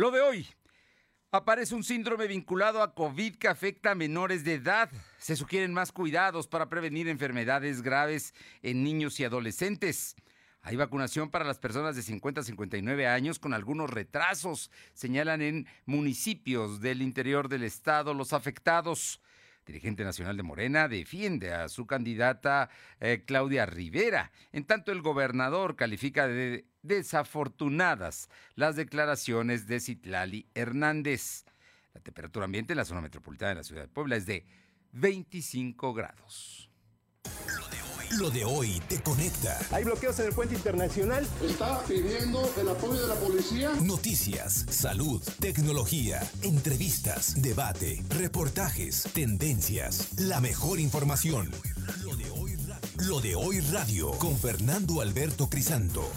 Lo 0.00 0.10
de 0.10 0.22
hoy. 0.22 0.46
Aparece 1.30 1.74
un 1.74 1.84
síndrome 1.84 2.26
vinculado 2.26 2.82
a 2.82 2.94
COVID 2.94 3.36
que 3.36 3.48
afecta 3.48 3.90
a 3.90 3.94
menores 3.94 4.44
de 4.44 4.54
edad. 4.54 4.90
Se 5.18 5.36
sugieren 5.36 5.74
más 5.74 5.92
cuidados 5.92 6.48
para 6.48 6.70
prevenir 6.70 7.06
enfermedades 7.06 7.82
graves 7.82 8.32
en 8.62 8.82
niños 8.82 9.20
y 9.20 9.24
adolescentes. 9.24 10.16
Hay 10.62 10.76
vacunación 10.76 11.30
para 11.30 11.44
las 11.44 11.58
personas 11.58 11.96
de 11.96 12.02
50 12.02 12.40
a 12.40 12.44
59 12.44 13.06
años 13.08 13.38
con 13.38 13.52
algunos 13.52 13.90
retrasos, 13.90 14.70
señalan 14.94 15.42
en 15.42 15.66
municipios 15.84 16.80
del 16.80 17.02
interior 17.02 17.50
del 17.50 17.64
estado 17.64 18.14
los 18.14 18.32
afectados. 18.32 19.20
Dirigente 19.66 20.02
nacional 20.02 20.38
de 20.38 20.42
Morena 20.42 20.88
defiende 20.88 21.52
a 21.52 21.68
su 21.68 21.86
candidata 21.86 22.70
eh, 23.00 23.24
Claudia 23.26 23.66
Rivera. 23.66 24.32
En 24.50 24.64
tanto, 24.64 24.92
el 24.92 25.02
gobernador 25.02 25.76
califica 25.76 26.26
de 26.26 26.69
desafortunadas 26.82 28.28
las 28.54 28.76
declaraciones 28.76 29.66
de 29.66 29.80
Citlali 29.80 30.46
Hernández. 30.54 31.44
La 31.94 32.00
temperatura 32.00 32.44
ambiente 32.44 32.72
en 32.72 32.78
la 32.78 32.84
zona 32.84 33.00
metropolitana 33.00 33.50
de 33.50 33.56
la 33.56 33.64
ciudad 33.64 33.82
de 33.82 33.88
Puebla 33.88 34.16
es 34.16 34.26
de 34.26 34.46
25 34.92 35.94
grados. 35.94 36.70
Lo 38.18 38.28
de 38.28 38.44
hoy 38.44 38.80
te 38.88 39.00
conecta. 39.00 39.56
Hay 39.70 39.84
bloqueos 39.84 40.18
en 40.18 40.26
el 40.26 40.32
puente 40.32 40.56
internacional. 40.56 41.28
Está 41.44 41.80
pidiendo 41.84 42.52
el 42.60 42.68
apoyo 42.68 43.00
de 43.00 43.06
la 43.06 43.14
policía. 43.14 43.70
Noticias, 43.82 44.66
salud, 44.68 45.22
tecnología, 45.38 46.20
entrevistas, 46.42 47.40
debate, 47.40 48.02
reportajes, 48.08 49.04
tendencias, 49.14 50.18
la 50.18 50.40
mejor 50.40 50.80
información. 50.80 51.50
Lo 52.02 52.16
de 52.16 52.30
hoy 52.30 52.56
radio, 52.56 52.88
Lo 53.06 53.20
de 53.20 53.36
hoy 53.36 53.60
radio 53.60 54.10
con 54.18 54.36
Fernando 54.36 55.00
Alberto 55.00 55.48
Crisanto. 55.48 56.10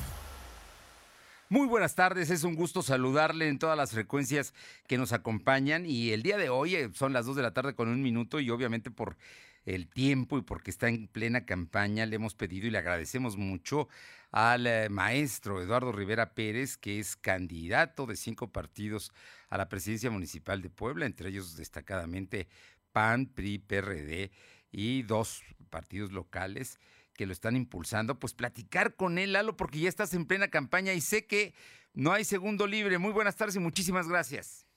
Muy 1.50 1.68
buenas 1.68 1.94
tardes, 1.94 2.30
es 2.30 2.44
un 2.46 2.56
gusto 2.56 2.82
saludarle 2.82 3.48
en 3.50 3.60
todas 3.60 3.78
las 3.78 3.92
frecuencias 3.92 4.54
que 4.88 4.98
nos 4.98 5.12
acompañan 5.12 5.86
y 5.86 6.12
el 6.12 6.24
día 6.24 6.38
de 6.38 6.50
hoy 6.50 6.76
eh, 6.76 6.90
son 6.94 7.12
las 7.14 7.26
2 7.26 7.36
de 7.36 7.42
la 7.42 7.54
tarde 7.54 7.76
con 7.76 7.90
un 7.90 8.02
minuto 8.02 8.40
y 8.40 8.50
obviamente 8.50 8.92
por 8.92 9.18
el 9.66 9.88
tiempo 9.88 10.38
y 10.38 10.42
porque 10.42 10.72
está 10.72 10.88
en 10.88 11.08
plena 11.08 11.46
campaña, 11.46 12.06
le 12.06 12.16
hemos 12.16 12.34
pedido 12.34 12.68
y 12.68 12.72
le 12.72 12.78
agradecemos 12.78 13.38
mucho 13.38 13.88
al 14.32 14.66
eh, 14.66 14.88
maestro 14.90 15.62
Eduardo 15.62 15.92
Rivera 15.92 16.34
Pérez, 16.34 16.78
que 16.78 17.00
es 17.00 17.18
candidato 17.18 18.06
de 18.06 18.16
cinco 18.16 18.52
partidos 18.52 19.12
a 19.50 19.58
la 19.58 19.70
presidencia 19.70 20.10
municipal 20.10 20.62
de 20.62 20.70
Puebla, 20.70 21.06
entre 21.06 21.30
ellos 21.30 21.58
destacadamente 21.58 22.48
PAN, 22.94 23.28
PRI, 23.28 23.60
PRD 23.60 24.32
y 24.72 25.04
dos 25.04 25.44
partidos 25.70 26.14
locales 26.14 26.80
que 27.14 27.26
lo 27.26 27.34
están 27.34 27.56
impulsando, 27.56 28.20
pues 28.20 28.34
platicar 28.34 28.96
con 28.96 29.18
él, 29.18 29.34
Lalo, 29.34 29.56
porque 29.56 29.80
ya 29.80 29.90
estás 29.90 30.14
en 30.14 30.26
plena 30.26 30.50
campaña 30.50 30.94
y 30.94 31.02
sé 31.02 31.28
que 31.28 31.54
no 31.94 32.12
hay 32.12 32.24
segundo 32.24 32.68
libre. 32.68 32.98
Muy 32.98 33.12
buenas 33.12 33.36
tardes 33.36 33.56
y 33.56 33.60
muchísimas 33.60 34.08
gracias. 34.08 34.68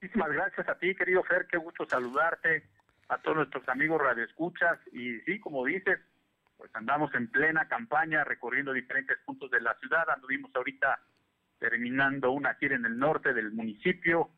Muchísimas 0.00 0.30
gracias 0.30 0.68
a 0.68 0.74
ti, 0.78 0.94
querido 0.94 1.22
Fer, 1.22 1.46
qué 1.46 1.56
gusto 1.56 1.86
saludarte 1.86 2.68
a 3.08 3.18
todos 3.18 3.36
nuestros 3.36 3.68
amigos 3.68 4.00
radioescuchas 4.02 4.78
y 4.92 5.20
sí, 5.20 5.38
como 5.38 5.64
dices, 5.64 6.00
pues 6.56 6.70
andamos 6.74 7.14
en 7.14 7.28
plena 7.28 7.68
campaña 7.68 8.24
recorriendo 8.24 8.72
diferentes 8.72 9.18
puntos 9.24 9.50
de 9.50 9.60
la 9.60 9.74
ciudad, 9.78 10.08
anduvimos 10.10 10.50
ahorita 10.54 11.00
terminando 11.58 12.32
una 12.32 12.54
gira 12.54 12.74
en 12.74 12.84
el 12.84 12.98
norte 12.98 13.32
del 13.32 13.52
municipio, 13.52 14.30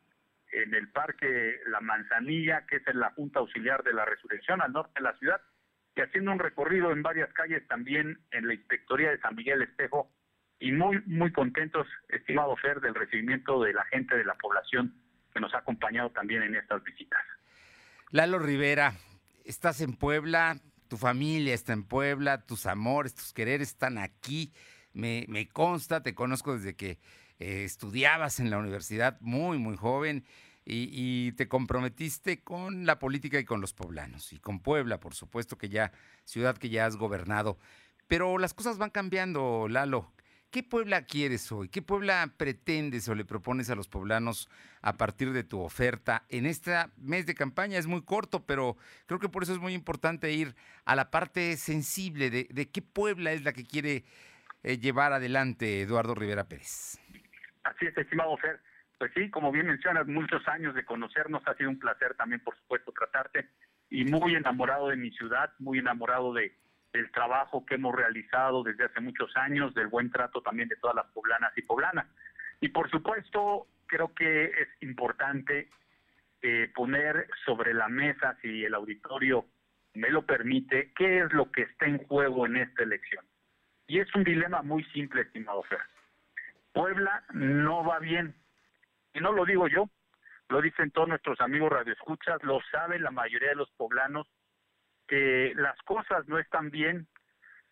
en 0.53 0.75
el 0.75 0.91
parque 0.91 1.61
La 1.67 1.81
Manzanilla, 1.81 2.67
que 2.67 2.77
es 2.77 2.87
en 2.87 3.01
la 3.01 3.11
Junta 3.13 3.41
Auxiliar 3.41 3.83
de 3.83 3.95
la 3.95 4.05
Resurrección 4.05 4.61
al 4.61 4.73
norte 4.73 4.93
de 4.97 5.03
la 5.03 5.19
ciudad, 5.19 5.41
y 5.97 6.01
haciendo 6.01 6.33
un 6.33 6.39
recorrido 6.39 6.91
en 6.93 7.03
varias 7.03 7.33
calles 7.33 7.67
también 7.69 8.19
en 8.33 8.49
la 8.49 8.55
Inspectoría 8.55 9.11
de 9.11 9.21
San 9.21 9.35
Miguel 9.35 9.63
Espejo, 9.63 10.11
y 10.61 10.73
muy, 10.73 11.03
muy 11.07 11.33
contentos, 11.33 11.87
estimado 12.09 12.57
Fer, 12.57 12.81
del 12.81 12.95
recibimiento 12.95 13.63
de 13.63 13.73
la 13.73 13.85
gente 13.87 14.17
de 14.17 14.25
la 14.25 14.35
población 14.35 14.95
que 15.33 15.41
nos 15.41 15.53
ha 15.55 15.59
acompañado 15.59 16.11
también 16.11 16.43
en 16.43 16.55
estas 16.55 16.83
visitas. 16.85 17.21
Lalo 18.11 18.39
Rivera, 18.39 18.95
estás 19.45 19.81
en 19.81 19.97
Puebla, 19.97 20.57
tu 20.89 20.97
familia 20.97 21.55
está 21.55 21.73
en 21.73 21.85
Puebla, 21.85 22.47
tus 22.47 22.67
amores, 22.67 23.15
tus 23.15 23.33
quereres 23.33 23.69
están 23.69 23.99
aquí. 23.99 24.53
Me, 24.93 25.49
consta, 25.53 26.03
te 26.03 26.15
conozco 26.15 26.55
desde 26.55 26.77
que 26.77 26.99
eh, 27.41 27.65
estudiabas 27.65 28.39
en 28.39 28.49
la 28.49 28.59
universidad 28.59 29.21
muy, 29.21 29.59
muy 29.59 29.77
joven 29.77 30.25
y, 30.65 30.89
y, 30.93 31.33
te 31.33 31.49
comprometiste 31.49 32.43
con 32.43 32.87
la 32.87 32.99
política 32.99 33.39
y 33.39 33.45
con 33.45 33.61
los 33.61 33.75
poblanos 33.75 34.33
y 34.33 34.39
con 34.39 34.61
Puebla, 34.61 34.99
por 34.99 35.15
supuesto 35.15 35.59
que 35.59 35.69
ya, 35.69 35.93
ciudad 36.25 36.57
que 36.57 36.71
ya 36.71 36.87
has 36.87 36.97
gobernado. 36.97 37.59
Pero 38.07 38.39
las 38.39 38.55
cosas 38.55 38.79
van 38.79 38.91
cambiando, 38.91 39.69
Lalo. 39.69 40.15
¿Qué 40.55 40.63
Puebla 40.63 41.05
quieres 41.05 41.51
hoy? 41.51 41.69
¿Qué 41.69 41.83
Puebla 41.83 42.33
pretendes 42.37 43.09
o 43.09 43.17
le 43.17 43.25
propones 43.25 43.71
a 43.71 43.75
los 43.75 43.89
poblanos 43.89 44.49
a 44.83 44.97
partir 44.97 45.33
de 45.33 45.43
tu 45.43 45.59
oferta? 45.59 46.27
En 46.29 46.47
este 46.47 46.73
mes 46.97 47.27
de 47.27 47.35
campaña 47.35 47.77
es 47.77 47.89
muy 47.89 48.05
corto, 48.05 48.47
pero 48.47 48.77
creo 49.07 49.19
que 49.19 49.29
por 49.29 49.43
eso 49.43 49.53
es 49.53 49.59
muy 49.59 49.75
importante 49.75 50.31
ir 50.31 50.55
a 50.85 50.95
la 50.95 51.11
parte 51.11 51.57
sensible 51.57 52.31
de, 52.31 52.71
qué 52.71 52.83
Puebla 52.83 53.33
es 53.33 53.43
la 53.43 53.53
que 53.53 53.65
quiere 53.65 54.05
eh, 54.63 54.79
llevar 54.79 55.13
adelante 55.13 55.81
Eduardo 55.81 56.15
Rivera 56.15 56.45
Pérez. 56.45 57.01
Así 57.65 57.87
es, 57.87 57.99
estimado 57.99 58.37
Fer. 58.37 58.63
Pues 58.99 59.13
sí, 59.15 59.31
como 59.31 59.51
bien 59.53 59.67
mencionas, 59.67 60.07
muchos 60.07 60.47
años 60.49 60.75
de 60.75 60.85
conocernos, 60.85 61.43
ha 61.47 61.55
sido 61.55 61.71
un 61.71 61.79
placer 61.79 62.15
también, 62.15 62.41
por 62.41 62.57
supuesto, 62.57 62.93
tratarte 62.93 63.49
y 63.91 64.05
muy 64.05 64.35
enamorado 64.35 64.89
de 64.89 64.97
mi 64.97 65.11
ciudad, 65.11 65.53
muy 65.59 65.79
enamorado 65.79 66.33
de, 66.33 66.57
del 66.93 67.11
trabajo 67.11 67.67
que 67.67 67.75
hemos 67.75 67.95
realizado 67.95 68.63
desde 68.63 68.85
hace 68.85 69.01
muchos 69.01 69.37
años, 69.37 69.75
del 69.75 69.89
buen 69.89 70.11
trato 70.11 70.41
también 70.43 70.69
de 70.69 70.77
todas 70.77 70.97
las 70.97 71.07
poblanas 71.07 71.53
y 71.57 71.63
poblanas. 71.63 72.07
Y 72.61 72.69
por 72.69 72.91
supuesto, 72.91 73.67
creo 73.87 74.15
que 74.15 74.45
es 74.45 74.69
importante 74.81 75.69
eh, 76.43 76.71
poner 76.75 77.29
sobre 77.45 77.75
la 77.75 77.89
mesa, 77.89 78.37
si 78.43 78.65
el 78.65 78.75
auditorio 78.75 79.47
me 79.95 80.11
lo 80.11 80.27
permite, 80.27 80.93
qué 80.95 81.21
es 81.21 81.33
lo 81.33 81.51
que 81.51 81.63
está 81.63 81.87
en 81.87 81.99
juego 81.99 82.47
en 82.47 82.57
esta 82.57 82.83
elección. 82.83 83.25
Y 83.87 83.99
es 83.99 84.15
un 84.15 84.25
dilema 84.25 84.63
muy 84.63 84.85
simple, 84.87 85.23
estimado 85.23 85.63
Fer. 85.65 85.81
Puebla 86.73 87.25
no 87.33 87.85
va 87.85 87.99
bien. 87.99 88.35
Y 89.15 89.21
no 89.21 89.33
lo 89.33 89.45
digo 89.45 89.69
yo, 89.69 89.89
lo 90.49 90.61
dicen 90.61 90.91
todos 90.91 91.09
nuestros 91.09 91.41
amigos 91.41 91.73
radioescuchas, 91.73 92.43
lo 92.43 92.61
saben 92.71 93.03
la 93.03 93.11
mayoría 93.11 93.51
de 93.51 93.55
los 93.55 93.71
poblanos 93.73 94.27
que 95.07 95.53
las 95.57 95.81
cosas 95.83 96.27
no 96.29 96.39
están 96.39 96.71
bien, 96.71 97.07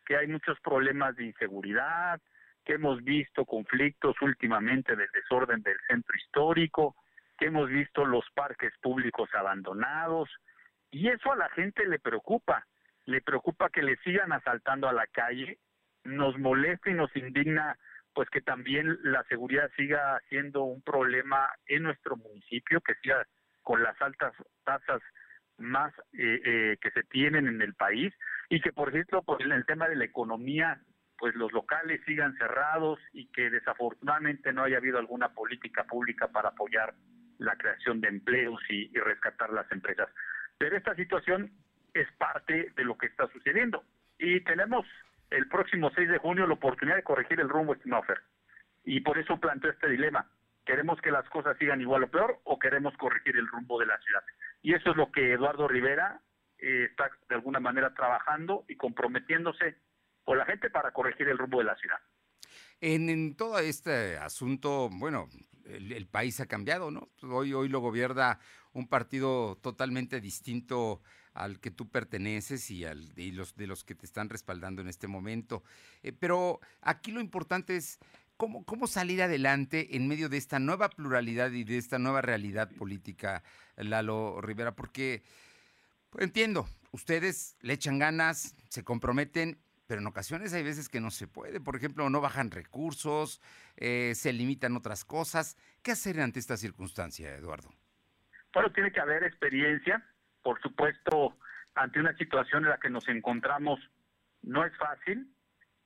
que 0.06 0.16
hay 0.16 0.26
muchos 0.28 0.58
problemas 0.60 1.16
de 1.16 1.24
inseguridad, 1.24 2.20
que 2.64 2.74
hemos 2.74 3.02
visto 3.02 3.44
conflictos 3.44 4.14
últimamente 4.20 4.94
del 4.94 5.08
desorden 5.12 5.62
del 5.62 5.76
centro 5.88 6.14
histórico, 6.16 6.94
que 7.38 7.46
hemos 7.46 7.68
visto 7.68 8.04
los 8.04 8.24
parques 8.34 8.72
públicos 8.80 9.28
abandonados, 9.34 10.30
y 10.90 11.08
eso 11.08 11.32
a 11.32 11.36
la 11.36 11.48
gente 11.50 11.86
le 11.86 11.98
preocupa, 11.98 12.66
le 13.06 13.20
preocupa 13.20 13.70
que 13.70 13.82
le 13.82 13.96
sigan 13.98 14.32
asaltando 14.32 14.88
a 14.88 14.92
la 14.92 15.06
calle, 15.06 15.58
nos 16.04 16.38
molesta 16.38 16.90
y 16.90 16.94
nos 16.94 17.14
indigna 17.16 17.76
pues 18.14 18.28
que 18.30 18.40
también 18.40 18.98
la 19.02 19.22
seguridad 19.24 19.70
siga 19.76 20.20
siendo 20.28 20.64
un 20.64 20.82
problema 20.82 21.48
en 21.66 21.84
nuestro 21.84 22.16
municipio, 22.16 22.80
que 22.80 22.94
siga 22.96 23.26
con 23.62 23.82
las 23.82 24.00
altas 24.02 24.34
tasas 24.64 25.00
más 25.58 25.92
eh, 26.12 26.40
eh, 26.44 26.76
que 26.80 26.90
se 26.90 27.04
tienen 27.04 27.46
en 27.46 27.62
el 27.62 27.74
país 27.74 28.12
y 28.48 28.60
que 28.60 28.72
por 28.72 28.90
cierto 28.90 29.22
por 29.22 29.40
el 29.40 29.64
tema 29.66 29.88
de 29.88 29.96
la 29.96 30.04
economía 30.04 30.80
pues 31.22 31.36
los 31.36 31.52
locales 31.52 32.00
sigan 32.04 32.36
cerrados 32.36 32.98
y 33.12 33.28
que 33.28 33.48
desafortunadamente 33.48 34.52
no 34.52 34.64
haya 34.64 34.78
habido 34.78 34.98
alguna 34.98 35.28
política 35.28 35.84
pública 35.84 36.26
para 36.26 36.48
apoyar 36.48 36.94
la 37.38 37.54
creación 37.56 38.00
de 38.00 38.08
empleos 38.08 38.60
y, 38.68 38.88
rescatar 38.98 39.50
las 39.52 39.70
empresas. 39.70 40.08
Pero 40.58 40.76
esta 40.76 40.96
situación 40.96 41.52
es 41.94 42.10
parte 42.18 42.72
de 42.74 42.84
lo 42.84 42.98
que 42.98 43.06
está 43.06 43.28
sucediendo 43.28 43.84
y 44.18 44.40
tenemos 44.40 44.84
el 45.32 45.48
próximo 45.48 45.90
6 45.94 46.08
de 46.08 46.18
junio 46.18 46.46
la 46.46 46.54
oportunidad 46.54 46.96
de 46.96 47.02
corregir 47.02 47.40
el 47.40 47.48
rumbo, 47.48 47.74
estimado 47.74 48.02
Fer. 48.02 48.20
Y 48.84 49.00
por 49.00 49.18
eso 49.18 49.38
planteo 49.40 49.70
este 49.70 49.88
dilema. 49.88 50.30
¿Queremos 50.64 51.00
que 51.00 51.10
las 51.10 51.28
cosas 51.28 51.56
sigan 51.58 51.80
igual 51.80 52.04
o 52.04 52.10
peor 52.10 52.40
o 52.44 52.58
queremos 52.58 52.96
corregir 52.96 53.36
el 53.36 53.48
rumbo 53.48 53.80
de 53.80 53.86
la 53.86 53.98
ciudad? 53.98 54.22
Y 54.62 54.74
eso 54.74 54.90
es 54.90 54.96
lo 54.96 55.10
que 55.10 55.32
Eduardo 55.32 55.66
Rivera 55.66 56.20
eh, 56.58 56.86
está 56.90 57.10
de 57.28 57.34
alguna 57.34 57.58
manera 57.58 57.92
trabajando 57.94 58.64
y 58.68 58.76
comprometiéndose 58.76 59.76
con 60.24 60.38
la 60.38 60.46
gente 60.46 60.70
para 60.70 60.92
corregir 60.92 61.28
el 61.28 61.38
rumbo 61.38 61.58
de 61.58 61.64
la 61.64 61.76
ciudad. 61.76 61.98
En, 62.80 63.36
todo 63.36 63.58
este 63.58 64.18
asunto, 64.18 64.88
bueno, 64.92 65.28
el, 65.64 66.06
país 66.06 66.40
ha 66.40 66.46
cambiado, 66.46 66.90
¿no? 66.90 67.08
Hoy, 67.22 67.52
hoy 67.54 67.68
lo 67.68 67.80
gobierna 67.80 68.38
un 68.72 68.88
partido 68.88 69.56
totalmente 69.62 70.20
distinto 70.20 71.00
al 71.34 71.60
que 71.60 71.70
tú 71.70 71.88
perteneces 71.88 72.70
y, 72.70 72.84
al, 72.84 73.12
los, 73.16 73.54
de 73.56 73.66
los 73.66 73.84
que 73.84 73.94
te 73.94 74.06
están 74.06 74.28
respaldando 74.28 74.82
en 74.82 74.88
este 74.88 75.06
momento. 75.06 75.62
Eh, 76.02 76.12
pero 76.12 76.60
aquí 76.80 77.12
lo 77.12 77.20
importante 77.20 77.76
es 77.76 77.98
¿Cómo, 78.38 78.64
¿Cómo 78.64 78.88
salir 78.88 79.22
adelante 79.22 79.94
en 79.94 80.08
medio 80.08 80.28
de 80.28 80.36
esta 80.36 80.58
nueva 80.58 80.90
pluralidad 80.90 81.52
y 81.52 81.62
de 81.62 81.78
esta 81.78 82.00
nueva 82.00 82.22
realidad 82.22 82.70
política, 82.72 83.44
Lalo 83.76 84.40
Rivera? 84.40 84.74
Porque 84.74 85.22
entiendo, 86.18 86.66
ustedes 86.90 87.56
le 87.60 87.74
echan 87.74 87.98
ganas, 87.98 88.56
se 88.68 88.82
comprometen, 88.82 89.58
pero 89.86 90.00
en 90.00 90.06
ocasiones 90.06 90.52
hay 90.54 90.62
veces 90.62 90.88
que 90.88 91.00
no 91.00 91.10
se 91.10 91.28
puede. 91.28 91.60
Por 91.60 91.76
ejemplo, 91.76 92.08
no 92.10 92.20
bajan 92.20 92.50
recursos, 92.50 93.40
eh, 93.76 94.12
se 94.14 94.32
limitan 94.32 94.76
otras 94.76 95.04
cosas. 95.04 95.56
¿Qué 95.82 95.92
hacer 95.92 96.20
ante 96.20 96.40
esta 96.40 96.56
circunstancia, 96.56 97.34
Eduardo? 97.34 97.70
Bueno, 98.54 98.72
tiene 98.72 98.92
que 98.92 99.00
haber 99.00 99.24
experiencia. 99.24 100.04
Por 100.42 100.60
supuesto, 100.60 101.36
ante 101.74 102.00
una 102.00 102.14
situación 102.16 102.64
en 102.64 102.70
la 102.70 102.78
que 102.78 102.90
nos 102.90 103.08
encontramos, 103.08 103.80
no 104.42 104.64
es 104.64 104.76
fácil. 104.76 105.28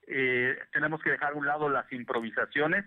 Eh, 0.07 0.59
tenemos 0.73 1.03
que 1.03 1.11
dejar 1.11 1.33
a 1.33 1.37
un 1.37 1.47
lado 1.47 1.69
las 1.69 1.91
improvisaciones, 1.93 2.85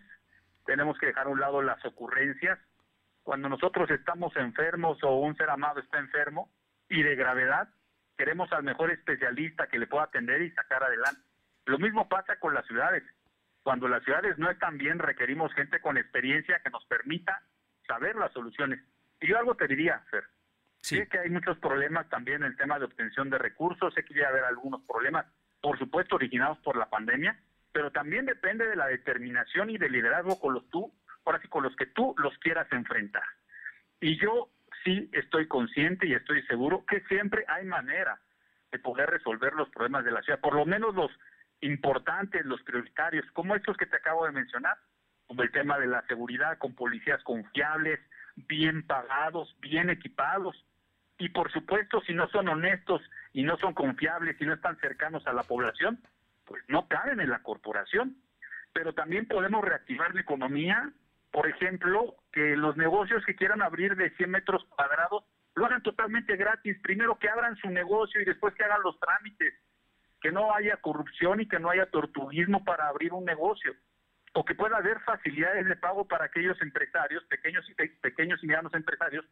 tenemos 0.66 0.98
que 0.98 1.08
dejar 1.08 1.28
a 1.28 1.30
un 1.30 1.40
lado 1.40 1.62
las 1.62 1.84
ocurrencias. 1.86 2.60
Cuando 3.24 3.50
nosotros 3.50 3.90
estamos 3.92 4.36
enfermos 4.36 5.04
o 5.04 5.20
un 5.20 5.36
ser 5.36 5.50
amado 5.50 5.80
está 5.80 6.00
enfermo 6.00 6.50
y 6.88 7.04
de 7.04 7.16
gravedad, 7.16 7.70
queremos 8.18 8.52
al 8.52 8.64
mejor 8.64 8.92
especialista 8.92 9.68
que 9.68 9.80
le 9.80 9.88
pueda 9.88 10.06
atender 10.06 10.42
y 10.42 10.52
sacar 10.52 10.84
adelante. 10.84 11.22
Lo 11.66 11.78
mismo 11.78 12.10
pasa 12.10 12.38
con 12.40 12.54
las 12.54 12.66
ciudades. 12.66 13.04
Cuando 13.64 13.88
las 13.88 14.04
ciudades 14.04 14.38
no 14.38 14.50
están 14.50 14.78
bien, 14.78 14.98
requerimos 14.98 15.54
gente 15.54 15.80
con 15.82 15.98
experiencia 15.98 16.60
que 16.64 16.70
nos 16.70 16.86
permita 16.86 17.44
saber 17.86 18.16
las 18.16 18.32
soluciones. 18.32 18.80
Y 19.20 19.28
yo 19.28 19.38
algo 19.38 19.56
te 19.56 19.68
diría, 19.68 20.00
Fer. 20.10 20.24
Sí. 20.82 20.98
Sé 20.98 21.08
que 21.08 21.20
hay 21.20 21.30
muchos 21.30 21.58
problemas 21.60 22.08
también 22.10 22.44
en 22.44 22.52
el 22.52 22.58
tema 22.58 22.80
de 22.80 22.86
obtención 22.86 23.30
de 23.30 23.38
recursos, 23.38 23.94
sé 23.94 24.04
que 24.06 24.14
ya 24.14 24.30
haber 24.30 24.46
algunos 24.46 24.82
problemas, 24.84 25.26
por 25.62 25.78
supuesto, 25.78 26.16
originados 26.16 26.58
por 26.60 26.78
la 26.78 26.90
pandemia, 26.90 27.38
pero 27.72 27.92
también 27.92 28.26
depende 28.26 28.68
de 28.68 28.76
la 28.76 28.88
determinación 28.88 29.70
y 29.70 29.78
del 29.78 29.92
liderazgo 29.92 30.40
con 30.40 30.54
los 30.54 30.70
tú, 30.70 30.92
ahora 31.26 31.42
sí, 31.42 31.48
con 31.48 31.64
los 31.64 31.76
que 31.76 31.86
tú 31.88 32.16
los 32.18 32.38
quieras 32.40 32.68
enfrentar. 32.72 33.24
Y 34.00 34.18
yo 34.20 34.50
sí 34.84 35.10
estoy 35.14 35.48
consciente 35.48 36.08
y 36.08 36.14
estoy 36.14 36.42
seguro 36.44 36.86
que 36.86 37.02
siempre 37.02 37.46
hay 37.48 37.66
manera 37.66 38.20
de 38.72 38.80
poder 38.80 39.10
resolver 39.10 39.54
los 39.54 39.70
problemas 39.70 40.06
de 40.06 40.12
la 40.12 40.22
ciudad, 40.22 40.40
por 40.40 40.56
lo 40.56 40.66
menos 40.66 40.96
los 40.96 41.12
importantes, 41.62 42.46
los 42.46 42.62
prioritarios, 42.64 43.26
como 43.34 43.56
estos 43.56 43.76
que 43.78 43.86
te 43.86 43.98
acabo 43.98 44.26
de 44.26 44.32
mencionar, 44.32 44.78
como 45.28 45.44
el 45.44 45.52
tema 45.52 45.78
de 45.78 45.88
la 45.88 46.06
seguridad 46.08 46.58
con 46.58 46.74
policías 46.74 47.22
confiables, 47.24 48.00
bien 48.36 48.86
pagados, 48.86 49.56
bien 49.60 49.90
equipados, 49.90 50.56
y 51.20 51.30
por 51.30 51.52
supuesto, 51.52 52.02
si 52.02 52.14
no 52.14 52.28
son 52.30 52.48
honestos 52.48 53.02
y 53.34 53.44
no 53.44 53.58
son 53.58 53.74
confiables 53.74 54.36
y 54.42 54.46
no 54.46 54.54
están 54.54 54.78
cercanos 54.80 55.28
a 55.28 55.34
la 55.34 55.44
población, 55.44 56.02
pues 56.46 56.64
no 56.68 56.88
caben 56.88 57.20
en 57.22 57.30
la 57.30 57.44
corporación. 57.44 58.18
Pero 58.74 58.94
también 58.94 59.28
podemos 59.28 59.64
reactivar 59.64 60.16
la 60.16 60.22
economía 60.22 60.92
por 61.32 61.48
ejemplo, 61.48 62.16
que 62.32 62.56
los 62.56 62.76
negocios 62.78 63.24
que 63.26 63.36
quieran 63.36 63.62
abrir 63.62 63.96
de 63.96 64.10
100 64.12 64.32
metros 64.32 64.66
cuadrados 64.70 65.24
lo 65.56 65.66
hagan 65.66 65.84
totalmente 65.84 66.36
gratis. 66.36 66.78
Primero 66.82 67.20
que 67.20 67.30
abran 67.30 67.56
su 67.58 67.70
negocio 67.70 68.22
y 68.22 68.26
después 68.26 68.54
que 68.56 68.64
hagan 68.64 68.82
los 68.82 69.00
trámites. 69.00 69.54
Que 70.22 70.32
no 70.32 70.54
haya 70.54 70.78
corrupción 70.78 71.40
y 71.40 71.48
que 71.48 71.60
no 71.60 71.70
haya 71.70 71.90
tortuguismo 71.90 72.64
para 72.64 72.88
abrir 72.88 73.14
un 73.14 73.26
negocio. 73.26 73.74
O 74.34 74.44
que 74.44 74.56
pueda 74.56 74.78
haber 74.78 75.00
facilidades 75.02 75.66
de 75.66 75.76
pago 75.76 76.08
para 76.08 76.26
aquellos 76.26 76.60
empresarios, 76.62 77.24
pequeños 77.26 77.66
y, 77.70 77.74
pequeños 77.74 78.44
y 78.44 78.48
medianos 78.48 78.74
empresarios, 78.74 79.26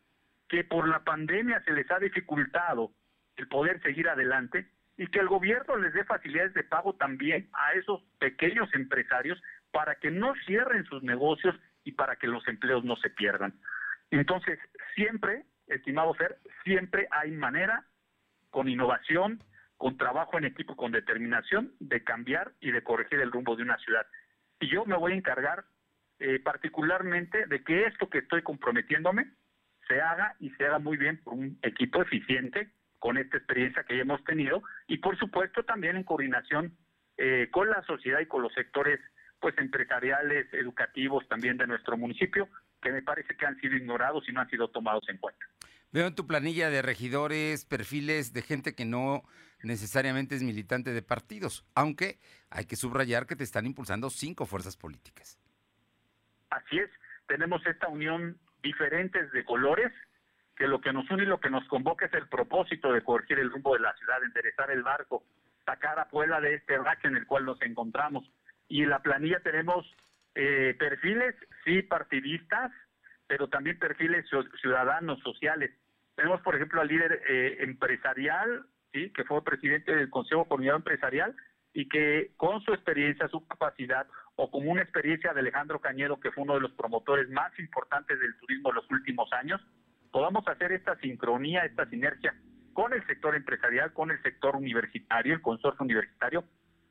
que 0.49 0.63
por 0.63 0.87
la 0.87 1.03
pandemia 1.03 1.61
se 1.63 1.71
les 1.71 1.89
ha 1.91 1.99
dificultado 1.99 2.91
el 3.35 3.47
poder 3.47 3.81
seguir 3.81 4.09
adelante 4.09 4.67
y 4.97 5.07
que 5.07 5.19
el 5.19 5.27
gobierno 5.27 5.77
les 5.77 5.93
dé 5.93 6.03
facilidades 6.05 6.53
de 6.53 6.63
pago 6.63 6.95
también 6.95 7.49
a 7.53 7.73
esos 7.73 8.01
pequeños 8.19 8.73
empresarios 8.73 9.41
para 9.71 9.95
que 9.95 10.09
no 10.09 10.33
cierren 10.45 10.85
sus 10.85 11.03
negocios 11.03 11.55
y 11.83 11.91
para 11.91 12.15
que 12.15 12.27
los 12.27 12.47
empleos 12.47 12.83
no 12.83 12.95
se 12.97 13.09
pierdan. 13.09 13.53
Entonces, 14.09 14.59
siempre, 14.95 15.45
estimado 15.67 16.13
Fer, 16.15 16.37
siempre 16.63 17.07
hay 17.11 17.31
manera, 17.31 17.85
con 18.49 18.67
innovación, 18.67 19.43
con 19.75 19.97
trabajo 19.97 20.37
en 20.37 20.45
equipo, 20.45 20.75
con 20.75 20.91
determinación, 20.91 21.73
de 21.79 22.03
cambiar 22.03 22.53
y 22.59 22.71
de 22.71 22.81
corregir 22.81 23.19
el 23.19 23.31
rumbo 23.31 23.55
de 23.55 23.63
una 23.63 23.77
ciudad. 23.77 24.07
Y 24.59 24.67
yo 24.67 24.85
me 24.85 24.97
voy 24.97 25.11
a 25.11 25.15
encargar 25.15 25.65
eh, 26.19 26.39
particularmente 26.39 27.45
de 27.45 27.63
que 27.63 27.85
esto 27.85 28.09
que 28.09 28.19
estoy 28.19 28.41
comprometiéndome 28.41 29.31
se 29.87 30.01
haga 30.01 30.35
y 30.39 30.49
se 30.51 30.65
haga 30.65 30.79
muy 30.79 30.97
bien 30.97 31.17
por 31.23 31.33
un 31.33 31.57
equipo 31.61 32.01
eficiente 32.01 32.71
con 32.99 33.17
esta 33.17 33.37
experiencia 33.37 33.83
que 33.83 33.95
ya 33.95 34.01
hemos 34.01 34.23
tenido 34.23 34.63
y 34.87 34.97
por 34.97 35.17
supuesto 35.17 35.63
también 35.63 35.95
en 35.95 36.03
coordinación 36.03 36.75
eh, 37.17 37.49
con 37.51 37.69
la 37.69 37.81
sociedad 37.83 38.19
y 38.19 38.25
con 38.25 38.41
los 38.41 38.53
sectores 38.53 38.99
pues 39.39 39.57
empresariales, 39.57 40.51
educativos 40.53 41.27
también 41.27 41.57
de 41.57 41.67
nuestro 41.67 41.95
municipio, 41.95 42.49
que 42.81 42.91
me 42.91 43.03
parece 43.03 43.35
que 43.35 43.45
han 43.45 43.59
sido 43.59 43.75
ignorados 43.75 44.27
y 44.27 44.31
no 44.31 44.41
han 44.41 44.49
sido 44.49 44.69
tomados 44.69 45.07
en 45.09 45.17
cuenta. 45.17 45.45
Veo 45.91 46.07
en 46.07 46.15
tu 46.15 46.27
planilla 46.27 46.69
de 46.69 46.81
regidores 46.81 47.65
perfiles 47.65 48.33
de 48.33 48.41
gente 48.41 48.75
que 48.75 48.85
no 48.85 49.23
necesariamente 49.63 50.35
es 50.35 50.43
militante 50.43 50.91
de 50.91 51.01
partidos, 51.01 51.65
aunque 51.75 52.19
hay 52.49 52.65
que 52.65 52.75
subrayar 52.75 53.25
que 53.25 53.35
te 53.35 53.43
están 53.43 53.65
impulsando 53.65 54.09
cinco 54.09 54.45
fuerzas 54.45 54.75
políticas. 54.75 55.39
Así 56.49 56.79
es, 56.79 56.89
tenemos 57.27 57.65
esta 57.65 57.87
unión 57.87 58.39
diferentes 58.67 59.31
de 59.31 59.45
colores, 59.45 59.93
que 60.55 60.67
lo 60.67 60.81
que 60.81 60.91
nos 60.91 61.09
une 61.09 61.23
y 61.23 61.27
lo 61.27 61.39
que 61.39 61.49
nos 61.49 61.65
convoca 61.67 62.05
es 62.05 62.13
el 62.13 62.27
propósito 62.27 62.91
de 62.91 63.01
corregir 63.01 63.39
el 63.39 63.51
rumbo 63.51 63.73
de 63.75 63.81
la 63.81 63.93
ciudad, 63.95 64.23
enderezar 64.23 64.71
el 64.71 64.83
barco, 64.83 65.23
sacar 65.65 65.99
a 65.99 66.09
Puebla 66.09 66.41
de 66.41 66.55
este 66.55 66.77
rache 66.77 67.07
en 67.07 67.15
el 67.15 67.25
cual 67.25 67.45
nos 67.45 67.61
encontramos 67.61 68.29
y 68.67 68.83
en 68.83 68.89
la 68.89 68.99
planilla 68.99 69.39
tenemos 69.39 69.85
eh, 70.35 70.75
perfiles, 70.77 71.35
sí, 71.63 71.81
partidistas, 71.81 72.71
pero 73.27 73.47
también 73.47 73.79
perfiles 73.79 74.25
ciudadanos, 74.61 75.19
sociales. 75.19 75.71
Tenemos, 76.15 76.41
por 76.41 76.55
ejemplo, 76.55 76.81
al 76.81 76.87
líder 76.87 77.21
eh, 77.29 77.57
empresarial, 77.61 78.65
sí, 78.91 79.11
que 79.11 79.23
fue 79.23 79.43
presidente 79.43 79.95
del 79.95 80.09
Consejo 80.09 80.45
Comunidad 80.45 80.77
Empresarial 80.77 81.35
y 81.73 81.87
que 81.87 82.31
con 82.37 82.61
su 82.61 82.73
experiencia, 82.73 83.27
su 83.29 83.45
capacidad, 83.47 84.07
o 84.37 84.49
como 84.49 84.71
una 84.71 84.83
experiencia 84.83 85.33
de 85.33 85.41
Alejandro 85.41 85.81
Cañedo, 85.81 86.19
que 86.19 86.31
fue 86.31 86.43
uno 86.43 86.53
de 86.53 86.61
los 86.61 86.71
promotores 86.73 87.27
más 87.29 87.57
importantes 87.59 88.19
del 88.19 88.37
turismo 88.37 88.69
en 88.69 88.75
los 88.75 88.89
últimos 88.89 89.31
años, 89.33 89.59
podamos 90.11 90.47
hacer 90.47 90.71
esta 90.71 90.95
sincronía, 90.99 91.65
esta 91.65 91.89
sinergia 91.89 92.33
con 92.73 92.93
el 92.93 93.05
sector 93.07 93.35
empresarial, 93.35 93.91
con 93.93 94.11
el 94.11 94.21
sector 94.21 94.55
universitario, 94.55 95.33
el 95.33 95.41
consorcio 95.41 95.83
universitario, 95.83 96.43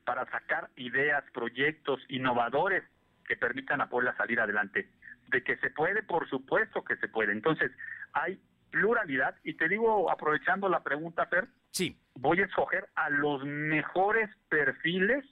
para 0.03 0.29
sacar 0.29 0.69
ideas, 0.75 1.23
proyectos 1.33 2.01
innovadores 2.09 2.83
que 3.25 3.37
permitan 3.37 3.79
a 3.79 3.87
Puebla 3.87 4.13
salir 4.17 4.41
adelante. 4.41 4.89
De 5.29 5.41
que 5.43 5.55
se 5.57 5.69
puede, 5.69 6.03
por 6.03 6.29
supuesto 6.29 6.83
que 6.83 6.97
se 6.97 7.07
puede. 7.07 7.31
Entonces, 7.31 7.71
hay 8.11 8.37
pluralidad 8.69 9.35
y 9.43 9.53
te 9.53 9.69
digo, 9.69 10.11
aprovechando 10.11 10.67
la 10.67 10.83
pregunta, 10.83 11.25
Fer, 11.27 11.47
sí. 11.71 11.97
voy 12.15 12.41
a 12.41 12.45
escoger 12.45 12.89
a 12.95 13.09
los 13.09 13.45
mejores 13.45 14.29
perfiles 14.49 15.23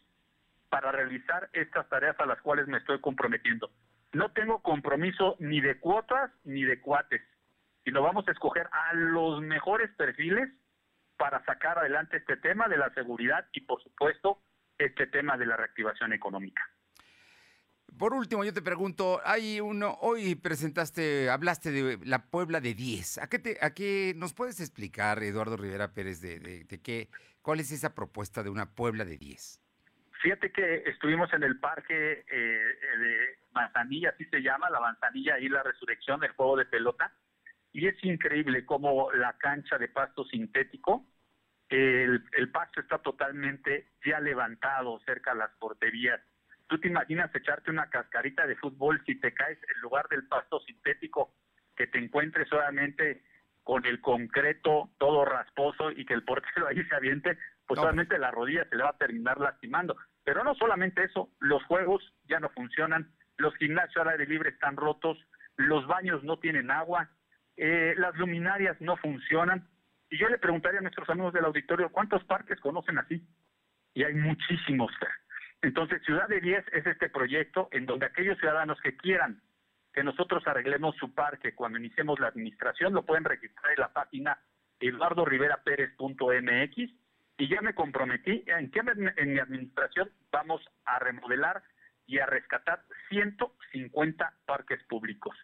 para 0.76 0.92
realizar 0.92 1.50
estas 1.54 1.88
tareas 1.88 2.20
a 2.20 2.26
las 2.26 2.42
cuales 2.42 2.68
me 2.68 2.80
estoy 2.80 3.00
comprometiendo. 3.00 3.72
No 4.12 4.34
tengo 4.34 4.62
compromiso 4.62 5.38
ni 5.40 5.62
de 5.62 5.80
cuotas 5.80 6.30
ni 6.44 6.66
de 6.66 6.82
cuates, 6.82 7.22
sino 7.86 8.02
vamos 8.02 8.28
a 8.28 8.32
escoger 8.32 8.68
a 8.74 8.94
los 8.94 9.40
mejores 9.40 9.90
perfiles 9.96 10.50
para 11.16 11.42
sacar 11.46 11.80
adelante 11.80 12.18
este 12.18 12.36
tema 12.36 12.68
de 12.68 12.76
la 12.76 12.94
seguridad 12.94 13.48
y, 13.54 13.62
por 13.62 13.82
supuesto, 13.82 14.42
este 14.78 15.08
tema 15.08 15.38
de 15.38 15.46
la 15.46 15.56
reactivación 15.56 16.12
económica. 16.12 16.62
Por 17.98 18.14
último, 18.14 18.44
yo 18.44 18.52
te 18.52 18.62
pregunto, 18.62 19.22
hay 19.24 19.62
uno, 19.62 19.98
hoy 20.02 20.36
presentaste, 20.36 21.30
hablaste 21.30 21.72
de 21.72 22.06
la 22.06 22.26
Puebla 22.26 22.60
de 22.60 22.74
10. 22.74 23.20
¿A 23.20 23.30
qué, 23.30 23.40
te, 23.40 23.58
a 23.62 23.74
qué 23.74 24.14
nos 24.18 24.34
puedes 24.34 24.60
explicar, 24.60 25.24
Eduardo 25.24 25.56
Rivera 25.56 25.94
Pérez, 25.94 26.20
de, 26.20 26.66
de, 26.66 26.82
qué, 26.82 27.08
cuál 27.42 27.62
es 27.62 27.72
esa 27.72 27.96
propuesta 27.96 28.44
de 28.44 28.50
una 28.50 28.76
Puebla 28.76 29.06
de 29.06 29.18
10? 29.18 29.62
Fíjate 30.26 30.52
que 30.52 30.78
estuvimos 30.88 31.32
en 31.34 31.44
el 31.44 31.60
parque 31.60 32.26
eh, 32.28 32.98
de 32.98 33.38
Manzanilla, 33.52 34.10
así 34.10 34.26
se 34.26 34.42
llama, 34.42 34.72
la 34.72 34.80
Manzanilla 34.80 35.38
y 35.38 35.48
la 35.50 35.62
Resurrección 35.62 36.20
del 36.20 36.32
juego 36.32 36.58
de 36.58 36.66
pelota, 36.66 37.14
y 37.72 37.86
es 37.86 38.04
increíble 38.04 38.66
cómo 38.66 39.12
la 39.12 39.34
cancha 39.38 39.78
de 39.78 39.88
pasto 39.88 40.26
sintético 40.26 41.06
el, 41.70 42.24
el 42.32 42.50
pasto 42.50 42.82
está 42.82 42.98
totalmente 42.98 43.92
ya 44.04 44.20
levantado 44.20 45.00
cerca 45.02 45.34
de 45.34 45.42
las 45.42 45.52
porterías. 45.60 46.20
¿Tú 46.66 46.80
te 46.80 46.88
imaginas 46.88 47.30
echarte 47.36 47.70
una 47.70 47.92
cascarita 47.92 48.48
de 48.48 48.56
fútbol 48.56 49.04
si 49.06 49.20
te 49.20 49.32
caes 49.32 49.60
en 49.76 49.82
lugar 49.82 50.08
del 50.10 50.28
pasto 50.28 50.60
sintético 50.62 51.36
que 51.76 51.86
te 51.86 52.00
encuentres 52.00 52.50
solamente 52.50 53.22
con 53.62 53.86
el 53.86 54.02
concreto 54.02 54.90
todo 54.98 55.24
rasposo 55.24 55.92
y 55.92 56.04
que 56.04 56.16
el 56.16 56.24
portero 56.24 56.68
ahí 56.68 56.84
se 56.84 56.96
aviente? 56.96 57.38
Pues 57.68 57.80
solamente 57.80 58.18
la 58.18 58.32
rodilla 58.32 58.68
se 58.70 58.76
le 58.76 58.84
va 58.84 58.90
a 58.90 58.98
terminar 58.98 59.40
lastimando. 59.40 59.96
Pero 60.26 60.44
no 60.44 60.56
solamente 60.56 61.04
eso, 61.04 61.30
los 61.40 61.64
juegos 61.64 62.04
ya 62.28 62.40
no 62.40 62.50
funcionan, 62.50 63.14
los 63.38 63.56
gimnasios 63.56 63.98
al 63.98 64.10
aire 64.10 64.26
libre 64.26 64.50
están 64.50 64.76
rotos, 64.76 65.18
los 65.56 65.88
baños 65.88 66.24
no 66.24 66.40
tienen 66.40 66.72
agua, 66.72 67.12
eh, 67.56 67.94
las 67.98 68.16
luminarias 68.16 68.76
no 68.82 68.98
funcionan. 68.98 69.70
Y 70.10 70.18
yo 70.18 70.28
le 70.28 70.40
preguntaría 70.40 70.80
a 70.80 70.82
nuestros 70.82 71.08
amigos 71.10 71.32
del 71.34 71.46
auditorio, 71.46 71.92
¿cuántos 71.92 72.24
parques 72.26 72.60
conocen 72.60 72.98
así? 72.98 73.24
Y 73.94 74.04
hay 74.04 74.16
muchísimos. 74.16 74.92
Entonces, 75.62 76.02
Ciudad 76.04 76.28
de 76.28 76.42
10 76.42 76.66
es 76.74 76.86
este 76.86 77.10
proyecto 77.10 77.70
en 77.72 77.86
donde 77.86 78.08
aquellos 78.08 78.38
ciudadanos 78.40 78.82
que 78.82 78.98
quieran 78.98 79.42
que 79.94 80.04
nosotros 80.04 80.46
arreglemos 80.46 80.98
su 80.98 81.14
parque 81.14 81.56
cuando 81.56 81.80
iniciemos 81.80 82.20
la 82.20 82.28
administración, 82.28 82.94
lo 82.94 83.06
pueden 83.06 83.24
registrar 83.24 83.72
en 83.72 83.80
la 83.80 83.94
página 83.94 84.38
eduardoriveraperez.mx 84.80 87.05
y 87.38 87.50
ya 87.50 87.62
me 87.62 87.76
comprometí 87.76 88.44
en 88.48 88.72
que 88.72 88.82
en 89.18 89.34
mi 89.34 89.40
administración 89.40 90.10
vamos 90.32 90.62
a 90.86 91.00
remodelar 91.00 91.64
y 92.08 92.20
a 92.20 92.26
rescatar 92.26 92.84
150 93.10 94.34
parques 94.46 94.82
públicos. 94.84 95.36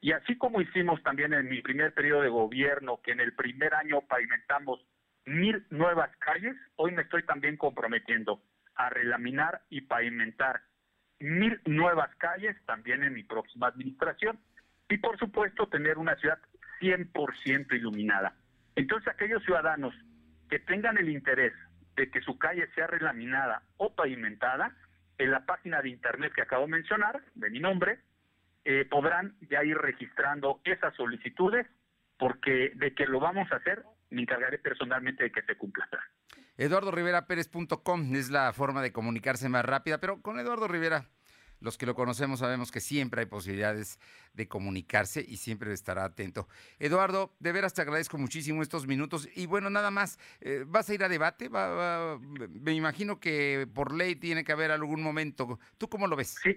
Y 0.00 0.12
así 0.12 0.36
como 0.36 0.60
hicimos 0.60 1.02
también 1.02 1.34
en 1.34 1.48
mi 1.48 1.62
primer 1.62 1.92
periodo 1.92 2.22
de 2.22 2.28
gobierno, 2.28 3.00
que 3.02 3.12
en 3.12 3.20
el 3.20 3.34
primer 3.34 3.74
año 3.74 4.02
pavimentamos 4.02 4.80
mil 5.24 5.66
nuevas 5.70 6.14
calles, 6.18 6.56
hoy 6.76 6.92
me 6.92 7.02
estoy 7.02 7.24
también 7.24 7.56
comprometiendo 7.56 8.42
a 8.76 8.90
relaminar 8.90 9.62
y 9.68 9.80
pavimentar 9.82 10.62
mil 11.18 11.60
nuevas 11.64 12.14
calles 12.16 12.56
también 12.66 13.02
en 13.02 13.14
mi 13.14 13.24
próxima 13.24 13.68
administración. 13.68 14.38
Y 14.88 14.98
por 14.98 15.18
supuesto 15.18 15.66
tener 15.66 15.98
una 15.98 16.14
ciudad 16.16 16.38
100% 16.80 17.74
iluminada. 17.74 18.34
Entonces 18.76 19.08
aquellos 19.08 19.42
ciudadanos 19.42 19.94
que 20.48 20.58
tengan 20.58 20.98
el 20.98 21.08
interés 21.08 21.52
de 21.96 22.10
que 22.10 22.20
su 22.20 22.38
calle 22.38 22.68
sea 22.74 22.86
relaminada 22.86 23.62
o 23.78 23.94
pavimentada, 23.94 24.74
en 25.18 25.30
la 25.30 25.46
página 25.46 25.80
de 25.80 25.88
internet 25.88 26.32
que 26.34 26.42
acabo 26.42 26.66
de 26.66 26.72
mencionar, 26.72 27.22
de 27.34 27.50
mi 27.50 27.58
nombre, 27.58 28.00
eh, 28.64 28.84
podrán 28.84 29.34
ya 29.48 29.64
ir 29.64 29.78
registrando 29.78 30.60
esas 30.64 30.94
solicitudes, 30.94 31.66
porque 32.18 32.72
de 32.74 32.94
que 32.94 33.06
lo 33.06 33.20
vamos 33.20 33.50
a 33.50 33.56
hacer, 33.56 33.82
me 34.10 34.22
encargaré 34.22 34.58
personalmente 34.58 35.24
de 35.24 35.32
que 35.32 35.42
se 35.42 35.56
cumpla. 35.56 35.88
EduardoRiveraPérez.com 36.58 38.14
es 38.14 38.30
la 38.30 38.52
forma 38.52 38.82
de 38.82 38.92
comunicarse 38.92 39.48
más 39.48 39.64
rápida, 39.64 39.98
pero 40.00 40.20
con 40.20 40.38
Eduardo 40.38 40.68
Rivera 40.68 41.06
los 41.60 41.78
que 41.78 41.86
lo 41.86 41.94
conocemos 41.94 42.40
sabemos 42.40 42.70
que 42.70 42.80
siempre 42.80 43.20
hay 43.20 43.26
posibilidades 43.26 43.98
de 44.34 44.48
comunicarse 44.48 45.24
y 45.26 45.36
siempre 45.36 45.72
estará 45.72 46.04
atento. 46.04 46.48
Eduardo, 46.78 47.34
de 47.38 47.52
veras 47.52 47.74
te 47.74 47.82
agradezco 47.82 48.18
muchísimo 48.18 48.62
estos 48.62 48.86
minutos 48.86 49.28
y 49.34 49.46
bueno, 49.46 49.70
nada 49.70 49.90
más, 49.90 50.18
eh, 50.40 50.64
¿vas 50.66 50.88
a 50.90 50.94
ir 50.94 51.04
a 51.04 51.08
debate? 51.08 51.48
me 51.48 52.72
imagino 52.72 53.20
que 53.20 53.68
por 53.74 53.94
ley 53.94 54.16
tiene 54.16 54.44
que 54.44 54.52
haber 54.52 54.70
algún 54.70 55.02
momento. 55.02 55.58
¿Tú 55.78 55.88
cómo 55.88 56.06
lo 56.06 56.16
ves? 56.16 56.36
Sí, 56.42 56.50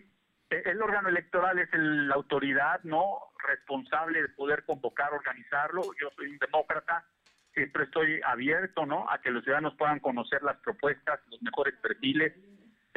e, 0.50 0.63
el 0.65 0.82
órgano 0.82 1.10
electoral 1.10 1.60
es 1.60 1.70
la 1.74 2.15
autoridad, 2.15 2.82
¿no? 2.84 3.20
Responsable 3.48 4.22
de 4.22 4.29
poder 4.29 4.65
convocar, 4.65 5.13
organizarlo. 5.13 5.84
Yo 6.00 6.10
soy 6.15 6.27
un 6.27 6.38
demócrata, 6.38 7.06
siempre 7.53 7.86
estoy 7.86 8.22
abierto, 8.25 8.86
¿no? 8.86 9.10
A 9.10 9.22
que 9.22 9.32
los 9.32 9.44
ciudadanos 9.44 9.75
puedan 9.75 10.00
conocer 10.00 10.44
las 10.44 10.58
propuestas, 10.58 11.20
los 11.29 11.41
mejores 11.41 11.75
perfiles 11.82 12.34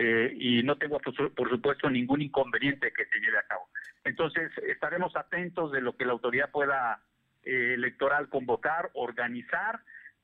eh, 0.05 0.35
y 0.37 0.65
no 0.65 0.77
tengo, 0.79 0.99
por 0.99 1.49
supuesto, 1.49 1.89
ningún 1.89 2.23
inconveniente 2.23 2.93
que 2.93 3.07
se 3.07 3.21
lleve 3.21 3.39
a 3.39 3.47
cabo. 3.47 3.69
Entonces, 4.03 4.51
estaremos 4.67 5.15
atentos 5.15 5.71
de 5.71 5.81
lo 5.81 5.97
que 5.97 6.05
la 6.05 6.11
autoridad 6.11 6.51
pueda 6.51 7.01
eh, 7.45 7.75
electoral 7.75 8.29
convocar, 8.29 8.91
organizar 8.95 9.79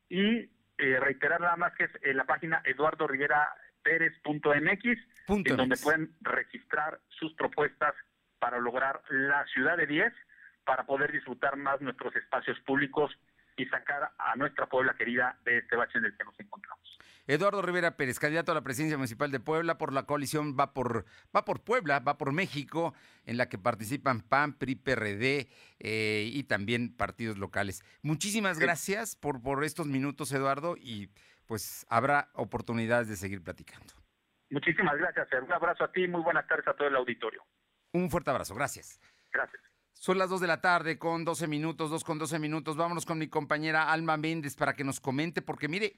y 0.09 0.51
eh, 0.79 0.99
reiterar 0.99 1.41
nada 1.41 1.55
más 1.55 1.77
que 1.77 1.85
es 1.85 1.91
en 2.03 2.17
la 2.17 2.25
página 2.25 2.61
Eduardo 2.65 3.07
Rivera 3.07 3.55
Pérez.mx, 3.85 4.85
en 5.29 5.57
donde 5.57 5.77
pueden 5.77 6.13
registrar 6.23 6.99
sus 7.11 7.33
propuestas 7.35 7.95
para 8.41 8.59
lograr 8.59 9.01
la 9.11 9.47
ciudad 9.47 9.77
de 9.77 9.87
10, 9.87 10.13
para 10.65 10.87
poder 10.87 11.13
disfrutar 11.13 11.57
más 11.57 11.81
nuestros 11.81 12.17
espacios 12.17 12.59
públicos 12.67 13.17
y 13.57 13.65
sacar 13.67 14.11
a 14.19 14.35
nuestra 14.35 14.67
Puebla 14.67 14.95
querida 14.95 15.39
de 15.45 15.59
este 15.59 15.77
bache 15.77 15.99
en 15.99 16.07
el 16.07 16.17
que 16.17 16.25
nos 16.25 16.39
encontramos. 16.41 16.99
Eduardo 17.29 17.61
Rivera 17.61 17.95
Pérez, 17.95 18.19
candidato 18.19 18.53
a 18.53 18.55
la 18.55 18.63
presidencia 18.63 18.97
municipal 18.97 19.31
de 19.31 19.39
Puebla 19.39 19.77
por 19.77 19.93
la 19.93 20.05
coalición 20.05 20.57
Va 20.59 20.73
por, 20.73 21.05
va 21.37 21.45
por 21.45 21.61
Puebla, 21.61 22.01
va 22.01 22.17
por 22.17 22.33
México, 22.33 22.95
en 23.27 23.37
la 23.37 23.51
que 23.51 23.59
participan 23.59 24.23
PAN, 24.23 24.55
PRI, 24.55 24.77
PRD 24.77 25.49
eh, 25.79 26.31
y 26.33 26.45
también 26.45 26.97
partidos 26.97 27.37
locales. 27.37 27.85
Muchísimas 28.01 28.59
gracias 28.59 29.15
por, 29.15 29.43
por 29.43 29.63
estos 29.63 29.87
minutos, 29.87 30.33
Eduardo, 30.33 30.77
y 30.79 31.11
pues 31.45 31.85
habrá 31.91 32.31
oportunidades 32.33 33.09
de 33.09 33.17
seguir 33.17 33.43
platicando. 33.43 33.93
Muchísimas 34.49 34.97
gracias, 34.97 35.29
Un 35.43 35.53
abrazo 35.53 35.85
a 35.85 35.93
ti 35.93 36.05
y 36.05 36.09
muy 36.09 36.23
buenas 36.23 36.47
tardes 36.47 36.67
a 36.67 36.73
todo 36.73 36.89
el 36.89 36.97
auditorio. 36.97 37.45
Un 37.93 38.11
fuerte 38.11 38.31
abrazo, 38.31 38.55
gracias. 38.55 38.99
Gracias. 39.31 39.63
Son 39.93 40.17
las 40.17 40.31
2 40.31 40.41
de 40.41 40.47
la 40.47 40.61
tarde 40.61 40.97
con 40.97 41.25
12 41.25 41.49
minutos, 41.49 41.91
2 41.91 42.05
con 42.05 42.19
12 42.19 42.39
minutos. 42.39 42.77
Vámonos 42.77 43.05
con 43.05 43.19
mi 43.19 43.29
compañera 43.29 43.91
Alma 43.91 44.17
Méndez 44.17 44.55
para 44.55 44.75
que 44.75 44.85
nos 44.85 45.01
comente, 45.01 45.43
porque 45.43 45.69
mire, 45.69 45.97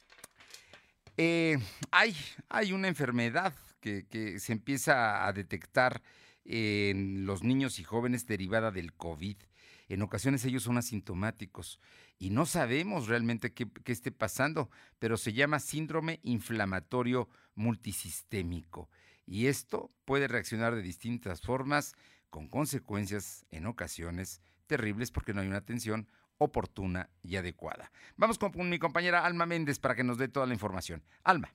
eh, 1.23 1.59
hay, 1.91 2.73
una 2.73 2.89
enfermedad 2.89 3.53
que, 3.83 4.39
se 4.41 4.53
empieza 4.53 5.27
a 5.27 5.33
detectar 5.35 6.01
en 6.47 7.27
los 7.27 7.43
niños 7.43 7.79
y 7.79 7.85
jóvenes 7.85 8.27
derivada 8.27 8.71
del 8.71 8.95
COVID. 8.95 9.37
En 9.91 10.01
ocasiones 10.01 10.47
ellos 10.47 10.63
son 10.63 10.79
asintomáticos 10.79 11.79
y 12.19 12.31
no 12.31 12.47
sabemos 12.47 13.07
realmente 13.07 13.53
qué, 13.53 13.69
qué, 13.85 13.93
esté 13.93 14.13
pasando, 14.13 14.71
pero 14.99 15.19
se 15.19 15.35
llama 15.35 15.61
síndrome 15.61 16.21
inflamatorio 16.23 17.29
multisistémico. 17.55 18.89
Y 19.27 19.49
esto 19.49 19.93
puede 20.07 20.27
reaccionar 20.27 20.75
de 20.75 20.81
distintas 20.81 21.43
formas, 21.43 21.93
con 22.31 22.49
consecuencias 22.49 23.45
en 23.51 23.67
ocasiones 23.67 24.41
terribles 24.67 25.11
porque 25.11 25.35
no 25.35 25.43
hay 25.43 25.49
una 25.49 25.59
atención 25.59 26.09
oportuna 26.41 27.11
y 27.23 27.37
adecuada. 27.37 27.93
Vamos 28.17 28.39
con 28.39 28.69
mi 28.69 28.79
compañera 28.79 29.25
Alma 29.25 29.47
Méndez 29.47 29.79
para 29.79 29.95
que 29.95 30.05
nos 30.05 30.19
dé 30.19 30.29
toda 30.29 30.47
la 30.47 30.55
información. 30.55 31.05
Alma 31.23 31.53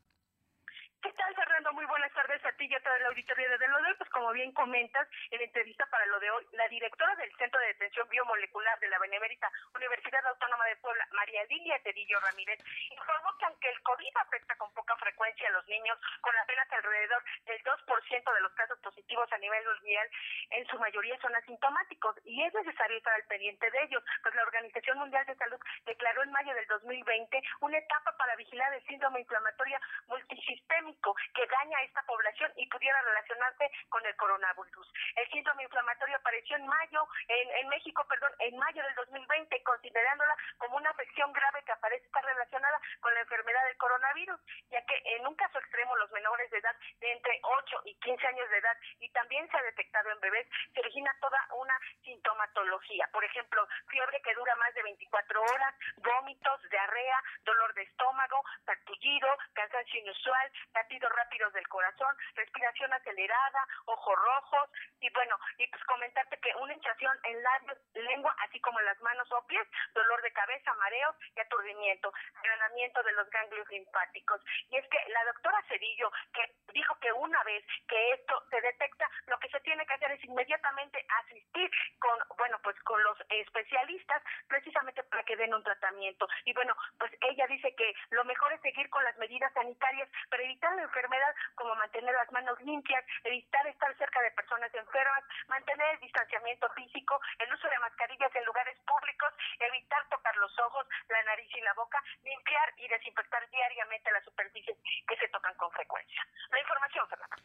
y 2.69 2.73
a 2.73 2.79
toda 2.81 2.97
la 2.99 3.09
auditoría 3.09 3.49
de 3.49 3.67
lo 3.67 3.77
de 3.77 3.89
hoy, 3.89 3.95
pues 3.97 4.09
como 4.09 4.31
bien 4.31 4.51
comentas, 4.53 5.07
en 5.29 5.41
entrevista 5.41 5.85
para 5.87 6.05
lo 6.07 6.19
de 6.19 6.31
hoy, 6.31 6.45
la 6.53 6.67
directora 6.67 7.15
del 7.15 7.31
Centro 7.37 7.59
de 7.59 7.67
Detención 7.67 8.07
Biomolecular 8.09 8.79
de 8.79 8.89
la 8.89 8.99
Benemérita 8.99 9.51
Universidad 9.75 10.25
Autónoma 10.25 10.65
de 10.65 10.75
Puebla, 10.77 11.07
María 11.11 11.43
Lilia 11.45 11.79
Tedillo 11.83 12.19
Ramírez, 12.21 12.59
informó 12.89 13.37
que 13.37 13.45
aunque 13.45 13.69
el 13.69 13.81
COVID 13.83 14.17
afecta 14.17 14.55
con 14.57 14.73
poca 14.73 14.95
frecuencia 14.97 15.47
a 15.49 15.51
los 15.51 15.67
niños, 15.67 15.97
con 16.21 16.35
apenas 16.37 16.71
alrededor 16.71 17.23
del 17.45 17.63
2% 17.63 18.33
de 18.33 18.41
los 18.41 18.51
casos 18.53 18.79
positivos 18.79 19.31
a 19.31 19.37
nivel 19.37 19.63
mundial, 19.65 20.09
en 20.49 20.65
su 20.67 20.79
mayoría 20.79 21.19
son 21.21 21.35
asintomáticos 21.35 22.15
y 22.25 22.43
es 22.43 22.53
necesario 22.53 22.97
estar 22.97 23.13
al 23.13 23.27
pendiente 23.27 23.69
de 23.69 23.83
ellos, 23.83 24.03
pues 24.23 24.33
la 24.33 24.43
Organización 24.43 24.97
Mundial 24.97 25.25
de 25.25 25.35
Salud 25.35 25.59
declaró 25.85 26.23
en 26.23 26.31
mayo 26.31 26.53
del 26.55 26.65
2020 26.67 27.43
una 27.61 27.77
etapa 27.77 28.15
para 28.17 28.35
vigilar 28.35 28.73
el 28.73 28.85
síndrome 28.87 29.19
inflamatorio 29.19 29.77
multisistémico 30.07 31.15
que 31.33 31.45
daña 31.47 31.77
a 31.77 31.83
esta 31.83 32.01
población 32.03 32.51
y 32.55 32.67
pudiera 32.67 33.01
relacionarse 33.01 33.71
con 33.89 34.05
el 34.05 34.15
coronavirus. 34.15 34.91
El 35.15 35.29
síndrome 35.29 35.63
inflamatorio 35.63 36.17
apareció 36.17 36.55
en 36.57 36.67
mayo, 36.67 37.07
en, 37.27 37.67
México, 37.69 38.05
perdón, 38.07 38.31
en 38.39 38.57
mayo 38.57 38.83
del 38.83 38.95
2020, 38.95 39.63
considerándola 39.63 40.35
como 40.57 40.77
una 40.77 40.89
afección 40.89 41.31
grave 41.33 41.63
que 41.63 41.71
aparece 41.71 42.05
estar 42.05 42.23
relacionada 42.23 42.79
con 43.01 43.13
la 43.13 43.21
enfermedad 43.21 43.65
del 43.65 43.77
coronavirus, 43.77 44.39
ya 44.69 44.85
que 44.85 45.01
en 45.17 45.27
un 45.27 45.35
caso 45.35 45.59
extremo 45.59 45.95
los 45.97 46.11
menores 46.11 46.49
de 46.51 46.57
edad 46.57 46.75
de 46.99 47.11
entre 47.11 47.39
8 47.41 47.81
y 47.85 47.95
15 47.99 48.27
años 48.27 48.49
de 48.49 48.57
edad 48.57 48.77
y 48.99 49.09
también 49.11 49.49
se 49.49 49.57
ha 49.57 49.63
detectado 49.63 50.11
en 50.11 50.19
bebés, 50.19 50.47
se 50.73 50.79
origina 50.79 51.15
toda 51.19 51.39
una 51.55 51.77
sintomatología. 52.03 53.07
Por 53.11 53.23
ejemplo, 53.23 53.67
fiebre 53.87 54.21
que 54.21 54.33
dura 54.35 54.55
más 54.55 54.73
de 54.73 54.83
24 54.83 55.41
horas, 55.41 55.75
vómitos, 55.97 56.61
diarrea, 56.69 57.23
dolor 57.43 57.73
de 57.73 57.83
estómago, 57.83 58.43
sarpullido, 58.65 59.27
cansancio 59.53 59.99
inusual, 59.99 60.51
latidos 60.73 61.11
rápidos 61.13 61.53
del 61.53 61.67
corazón, 61.67 62.15
respiración 62.45 62.93
acelerada, 62.93 63.67
ojos 63.85 64.15
rojos 64.15 64.69
y 64.99 65.09
bueno, 65.13 65.37
y 65.57 65.67
pues 65.67 65.83
comentarte 65.85 66.37
que 66.39 66.53
una 66.55 66.73
hinchación 66.73 67.17
en 67.23 67.43
labios, 67.43 67.77
lengua, 67.93 68.35
así 68.39 68.59
como 68.61 68.79
en 68.79 68.85
las 68.85 69.01
manos 69.01 69.27
o 69.31 69.45
pies, 69.47 69.67
dolor 69.93 70.21
de 70.21 70.31
cabeza, 70.31 70.73
mareos 70.75 71.15
y 71.35 71.39
aturdimiento, 71.39 72.13
agranamiento 72.35 73.01
de 73.03 73.11
los 73.13 73.29
ganglios 73.29 73.67
linfáticos. 73.69 74.41
Y 74.69 74.77
es 74.77 74.87
que 74.87 74.99
la 75.09 75.25
doctora 75.25 75.63
Cedillo, 75.67 76.11
que 76.33 76.55
dijo 76.73 76.97
que 76.99 77.11
una 77.13 77.43
vez 77.43 77.63
que 77.87 78.11
esto 78.13 78.43
se 78.49 78.61
detecta, 78.61 79.09
lo 79.27 79.39
que 79.39 79.49
se 79.49 79.59
tiene 79.61 79.85
que 79.85 79.93
hacer 79.93 80.11
es 80.11 80.23
inmediatamente 80.23 81.05
asistir 81.23 81.71
con, 81.99 82.19
bueno, 82.37 82.59
pues 82.63 82.79
con 82.83 83.01
los 83.03 83.17
especialistas 83.29 84.21
precisamente 84.47 85.03
para 85.03 85.23
que 85.23 85.35
den 85.35 85.53
un 85.53 85.63
tratamiento. 85.63 86.27
Y 86.45 86.53
bueno, 86.53 86.75
pues 86.99 87.11
ella 87.21 87.47
dice 87.47 87.73
que 87.75 87.93
lo 88.11 88.23
mejor 88.25 88.53
es 88.53 88.61
seguir 88.61 88.89
con 88.89 89.03
las 89.03 89.17
medidas 89.17 89.51
sanitarias 89.53 90.09
para 90.29 90.43
evitar 90.43 90.75
la 90.75 90.83
enfermedad, 90.83 91.35
como 91.55 91.75
mantener 91.75 92.13
las 92.13 92.31
manos 92.35 92.59
limpias, 92.67 93.03
evitar 93.23 93.65
estar 93.67 93.95
cerca 93.97 94.19
de 94.21 94.31
personas 94.31 94.67
enfermas, 94.75 95.23
mantener 95.47 95.95
el 95.95 95.99
distanciamiento 96.03 96.67
físico, 96.75 97.15
el 97.39 97.47
uso 97.47 97.67
de 97.71 97.79
mascarillas 97.79 98.35
en 98.35 98.43
lugares 98.43 98.75
públicos, 98.83 99.31
evitar 99.59 100.03
tocar 100.11 100.35
los 100.35 100.51
ojos, 100.59 100.85
la 101.07 101.23
nariz 101.23 101.47
y 101.55 101.61
la 101.61 101.73
boca, 101.73 102.03
limpiar 102.27 102.67
y 102.75 102.87
desinfectar 102.91 103.39
diariamente 103.49 104.11
las 104.11 104.25
superficies 104.25 104.75
que 105.07 105.15
se 105.15 105.29
tocan 105.29 105.55
con 105.55 105.71
frecuencia. 105.71 106.21
La 106.51 106.59
información, 106.59 107.07
Fernanda. 107.07 107.37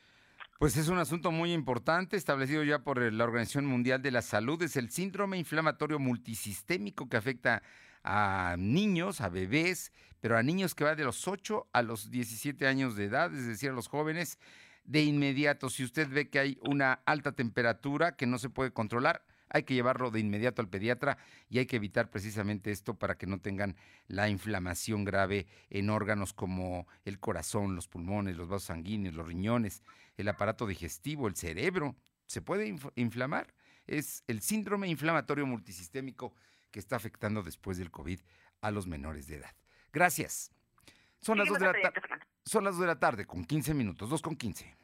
Pues 0.59 0.77
es 0.77 0.89
un 0.89 0.99
asunto 0.99 1.31
muy 1.31 1.55
importante, 1.55 2.17
establecido 2.17 2.65
ya 2.65 2.81
por 2.81 3.01
la 3.01 3.25
Organización 3.25 3.65
Mundial 3.65 4.03
de 4.03 4.11
la 4.11 4.21
Salud, 4.21 4.61
es 4.63 4.77
el 4.77 4.91
síndrome 4.91 5.39
inflamatorio 5.39 5.99
multisistémico 5.99 7.09
que 7.09 7.17
afecta 7.17 7.63
a 8.03 8.57
niños, 8.59 9.21
a 9.21 9.29
bebés, 9.29 9.93
pero 10.21 10.37
a 10.37 10.43
niños 10.43 10.75
que 10.75 10.85
va 10.85 10.95
de 10.95 11.05
los 11.05 11.27
8 11.27 11.69
a 11.73 11.83
los 11.83 12.11
17 12.11 12.67
años 12.67 12.97
de 12.97 13.05
edad, 13.05 13.33
es 13.33 13.47
decir, 13.47 13.71
a 13.71 13.73
los 13.73 13.89
jóvenes, 13.89 14.39
de 14.91 15.05
inmediato, 15.05 15.71
si 15.71 15.85
usted 15.85 16.09
ve 16.09 16.29
que 16.29 16.41
hay 16.41 16.59
una 16.63 16.95
alta 17.07 17.31
temperatura 17.31 18.17
que 18.17 18.27
no 18.27 18.41
se 18.41 18.51
puede 18.51 18.73
controlar, 18.73 19.25
hay 19.49 19.63
que 19.63 19.75
llevarlo 19.75 20.11
de 20.11 20.19
inmediato 20.19 20.63
al 20.63 20.69
pediatra 20.69 21.17
y 21.49 21.61
hay 21.61 21.67
que 21.67 21.77
evitar 21.77 22.11
precisamente 22.11 22.73
esto 22.73 22.95
para 22.95 23.17
que 23.17 23.29
no 23.29 23.41
tengan 23.41 23.77
la 24.09 24.29
inflamación 24.29 25.05
grave 25.05 25.47
en 25.71 25.91
órganos 25.91 26.33
como 26.33 26.89
el 27.05 27.21
corazón, 27.21 27.77
los 27.77 27.87
pulmones, 27.87 28.37
los 28.37 28.49
vasos 28.49 28.65
sanguíneos, 28.65 29.15
los 29.15 29.29
riñones, 29.29 29.85
el 30.17 30.29
aparato 30.29 30.67
digestivo, 30.67 31.29
el 31.29 31.37
cerebro. 31.37 31.95
¿Se 32.27 32.43
puede 32.43 32.75
inflamar? 32.97 33.55
Es 33.87 34.25
el 34.27 34.41
síndrome 34.41 34.89
inflamatorio 34.89 35.47
multisistémico 35.47 36.35
que 36.73 36.81
está 36.81 36.97
afectando 36.97 37.45
después 37.45 37.79
del 37.79 37.93
COVID 37.93 38.19
a 38.61 38.73
los 38.73 38.89
menores 38.89 39.29
de 39.29 39.37
edad. 39.37 39.55
Gracias. 39.93 40.51
Son 41.21 41.39
las, 41.39 41.47
2 41.47 41.59
de 41.61 41.65
la 41.67 41.93
son 42.45 42.65
las 42.65 42.75
2 42.75 42.81
de 42.81 42.87
la 42.89 42.99
tarde 42.99 43.25
con 43.25 43.45
15 43.45 43.73
minutos, 43.75 44.11
2 44.11 44.21
con 44.21 44.35
15. 44.35 44.80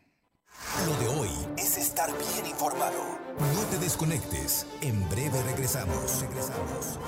Lo 0.84 0.94
de 0.98 1.08
hoy 1.18 1.30
es 1.56 1.78
estar 1.78 2.10
bien 2.10 2.46
informado. 2.46 2.98
No 3.54 3.62
te 3.70 3.78
desconectes. 3.78 4.66
En 4.82 5.08
breve 5.08 5.42
regresamos. 5.42 6.20
Regresamos. 6.20 6.98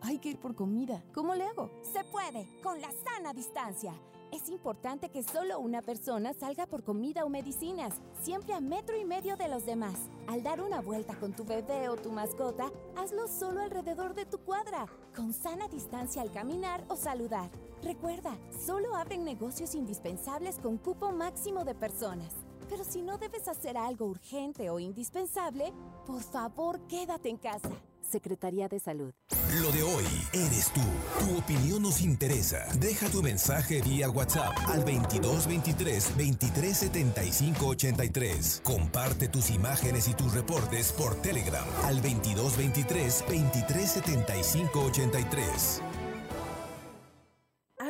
Hay 0.00 0.18
que 0.18 0.30
ir 0.30 0.40
por 0.40 0.56
comida. 0.56 1.04
¿Cómo 1.14 1.34
le 1.34 1.44
hago? 1.44 1.70
Se 1.92 2.02
puede, 2.04 2.48
con 2.62 2.80
la 2.80 2.90
sana 3.04 3.32
distancia. 3.32 3.94
Es 4.32 4.48
importante 4.48 5.08
que 5.08 5.22
solo 5.22 5.58
una 5.60 5.80
persona 5.80 6.34
salga 6.34 6.66
por 6.66 6.82
comida 6.82 7.24
o 7.24 7.30
medicinas, 7.30 7.94
siempre 8.22 8.52
a 8.52 8.60
metro 8.60 8.98
y 8.98 9.04
medio 9.04 9.36
de 9.36 9.48
los 9.48 9.64
demás. 9.64 9.94
Al 10.26 10.42
dar 10.42 10.60
una 10.60 10.80
vuelta 10.80 11.18
con 11.18 11.32
tu 11.32 11.44
bebé 11.44 11.88
o 11.88 11.96
tu 11.96 12.10
mascota, 12.10 12.70
hazlo 12.96 13.28
solo 13.28 13.62
alrededor 13.62 14.14
de 14.14 14.26
tu 14.26 14.38
cuadra, 14.38 14.86
con 15.14 15.32
sana 15.32 15.68
distancia 15.68 16.20
al 16.20 16.32
caminar 16.32 16.84
o 16.88 16.96
saludar. 16.96 17.50
Recuerda, 17.82 18.36
solo 18.66 18.94
abren 18.96 19.24
negocios 19.24 19.74
indispensables 19.74 20.58
con 20.58 20.78
cupo 20.78 21.12
máximo 21.12 21.64
de 21.64 21.74
personas. 21.74 22.34
Pero 22.68 22.84
si 22.84 23.02
no 23.02 23.16
debes 23.16 23.48
hacer 23.48 23.78
algo 23.78 24.06
urgente 24.06 24.68
o 24.68 24.78
indispensable, 24.78 25.72
por 26.06 26.22
favor 26.22 26.80
quédate 26.86 27.30
en 27.30 27.38
casa. 27.38 27.70
Secretaría 28.02 28.68
de 28.68 28.80
Salud. 28.80 29.12
Lo 29.60 29.70
de 29.70 29.82
hoy 29.82 30.04
eres 30.32 30.70
tú. 30.72 30.80
Tu 31.20 31.38
opinión 31.38 31.82
nos 31.82 32.00
interesa. 32.00 32.66
Deja 32.78 33.08
tu 33.08 33.22
mensaje 33.22 33.82
vía 33.82 34.10
WhatsApp 34.10 34.52
al 34.66 34.84
2223 34.84 36.16
2375 36.16 37.66
83. 37.66 38.62
Comparte 38.64 39.28
tus 39.28 39.50
imágenes 39.50 40.08
y 40.08 40.14
tus 40.14 40.32
reportes 40.32 40.92
por 40.92 41.14
Telegram 41.16 41.66
al 41.84 41.96
2223 41.96 43.24
2375 43.28 44.80
83. 44.80 45.82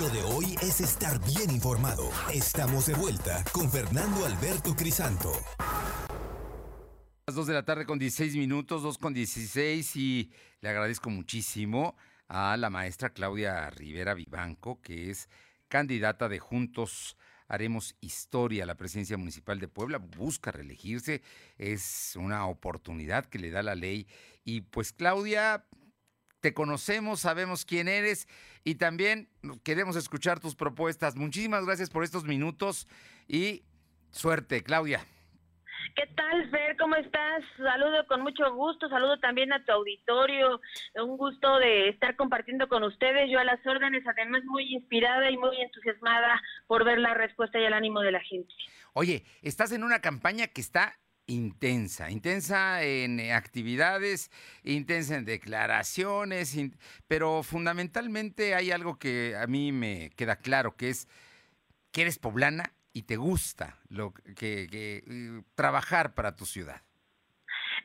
Lo 0.00 0.08
de 0.08 0.22
hoy 0.22 0.56
es 0.62 0.80
estar 0.80 1.20
bien 1.24 1.50
informado. 1.50 2.10
Estamos 2.32 2.86
de 2.86 2.94
vuelta 2.94 3.44
con 3.52 3.70
Fernando 3.70 4.24
Alberto 4.24 4.74
Crisanto. 4.74 5.32
Las 7.26 7.36
2 7.36 7.46
de 7.46 7.52
la 7.54 7.64
tarde 7.64 7.84
con 7.84 7.98
16 7.98 8.34
minutos, 8.36 8.82
2 8.82 8.98
con 8.98 9.12
16 9.12 9.94
y 9.96 10.32
le 10.60 10.70
agradezco 10.70 11.10
muchísimo 11.10 11.94
a 12.26 12.56
la 12.56 12.70
maestra 12.70 13.10
Claudia 13.10 13.68
Rivera 13.70 14.14
Vivanco, 14.14 14.80
que 14.80 15.10
es 15.10 15.28
candidata 15.68 16.28
de 16.28 16.38
Juntos 16.38 17.16
Haremos 17.46 17.94
Historia 18.00 18.64
a 18.64 18.66
la 18.66 18.76
presidencia 18.76 19.18
municipal 19.18 19.60
de 19.60 19.68
Puebla, 19.68 19.98
busca 19.98 20.50
reelegirse, 20.50 21.22
es 21.58 22.16
una 22.16 22.46
oportunidad 22.46 23.26
que 23.26 23.38
le 23.38 23.50
da 23.50 23.62
la 23.62 23.74
ley 23.74 24.06
y 24.42 24.62
pues 24.62 24.92
Claudia 24.92 25.66
te 26.42 26.52
conocemos, 26.52 27.20
sabemos 27.20 27.64
quién 27.64 27.88
eres 27.88 28.28
y 28.64 28.74
también 28.74 29.28
queremos 29.62 29.96
escuchar 29.96 30.40
tus 30.40 30.56
propuestas. 30.56 31.16
Muchísimas 31.16 31.64
gracias 31.64 31.88
por 31.88 32.02
estos 32.02 32.24
minutos 32.24 32.88
y 33.28 33.62
suerte, 34.10 34.62
Claudia. 34.62 35.06
¿Qué 35.94 36.06
tal, 36.16 36.50
Fer? 36.50 36.76
¿Cómo 36.78 36.96
estás? 36.96 37.44
Saludo 37.56 38.06
con 38.08 38.22
mucho 38.22 38.52
gusto, 38.54 38.88
saludo 38.88 39.18
también 39.20 39.52
a 39.52 39.64
tu 39.64 39.72
auditorio. 39.72 40.60
Un 40.94 41.16
gusto 41.16 41.58
de 41.58 41.90
estar 41.90 42.16
compartiendo 42.16 42.68
con 42.68 42.82
ustedes. 42.82 43.30
Yo 43.30 43.38
a 43.38 43.44
las 43.44 43.64
órdenes, 43.64 44.04
además 44.06 44.42
muy 44.44 44.74
inspirada 44.74 45.30
y 45.30 45.36
muy 45.36 45.60
entusiasmada 45.60 46.42
por 46.66 46.84
ver 46.84 46.98
la 46.98 47.14
respuesta 47.14 47.60
y 47.60 47.64
el 47.64 47.72
ánimo 47.72 48.00
de 48.00 48.12
la 48.12 48.20
gente. 48.20 48.52
Oye, 48.94 49.24
estás 49.42 49.70
en 49.72 49.84
una 49.84 50.00
campaña 50.00 50.48
que 50.48 50.60
está 50.60 50.98
intensa, 51.26 52.10
intensa 52.10 52.82
en 52.82 53.20
eh, 53.20 53.32
actividades, 53.32 54.30
intensa 54.64 55.16
en 55.16 55.24
declaraciones, 55.24 56.56
pero 57.08 57.42
fundamentalmente 57.42 58.54
hay 58.54 58.70
algo 58.70 58.98
que 58.98 59.36
a 59.36 59.46
mí 59.46 59.72
me 59.72 60.10
queda 60.16 60.36
claro, 60.36 60.76
que 60.76 60.90
es 60.90 61.08
que 61.92 62.02
eres 62.02 62.18
poblana 62.18 62.72
y 62.92 63.02
te 63.02 63.16
gusta 63.16 63.78
lo 63.88 64.12
que, 64.12 64.68
eh, 64.72 65.42
trabajar 65.54 66.14
para 66.14 66.36
tu 66.36 66.44
ciudad. 66.44 66.82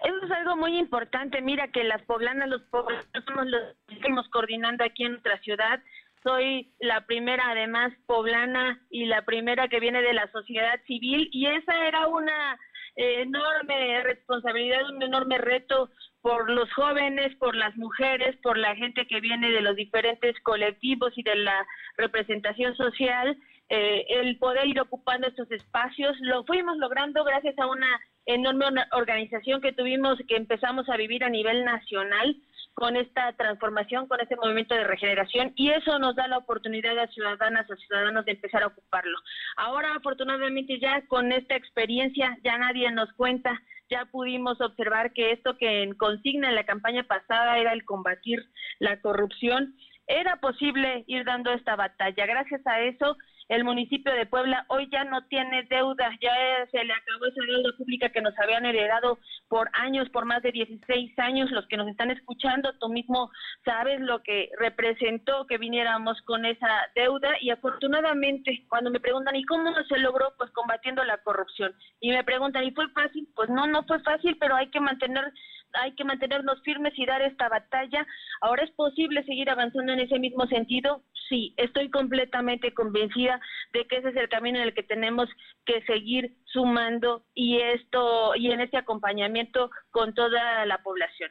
Eso 0.03 0.25
es 0.25 0.31
algo 0.31 0.55
muy 0.55 0.77
importante. 0.77 1.41
Mira 1.41 1.69
que 1.69 1.83
las 1.83 2.01
poblanas, 2.03 2.49
los 2.49 2.61
poblanos 2.63 3.05
somos 3.25 3.47
los 3.47 3.75
que 3.87 3.95
estamos 3.95 4.27
coordinando 4.29 4.83
aquí 4.83 5.03
en 5.03 5.13
nuestra 5.13 5.39
ciudad. 5.39 5.81
Soy 6.23 6.71
la 6.79 7.05
primera, 7.05 7.49
además, 7.49 7.93
poblana 8.05 8.81
y 8.89 9.05
la 9.05 9.23
primera 9.23 9.67
que 9.67 9.79
viene 9.79 10.01
de 10.01 10.13
la 10.13 10.29
sociedad 10.31 10.79
civil 10.85 11.29
y 11.31 11.47
esa 11.47 11.87
era 11.87 12.07
una 12.07 12.59
enorme 12.97 14.03
responsabilidad, 14.03 14.89
un 14.89 15.01
enorme 15.01 15.37
reto 15.37 15.89
por 16.21 16.49
los 16.49 16.71
jóvenes, 16.73 17.35
por 17.37 17.55
las 17.55 17.75
mujeres, 17.77 18.35
por 18.43 18.57
la 18.57 18.75
gente 18.75 19.05
que 19.07 19.21
viene 19.21 19.51
de 19.51 19.61
los 19.61 19.75
diferentes 19.75 20.35
colectivos 20.41 21.13
y 21.15 21.23
de 21.23 21.35
la 21.35 21.65
representación 21.95 22.75
social, 22.75 23.37
eh, 23.69 24.05
el 24.09 24.37
poder 24.37 24.67
ir 24.67 24.79
ocupando 24.81 25.27
estos 25.27 25.49
espacios. 25.51 26.17
Lo 26.21 26.43
fuimos 26.43 26.77
logrando 26.77 27.23
gracias 27.23 27.57
a 27.59 27.67
una 27.67 27.99
enorme 28.25 28.65
organización 28.91 29.61
que 29.61 29.73
tuvimos, 29.73 30.17
que 30.27 30.35
empezamos 30.35 30.89
a 30.89 30.97
vivir 30.97 31.23
a 31.23 31.29
nivel 31.29 31.63
nacional 31.63 32.35
con 32.77 32.95
esta 32.95 33.33
transformación, 33.33 34.07
con 34.07 34.21
este 34.21 34.35
movimiento 34.35 34.75
de 34.75 34.83
regeneración 34.83 35.51
y 35.55 35.71
eso 35.71 35.97
nos 35.97 36.15
da 36.15 36.27
la 36.27 36.37
oportunidad 36.37 36.95
a 36.99 37.07
ciudadanas, 37.07 37.67
a 37.71 37.75
ciudadanos 37.75 38.23
de 38.23 38.33
empezar 38.33 38.61
a 38.61 38.67
ocuparlo. 38.67 39.17
Ahora, 39.55 39.95
afortunadamente, 39.95 40.79
ya 40.79 41.01
con 41.07 41.31
esta 41.31 41.55
experiencia, 41.55 42.37
ya 42.43 42.55
nadie 42.59 42.91
nos 42.91 43.11
cuenta, 43.13 43.59
ya 43.89 44.05
pudimos 44.05 44.61
observar 44.61 45.11
que 45.13 45.31
esto 45.31 45.57
que 45.57 45.81
en 45.81 45.95
consigna 45.95 46.49
en 46.49 46.55
la 46.55 46.67
campaña 46.67 47.01
pasada 47.01 47.57
era 47.57 47.73
el 47.73 47.83
combatir 47.83 48.45
la 48.77 49.01
corrupción, 49.01 49.73
era 50.05 50.35
posible 50.35 51.03
ir 51.07 51.25
dando 51.25 51.51
esta 51.53 51.75
batalla. 51.75 52.27
Gracias 52.27 52.61
a 52.67 52.81
eso, 52.81 53.17
el 53.49 53.63
municipio 53.63 54.13
de 54.13 54.25
Puebla 54.25 54.65
hoy 54.69 54.89
ya 54.91 55.03
no 55.05 55.25
tiene 55.27 55.63
deuda, 55.63 56.09
ya 56.21 56.33
se 56.71 56.83
le 56.83 56.93
acabó 56.93 57.25
esa 57.25 57.41
deuda 57.45 57.77
pública 57.77 58.09
que 58.09 58.21
nos 58.21 58.37
habían 58.39 58.65
heredado 58.65 59.19
por 59.47 59.69
años, 59.73 60.09
por 60.09 60.25
más 60.25 60.41
de 60.43 60.51
16 60.51 61.17
años, 61.19 61.51
los 61.51 61.65
que 61.67 61.77
nos 61.77 61.87
están 61.87 62.11
escuchando, 62.11 62.73
tú 62.79 62.89
mismo 62.89 63.31
sabes 63.63 64.01
lo 64.01 64.21
que 64.21 64.49
representó 64.59 65.47
que 65.47 65.57
viniéramos 65.57 66.21
con 66.23 66.45
esa 66.45 66.67
deuda 66.95 67.29
y 67.41 67.49
afortunadamente 67.49 68.65
cuando 68.67 68.91
me 68.91 68.99
preguntan, 68.99 69.35
¿y 69.35 69.45
cómo 69.45 69.73
se 69.87 69.97
logró? 69.99 70.33
Pues 70.37 70.51
combatiendo 70.51 71.03
la 71.03 71.17
corrupción. 71.19 71.73
Y 72.01 72.11
me 72.11 72.23
preguntan, 72.23 72.65
¿y 72.65 72.71
fue 72.71 72.89
fácil? 72.89 73.27
Pues 73.35 73.49
no, 73.49 73.67
no 73.67 73.83
fue 73.83 73.99
fácil, 74.01 74.37
pero 74.39 74.55
hay 74.55 74.69
que 74.69 74.79
mantener 74.79 75.31
hay 75.73 75.93
que 75.95 76.03
mantenernos 76.03 76.61
firmes 76.63 76.93
y 76.97 77.05
dar 77.05 77.21
esta 77.21 77.49
batalla. 77.49 78.05
Ahora 78.41 78.63
es 78.63 78.71
posible 78.71 79.23
seguir 79.23 79.49
avanzando 79.49 79.93
en 79.93 79.99
ese 79.99 80.19
mismo 80.19 80.45
sentido. 80.47 81.03
Sí, 81.29 81.53
estoy 81.57 81.89
completamente 81.89 82.73
convencida 82.73 83.39
de 83.73 83.85
que 83.85 83.97
ese 83.97 84.09
es 84.09 84.15
el 84.15 84.29
camino 84.29 84.59
en 84.59 84.65
el 84.65 84.73
que 84.73 84.83
tenemos 84.83 85.29
que 85.65 85.81
seguir 85.83 86.37
sumando 86.45 87.25
y 87.33 87.59
esto 87.59 88.35
y 88.35 88.51
en 88.51 88.61
este 88.61 88.77
acompañamiento 88.77 89.69
con 89.91 90.13
toda 90.13 90.65
la 90.65 90.81
población. 90.83 91.29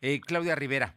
Eh, 0.00 0.20
Claudia 0.20 0.54
Rivera, 0.54 0.94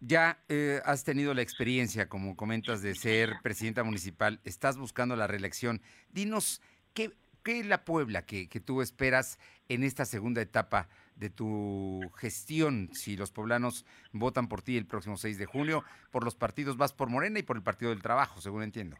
ya 0.00 0.38
eh, 0.48 0.80
has 0.84 1.04
tenido 1.04 1.32
la 1.32 1.42
experiencia, 1.42 2.08
como 2.08 2.36
comentas, 2.36 2.82
de 2.82 2.94
ser 2.94 3.34
presidenta 3.42 3.84
municipal, 3.84 4.40
estás 4.44 4.76
buscando 4.76 5.14
la 5.16 5.26
reelección. 5.26 5.80
Dinos, 6.10 6.60
¿qué, 6.92 7.12
es 7.44 7.66
la 7.66 7.84
Puebla 7.84 8.22
que 8.26 8.60
tú 8.64 8.82
esperas 8.82 9.38
en 9.68 9.84
esta 9.84 10.04
segunda 10.04 10.42
etapa 10.42 10.88
de 11.16 11.30
tu 11.30 12.00
gestión 12.16 12.90
si 12.92 13.16
los 13.16 13.32
poblanos 13.32 13.84
votan 14.12 14.48
por 14.48 14.62
ti 14.62 14.76
el 14.76 14.86
próximo 14.86 15.16
6 15.16 15.38
de 15.38 15.46
junio? 15.46 15.84
Por 16.10 16.24
los 16.24 16.34
partidos 16.34 16.76
vas 16.76 16.92
por 16.92 17.08
Morena 17.08 17.38
y 17.38 17.42
por 17.42 17.56
el 17.56 17.62
Partido 17.62 17.90
del 17.90 18.02
Trabajo, 18.02 18.40
según 18.40 18.62
entiendo. 18.62 18.96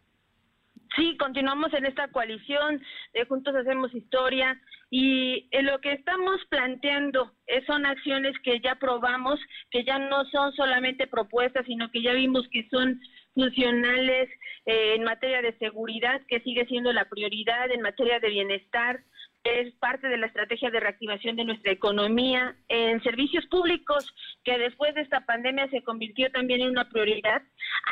Sí, 0.95 1.17
continuamos 1.19 1.73
en 1.75 1.85
esta 1.85 2.09
coalición, 2.09 2.83
de 3.13 3.25
Juntos 3.27 3.55
Hacemos 3.55 3.95
Historia 3.95 4.59
y 4.89 5.49
eh, 5.51 5.63
lo 5.63 5.79
que 5.81 5.93
estamos 5.93 6.41
planteando 6.49 7.33
eh, 7.47 7.63
son 7.67 7.85
acciones 7.85 8.35
que 8.43 8.61
ya 8.61 8.77
probamos, 8.77 9.39
que 9.71 9.85
ya 9.85 9.99
no 9.99 10.25
son 10.27 10.53
solamente 10.55 11.07
propuestas, 11.07 11.67
sino 11.67 11.91
que 11.91 12.03
ya 12.03 12.13
vimos 12.13 12.47
que 12.51 12.67
son 12.71 13.01
funcionales 13.35 14.31
eh, 14.65 14.95
en 14.95 15.05
materia 15.05 15.43
de 15.43 15.59
seguridad, 15.59 16.23
que 16.29 16.41
sigue 16.41 16.65
siendo 16.67 16.93
la 16.93 17.09
prioridad, 17.09 17.71
en 17.71 17.83
materia 17.83 18.19
de 18.21 18.31
bienestar, 18.31 19.01
es 19.47 19.73
parte 19.77 20.09
de 20.09 20.17
la 20.17 20.27
estrategia 20.27 20.71
de 20.71 20.81
reactivación 20.81 21.37
de 21.37 21.45
nuestra 21.45 21.73
economía, 21.73 22.57
en 22.69 23.03
servicios 23.03 23.47
públicos, 23.47 24.13
que 24.45 24.59
después 24.59 24.95
de 24.95 25.03
esta 25.03 25.21
pandemia 25.21 25.69
se 25.71 25.83
convirtió 25.83 26.31
también 26.31 26.63
en 26.63 26.71
una 26.71 26.89
prioridad. 26.89 27.43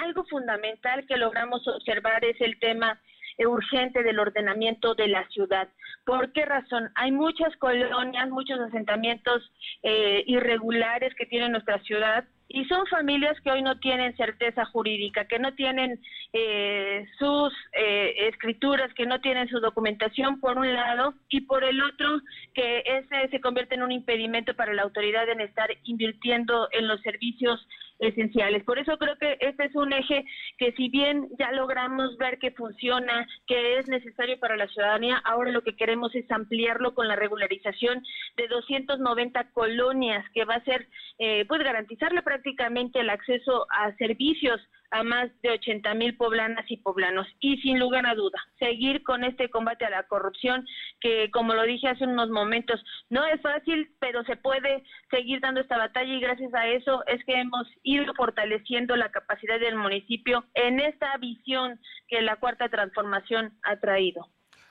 Algo 0.02 0.24
fundamental 0.24 1.06
que 1.06 1.16
logramos 1.16 1.66
observar 1.68 2.24
es 2.24 2.40
el 2.40 2.58
tema 2.58 3.00
urgente 3.38 4.02
del 4.02 4.18
ordenamiento 4.18 4.94
de 4.94 5.08
la 5.08 5.26
ciudad. 5.28 5.68
¿Por 6.04 6.32
qué 6.32 6.44
razón? 6.44 6.90
Hay 6.94 7.12
muchas 7.12 7.56
colonias, 7.56 8.28
muchos 8.30 8.60
asentamientos 8.60 9.50
eh, 9.82 10.22
irregulares 10.26 11.14
que 11.14 11.26
tiene 11.26 11.48
nuestra 11.48 11.78
ciudad 11.80 12.24
y 12.48 12.64
son 12.66 12.86
familias 12.86 13.40
que 13.40 13.50
hoy 13.50 13.62
no 13.62 13.78
tienen 13.78 14.16
certeza 14.16 14.64
jurídica, 14.66 15.26
que 15.26 15.38
no 15.38 15.54
tienen 15.54 16.00
eh, 16.32 17.06
sus 17.18 17.52
eh, 17.72 18.28
escrituras, 18.28 18.92
que 18.94 19.06
no 19.06 19.20
tienen 19.20 19.48
su 19.48 19.60
documentación 19.60 20.40
por 20.40 20.58
un 20.58 20.72
lado 20.72 21.14
y 21.28 21.42
por 21.42 21.64
el 21.64 21.82
otro 21.82 22.20
que 22.54 22.82
ese 22.86 23.28
se 23.30 23.40
convierte 23.40 23.74
en 23.74 23.82
un 23.82 23.92
impedimento 23.92 24.54
para 24.54 24.74
la 24.74 24.82
autoridad 24.82 25.28
en 25.28 25.40
estar 25.40 25.68
invirtiendo 25.84 26.68
en 26.72 26.86
los 26.86 27.00
servicios 27.00 27.66
esenciales. 27.98 28.64
Por 28.64 28.78
eso 28.78 28.96
creo 28.98 29.16
que 29.16 29.36
este 29.40 29.64
es 29.66 29.74
un 29.74 29.92
eje 29.92 30.24
que 30.58 30.72
si 30.72 30.88
bien 30.88 31.28
ya 31.38 31.52
logramos 31.52 32.16
ver 32.18 32.38
que 32.38 32.50
funciona, 32.50 33.26
que 33.46 33.78
es 33.78 33.88
necesario 33.88 34.38
para 34.38 34.56
la 34.56 34.68
ciudadanía, 34.68 35.16
ahora 35.24 35.50
lo 35.50 35.62
que 35.62 35.76
queremos 35.76 36.14
es 36.14 36.30
ampliarlo 36.30 36.94
con 36.94 37.08
la 37.08 37.16
regularización 37.16 38.02
de 38.36 38.48
290 38.48 39.50
colonias 39.52 40.24
que 40.32 40.44
va 40.44 40.54
a 40.54 40.64
ser, 40.64 40.88
eh, 41.18 41.44
pues 41.46 41.62
garantizarle 41.62 42.22
prácticamente 42.22 43.00
el 43.00 43.10
acceso 43.10 43.66
a 43.70 43.94
servicios 43.96 44.60
a 44.94 45.02
más 45.02 45.28
de 45.42 45.50
80 45.50 45.92
mil 45.94 46.16
poblanas 46.16 46.64
y 46.70 46.76
poblanos. 46.76 47.26
Y 47.40 47.56
sin 47.62 47.80
lugar 47.80 48.06
a 48.06 48.14
duda, 48.14 48.38
seguir 48.60 49.02
con 49.02 49.24
este 49.24 49.50
combate 49.50 49.84
a 49.84 49.90
la 49.90 50.04
corrupción, 50.04 50.64
que 51.00 51.32
como 51.32 51.52
lo 51.52 51.64
dije 51.64 51.88
hace 51.88 52.04
unos 52.04 52.30
momentos, 52.30 52.80
no 53.10 53.24
es 53.26 53.40
fácil, 53.42 53.92
pero 53.98 54.22
se 54.22 54.36
puede 54.36 54.84
seguir 55.10 55.40
dando 55.40 55.60
esta 55.60 55.78
batalla 55.78 56.14
y 56.14 56.20
gracias 56.20 56.54
a 56.54 56.68
eso 56.68 57.04
es 57.08 57.24
que 57.24 57.34
hemos 57.34 57.66
ido 57.82 58.14
fortaleciendo 58.14 58.94
la 58.94 59.10
capacidad 59.10 59.58
del 59.58 59.74
municipio 59.74 60.44
en 60.54 60.78
esta 60.78 61.16
visión 61.16 61.80
que 62.06 62.22
la 62.22 62.36
cuarta 62.36 62.68
transformación 62.68 63.58
ha 63.64 63.80
traído. 63.80 64.28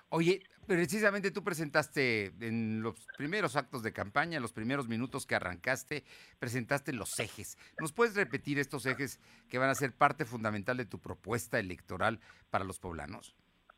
Oye, 0.07 0.41
Precisamente 0.67 1.31
tú 1.31 1.43
presentaste 1.43 2.33
en 2.39 2.81
los 2.81 3.07
primeros 3.17 3.55
actos 3.55 3.83
de 3.83 3.91
campaña, 3.91 4.37
en 4.37 4.41
los 4.41 4.53
primeros 4.53 4.87
minutos 4.87 5.25
que 5.25 5.35
arrancaste, 5.35 6.03
presentaste 6.39 6.93
los 6.93 7.19
ejes. 7.19 7.57
¿Nos 7.79 7.91
puedes 7.91 8.15
repetir 8.15 8.59
estos 8.59 8.85
ejes 8.85 9.19
que 9.49 9.57
van 9.57 9.69
a 9.69 9.75
ser 9.75 9.93
parte 9.93 10.25
fundamental 10.25 10.77
de 10.77 10.85
tu 10.85 10.99
propuesta 10.99 11.59
electoral 11.59 12.19
para 12.49 12.63
los 12.63 12.79
poblanos? 12.79 13.35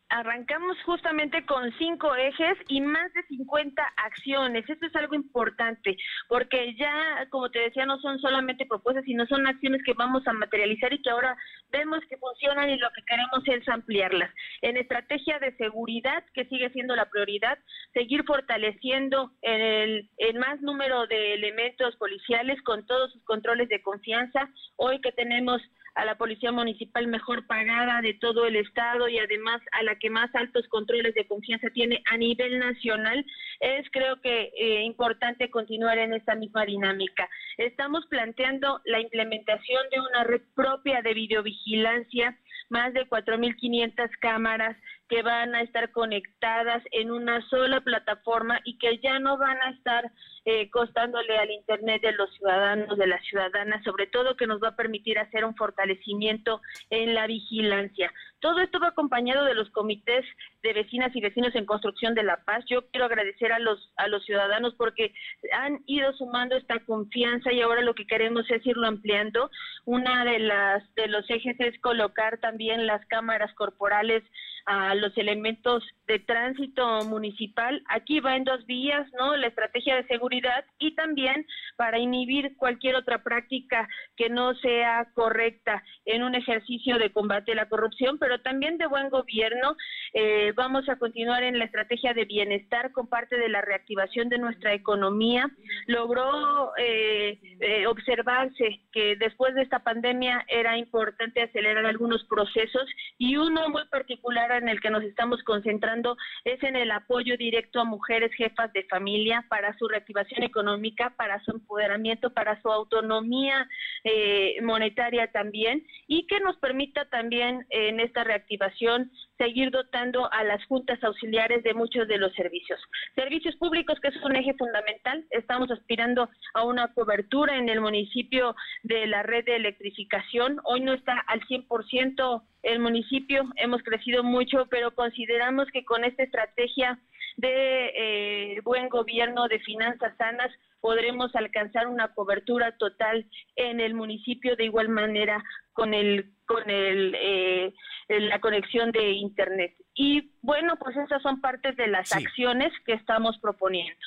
Arrancamos 0.09 0.77
justamente 0.83 1.45
con 1.45 1.71
cinco 1.77 2.15
ejes 2.15 2.57
y 2.67 2.81
más 2.81 3.11
de 3.13 3.23
50 3.23 3.81
acciones. 3.97 4.69
Esto 4.69 4.85
es 4.85 4.95
algo 4.95 5.15
importante 5.15 5.97
porque 6.27 6.75
ya, 6.75 7.27
como 7.29 7.49
te 7.49 7.59
decía, 7.59 7.85
no 7.85 7.99
son 7.99 8.19
solamente 8.19 8.65
propuestas, 8.65 9.05
sino 9.05 9.25
son 9.25 9.47
acciones 9.47 9.81
que 9.83 9.93
vamos 9.93 10.27
a 10.27 10.33
materializar 10.33 10.93
y 10.93 11.01
que 11.01 11.09
ahora 11.09 11.35
vemos 11.71 11.99
que 12.09 12.17
funcionan 12.17 12.69
y 12.69 12.77
lo 12.77 12.89
que 12.91 13.03
queremos 13.03 13.41
es 13.45 13.67
ampliarlas. 13.67 14.31
En 14.61 14.77
estrategia 14.77 15.39
de 15.39 15.55
seguridad, 15.57 16.23
que 16.33 16.45
sigue 16.45 16.69
siendo 16.71 16.95
la 16.95 17.09
prioridad, 17.09 17.57
seguir 17.93 18.23
fortaleciendo 18.25 19.31
el, 19.41 20.09
el 20.17 20.39
más 20.39 20.61
número 20.61 21.07
de 21.07 21.33
elementos 21.33 21.95
policiales 21.97 22.61
con 22.63 22.85
todos 22.85 23.11
sus 23.11 23.23
controles 23.23 23.69
de 23.69 23.81
confianza. 23.81 24.49
Hoy 24.77 25.01
que 25.01 25.11
tenemos 25.11 25.61
a 25.95 26.05
la 26.05 26.17
policía 26.17 26.51
municipal 26.51 27.07
mejor 27.07 27.47
pagada 27.47 28.01
de 28.01 28.13
todo 28.13 28.45
el 28.45 28.57
estado 28.57 29.07
y 29.07 29.17
además 29.17 29.61
a 29.71 29.83
la 29.83 29.97
que 29.97 30.09
más 30.09 30.33
altos 30.35 30.67
controles 30.67 31.15
de 31.15 31.27
confianza 31.27 31.69
tiene 31.69 32.03
a 32.11 32.17
nivel 32.17 32.59
nacional, 32.59 33.25
es 33.61 33.89
creo 33.91 34.19
que 34.21 34.51
eh, 34.57 34.83
importante 34.83 35.49
continuar 35.49 35.97
en 35.97 36.13
esta 36.13 36.35
misma 36.35 36.65
dinámica. 36.65 37.29
Estamos 37.57 38.05
planteando 38.07 38.81
la 38.85 38.99
implementación 38.99 39.81
de 39.91 39.99
una 40.01 40.23
red 40.25 40.41
propia 40.53 41.01
de 41.01 41.13
videovigilancia, 41.13 42.37
más 42.69 42.93
de 42.93 43.07
4.500 43.07 44.09
cámaras 44.19 44.75
que 45.07 45.21
van 45.21 45.55
a 45.55 45.61
estar 45.61 45.91
conectadas 45.91 46.83
en 46.91 47.11
una 47.11 47.41
sola 47.49 47.81
plataforma 47.81 48.59
y 48.63 48.77
que 48.77 48.99
ya 48.99 49.19
no 49.19 49.37
van 49.37 49.57
a 49.61 49.71
estar 49.71 50.11
eh, 50.45 50.69
costándole 50.69 51.37
al 51.37 51.51
Internet 51.51 52.01
de 52.01 52.11
los 52.13 52.31
ciudadanos, 52.35 52.97
de 52.97 53.07
las 53.07 53.23
ciudadanas, 53.25 53.83
sobre 53.83 54.07
todo 54.07 54.35
que 54.35 54.47
nos 54.47 54.61
va 54.61 54.69
a 54.69 54.75
permitir 54.75 55.19
hacer 55.19 55.45
un 55.45 55.55
fortalecimiento 55.55 56.61
en 56.89 57.13
la 57.13 57.27
vigilancia. 57.27 58.11
Todo 58.45 58.59
esto 58.59 58.79
va 58.79 58.89
acompañado 58.89 59.43
de 59.43 59.55
los 59.55 59.71
comités 59.71 60.23
de 60.61 60.73
vecinas 60.73 61.09
y 61.15 61.19
vecinos 61.19 61.55
en 61.55 61.65
construcción 61.65 62.13
de 62.13 62.21
la 62.21 62.43
paz. 62.45 62.63
Yo 62.69 62.85
quiero 62.91 63.07
agradecer 63.07 63.51
a 63.51 63.57
los 63.57 63.91
a 63.95 64.07
los 64.07 64.23
ciudadanos 64.23 64.75
porque 64.75 65.15
han 65.51 65.81
ido 65.87 66.13
sumando 66.13 66.55
esta 66.55 66.77
confianza 66.85 67.51
y 67.51 67.61
ahora 67.61 67.81
lo 67.81 67.95
que 67.95 68.05
queremos 68.05 68.45
es 68.51 68.63
irlo 68.63 68.85
ampliando. 68.85 69.49
Una 69.85 70.23
de 70.25 70.37
las 70.37 70.93
de 70.93 71.07
los 71.07 71.27
ejes 71.27 71.59
es 71.59 71.79
colocar 71.79 72.37
también 72.37 72.85
las 72.85 73.03
cámaras 73.07 73.51
corporales 73.55 74.21
a 74.65 74.95
los 74.95 75.15
elementos 75.17 75.83
de 76.07 76.19
tránsito 76.19 77.03
municipal. 77.05 77.83
Aquí 77.87 78.19
va 78.19 78.35
en 78.35 78.43
dos 78.43 78.65
vías, 78.65 79.07
¿no? 79.17 79.35
La 79.35 79.47
estrategia 79.47 79.95
de 79.95 80.07
seguridad 80.07 80.65
y 80.79 80.95
también 80.95 81.45
para 81.77 81.99
inhibir 81.99 82.55
cualquier 82.57 82.95
otra 82.95 83.23
práctica 83.23 83.87
que 84.15 84.29
no 84.29 84.55
sea 84.55 85.07
correcta 85.13 85.83
en 86.05 86.23
un 86.23 86.35
ejercicio 86.35 86.97
de 86.97 87.11
combate 87.11 87.51
a 87.51 87.55
la 87.55 87.69
corrupción, 87.69 88.17
pero 88.17 88.34
también 88.39 88.77
de 88.77 88.87
buen 88.87 89.09
gobierno. 89.09 89.75
Eh, 90.13 90.53
vamos 90.55 90.87
a 90.89 90.97
continuar 90.97 91.43
en 91.43 91.59
la 91.59 91.65
estrategia 91.65 92.13
de 92.13 92.25
bienestar 92.25 92.91
con 92.91 93.07
parte 93.07 93.37
de 93.37 93.49
la 93.49 93.61
reactivación 93.61 94.29
de 94.29 94.37
nuestra 94.37 94.73
economía. 94.73 95.49
Logró 95.87 96.71
eh, 96.77 97.39
eh, 97.59 97.87
observarse 97.87 98.81
que 98.91 99.15
después 99.17 99.55
de 99.55 99.63
esta 99.63 99.79
pandemia 99.79 100.45
era 100.47 100.77
importante 100.77 101.41
acelerar 101.41 101.85
algunos 101.85 102.23
procesos 102.25 102.85
y 103.17 103.37
uno 103.37 103.69
muy 103.69 103.85
particular 103.87 104.51
en 104.51 104.69
el 104.69 104.79
que 104.79 104.89
nos 104.89 105.03
estamos 105.03 105.41
concentrando 105.43 106.17
es 106.43 106.61
en 106.63 106.75
el 106.75 106.91
apoyo 106.91 107.37
directo 107.37 107.79
a 107.79 107.85
mujeres 107.85 108.31
jefas 108.35 108.71
de 108.73 108.83
familia 108.85 109.45
para 109.49 109.77
su 109.77 109.87
reactivación 109.87 110.43
económica, 110.43 111.13
para 111.17 111.43
su 111.43 111.51
empoderamiento, 111.51 112.33
para 112.33 112.61
su 112.61 112.71
autonomía 112.71 113.67
eh, 114.03 114.55
monetaria 114.61 115.31
también 115.31 115.85
y 116.07 116.27
que 116.27 116.39
nos 116.39 116.57
permita 116.57 117.05
también 117.05 117.65
en 117.69 117.99
reactivación 118.23 119.11
seguir 119.37 119.71
dotando 119.71 120.31
a 120.31 120.43
las 120.43 120.63
juntas 120.65 121.03
auxiliares 121.03 121.63
de 121.63 121.73
muchos 121.73 122.07
de 122.07 122.17
los 122.17 122.33
servicios. 122.33 122.79
Servicios 123.15 123.55
públicos, 123.57 123.99
que 123.99 124.09
es 124.09 124.23
un 124.23 124.35
eje 124.35 124.53
fundamental. 124.53 125.25
Estamos 125.29 125.69
aspirando 125.71 126.29
a 126.53 126.63
una 126.63 126.93
cobertura 126.93 127.57
en 127.57 127.69
el 127.69 127.81
municipio 127.81 128.55
de 128.83 129.07
la 129.07 129.23
red 129.23 129.45
de 129.45 129.55
electrificación. 129.55 130.59
Hoy 130.63 130.81
no 130.81 130.93
está 130.93 131.19
al 131.27 131.41
100% 131.41 132.43
el 132.63 132.79
municipio, 132.79 133.43
hemos 133.57 133.83
crecido 133.83 134.23
mucho, 134.23 134.65
pero 134.69 134.95
consideramos 134.95 135.67
que 135.71 135.85
con 135.85 136.03
esta 136.03 136.23
estrategia 136.23 136.99
de 137.37 137.91
eh, 137.95 138.61
buen 138.63 138.89
gobierno, 138.89 139.47
de 139.47 139.59
finanzas 139.59 140.15
sanas, 140.17 140.51
podremos 140.79 141.35
alcanzar 141.35 141.87
una 141.87 142.13
cobertura 142.13 142.77
total 142.77 143.25
en 143.55 143.79
el 143.79 143.93
municipio 143.93 144.55
de 144.55 144.65
igual 144.65 144.89
manera 144.89 145.43
con 145.73 145.93
el 145.93 146.31
con 146.45 146.69
el 146.69 147.15
eh, 147.19 147.73
la 148.07 148.39
conexión 148.39 148.91
de 148.91 149.11
internet. 149.25 149.75
Y 149.93 150.31
bueno 150.41 150.75
pues 150.77 150.95
esas 150.97 151.21
son 151.21 151.41
partes 151.41 151.75
de 151.77 151.87
las 151.87 152.11
acciones 152.13 152.71
que 152.85 152.93
estamos 152.93 153.37
proponiendo. 153.39 153.99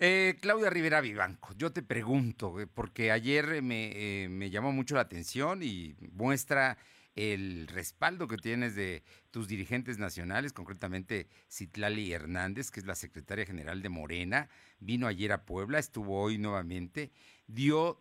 Eh, 0.00 0.36
Claudia 0.40 0.70
Rivera 0.70 1.00
Vivanco, 1.00 1.54
yo 1.56 1.72
te 1.72 1.82
pregunto, 1.82 2.60
eh, 2.60 2.68
porque 2.68 3.10
ayer 3.10 3.62
me, 3.62 4.28
me 4.30 4.48
llamó 4.48 4.70
mucho 4.70 4.94
la 4.94 5.00
atención 5.00 5.60
y 5.62 5.96
muestra 6.12 6.78
el 7.18 7.66
respaldo 7.66 8.28
que 8.28 8.36
tienes 8.36 8.76
de 8.76 9.02
tus 9.32 9.48
dirigentes 9.48 9.98
nacionales, 9.98 10.52
concretamente 10.52 11.28
Citlali 11.50 12.12
Hernández, 12.12 12.70
que 12.70 12.78
es 12.78 12.86
la 12.86 12.94
secretaria 12.94 13.44
general 13.44 13.82
de 13.82 13.88
Morena, 13.88 14.48
vino 14.78 15.08
ayer 15.08 15.32
a 15.32 15.44
Puebla, 15.44 15.80
estuvo 15.80 16.20
hoy 16.20 16.38
nuevamente, 16.38 17.10
dio 17.48 18.00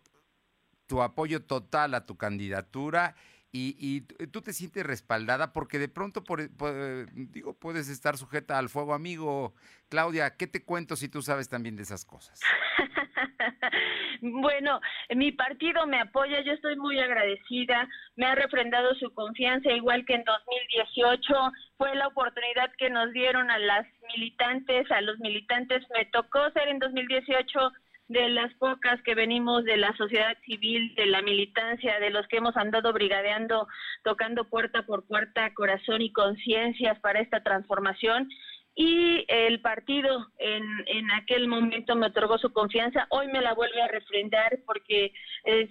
tu 0.85 1.01
apoyo 1.01 1.43
total 1.43 1.95
a 1.95 2.05
tu 2.05 2.15
candidatura 2.15 3.15
y, 3.51 4.01
tú 4.31 4.41
te 4.41 4.53
sientes 4.53 4.85
respaldada 4.85 5.53
porque 5.53 5.79
de 5.79 5.87
pronto, 5.87 6.23
por, 6.23 6.49
digo, 7.13 7.53
puedes 7.53 7.89
estar 7.89 8.17
sujeta 8.17 8.57
al 8.57 8.69
fuego 8.69 8.93
amigo. 8.93 9.53
Claudia, 9.89 10.35
¿qué 10.35 10.47
te 10.47 10.63
cuento 10.63 10.95
si 10.95 11.09
tú 11.09 11.21
sabes 11.21 11.49
también 11.49 11.75
de 11.75 11.83
esas 11.83 12.05
cosas? 12.05 12.39
bueno, 14.21 14.81
mi 15.15 15.31
partido 15.31 15.87
me 15.87 15.99
apoya, 15.99 16.41
yo 16.41 16.53
estoy 16.53 16.75
muy 16.75 16.99
agradecida, 16.99 17.87
me 18.15 18.25
ha 18.25 18.35
refrendado 18.35 18.93
su 18.95 19.13
confianza, 19.13 19.71
igual 19.71 20.05
que 20.05 20.15
en 20.15 20.23
2018 20.23 21.51
fue 21.77 21.95
la 21.95 22.07
oportunidad 22.07 22.71
que 22.77 22.89
nos 22.89 23.11
dieron 23.13 23.49
a 23.49 23.57
las 23.57 23.85
militantes, 24.15 24.89
a 24.91 25.01
los 25.01 25.19
militantes, 25.19 25.83
me 25.95 26.05
tocó 26.05 26.49
ser 26.51 26.67
en 26.67 26.79
2018 26.79 27.71
de 28.07 28.29
las 28.29 28.53
pocas 28.55 29.01
que 29.03 29.15
venimos 29.15 29.63
de 29.65 29.77
la 29.77 29.95
sociedad 29.97 30.37
civil, 30.45 30.95
de 30.95 31.07
la 31.07 31.21
militancia, 31.21 31.99
de 31.99 32.09
los 32.09 32.27
que 32.27 32.37
hemos 32.37 32.55
andado 32.55 32.93
brigadeando, 32.93 33.67
tocando 34.03 34.45
puerta 34.45 34.85
por 34.85 35.05
puerta, 35.05 35.53
corazón 35.53 36.01
y 36.01 36.11
conciencias 36.11 36.99
para 36.99 37.19
esta 37.19 37.43
transformación. 37.43 38.29
Y 38.79 39.25
el 39.27 39.59
partido 39.59 40.27
en, 40.37 40.63
en 40.85 41.11
aquel 41.11 41.47
momento 41.47 41.95
me 41.95 42.05
otorgó 42.05 42.37
su 42.37 42.53
confianza, 42.53 43.07
hoy 43.09 43.27
me 43.27 43.41
la 43.41 43.55
vuelve 43.55 43.81
a 43.81 43.87
refrendar 43.87 44.59
porque 44.67 45.11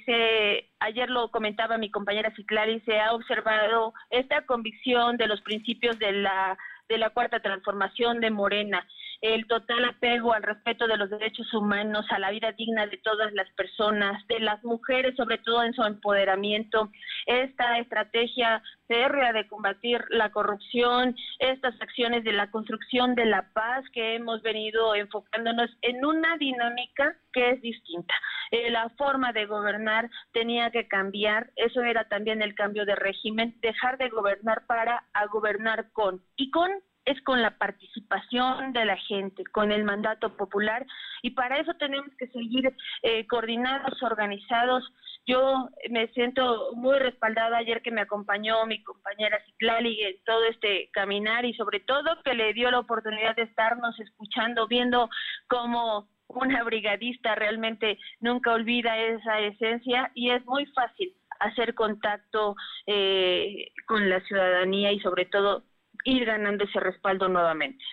se, 0.04 0.68
ayer 0.80 1.08
lo 1.08 1.30
comentaba 1.30 1.78
mi 1.78 1.88
compañera 1.88 2.34
Ciclari, 2.34 2.80
se 2.80 2.98
ha 2.98 3.12
observado 3.12 3.94
esta 4.10 4.44
convicción 4.44 5.18
de 5.18 5.28
los 5.28 5.40
principios 5.42 6.00
de 6.00 6.12
la, 6.12 6.58
de 6.88 6.98
la 6.98 7.10
cuarta 7.10 7.38
transformación 7.38 8.20
de 8.20 8.30
Morena 8.30 8.84
el 9.20 9.46
total 9.46 9.84
apego 9.84 10.32
al 10.32 10.42
respeto 10.42 10.86
de 10.86 10.96
los 10.96 11.10
derechos 11.10 11.52
humanos, 11.54 12.06
a 12.10 12.18
la 12.18 12.30
vida 12.30 12.52
digna 12.52 12.86
de 12.86 12.98
todas 12.98 13.32
las 13.32 13.50
personas, 13.50 14.26
de 14.28 14.40
las 14.40 14.62
mujeres, 14.64 15.14
sobre 15.16 15.38
todo 15.38 15.62
en 15.62 15.74
su 15.74 15.82
empoderamiento, 15.82 16.90
esta 17.26 17.78
estrategia 17.78 18.62
férrea 18.86 19.32
de 19.32 19.48
combatir 19.48 20.04
la 20.10 20.30
corrupción, 20.30 21.16
estas 21.38 21.74
acciones 21.80 22.24
de 22.24 22.32
la 22.32 22.50
construcción 22.50 23.14
de 23.14 23.26
la 23.26 23.50
paz 23.52 23.84
que 23.92 24.14
hemos 24.14 24.42
venido 24.42 24.94
enfocándonos 24.94 25.70
en 25.82 26.04
una 26.04 26.36
dinámica 26.36 27.16
que 27.32 27.50
es 27.50 27.60
distinta. 27.60 28.14
Eh, 28.50 28.70
la 28.70 28.88
forma 28.90 29.32
de 29.32 29.46
gobernar 29.46 30.08
tenía 30.32 30.70
que 30.70 30.86
cambiar, 30.86 31.50
eso 31.56 31.82
era 31.82 32.04
también 32.08 32.42
el 32.42 32.54
cambio 32.54 32.84
de 32.86 32.94
régimen, 32.94 33.58
dejar 33.60 33.98
de 33.98 34.08
gobernar 34.08 34.66
para 34.66 35.04
a 35.12 35.26
gobernar 35.26 35.90
con 35.92 36.22
y 36.36 36.50
con 36.50 36.70
es 37.06 37.22
con 37.22 37.40
la 37.40 37.56
participación 37.56 38.72
de 38.72 38.84
la 38.84 38.96
gente, 38.96 39.44
con 39.52 39.72
el 39.72 39.84
mandato 39.84 40.36
popular 40.36 40.84
y 41.22 41.30
para 41.30 41.58
eso 41.58 41.72
tenemos 41.74 42.10
que 42.18 42.26
seguir 42.28 42.74
eh, 43.02 43.26
coordinados, 43.28 44.02
organizados. 44.02 44.84
Yo 45.24 45.68
me 45.88 46.08
siento 46.08 46.72
muy 46.74 46.98
respaldada 46.98 47.58
ayer 47.58 47.80
que 47.80 47.92
me 47.92 48.02
acompañó 48.02 48.66
mi 48.66 48.82
compañera 48.82 49.40
Ciclali 49.46 50.02
en 50.02 50.16
todo 50.24 50.44
este 50.44 50.90
caminar 50.92 51.44
y 51.44 51.54
sobre 51.54 51.80
todo 51.80 52.22
que 52.24 52.34
le 52.34 52.52
dio 52.52 52.70
la 52.70 52.80
oportunidad 52.80 53.36
de 53.36 53.42
estarnos 53.42 53.98
escuchando, 54.00 54.66
viendo 54.66 55.08
cómo 55.48 56.08
una 56.28 56.64
brigadista 56.64 57.36
realmente 57.36 57.98
nunca 58.20 58.52
olvida 58.52 58.98
esa 58.98 59.40
esencia 59.40 60.10
y 60.14 60.30
es 60.30 60.44
muy 60.44 60.66
fácil 60.66 61.14
hacer 61.38 61.74
contacto 61.74 62.56
eh, 62.86 63.70
con 63.86 64.08
la 64.08 64.20
ciudadanía 64.22 64.90
y 64.92 64.98
sobre 65.00 65.26
todo 65.26 65.62
ir 66.06 66.24
ganando 66.24 66.64
ese 66.64 66.80
respaldo 66.80 67.28
nuevamente. 67.28 67.84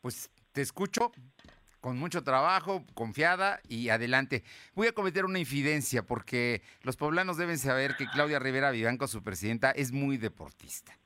Pues 0.00 0.30
te 0.52 0.62
escucho 0.62 1.12
con 1.80 1.98
mucho 1.98 2.24
trabajo, 2.24 2.84
confiada 2.94 3.60
y 3.68 3.90
adelante. 3.90 4.42
Voy 4.74 4.88
a 4.88 4.92
cometer 4.92 5.24
una 5.24 5.38
infidencia 5.38 6.02
porque 6.02 6.62
los 6.82 6.96
poblanos 6.96 7.36
deben 7.36 7.58
saber 7.58 7.96
que 7.96 8.06
Claudia 8.06 8.38
Rivera 8.38 8.70
Vivanco, 8.70 9.06
su 9.06 9.22
presidenta, 9.22 9.70
es 9.70 9.92
muy 9.92 10.16
deportista. 10.16 10.96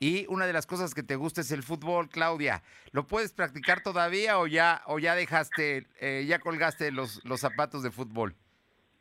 Y 0.00 0.26
una 0.28 0.46
de 0.46 0.52
las 0.52 0.66
cosas 0.66 0.94
que 0.94 1.02
te 1.02 1.16
gusta 1.16 1.40
es 1.40 1.50
el 1.50 1.62
fútbol, 1.64 2.08
Claudia. 2.08 2.62
¿Lo 2.92 3.06
puedes 3.06 3.32
practicar 3.32 3.82
todavía 3.82 4.38
o 4.38 4.46
ya, 4.46 4.82
o 4.86 4.98
ya 4.98 5.14
dejaste, 5.16 5.86
eh, 6.00 6.24
ya 6.26 6.38
colgaste 6.38 6.92
los, 6.92 7.24
los 7.24 7.40
zapatos 7.40 7.82
de 7.82 7.90
fútbol? 7.90 8.36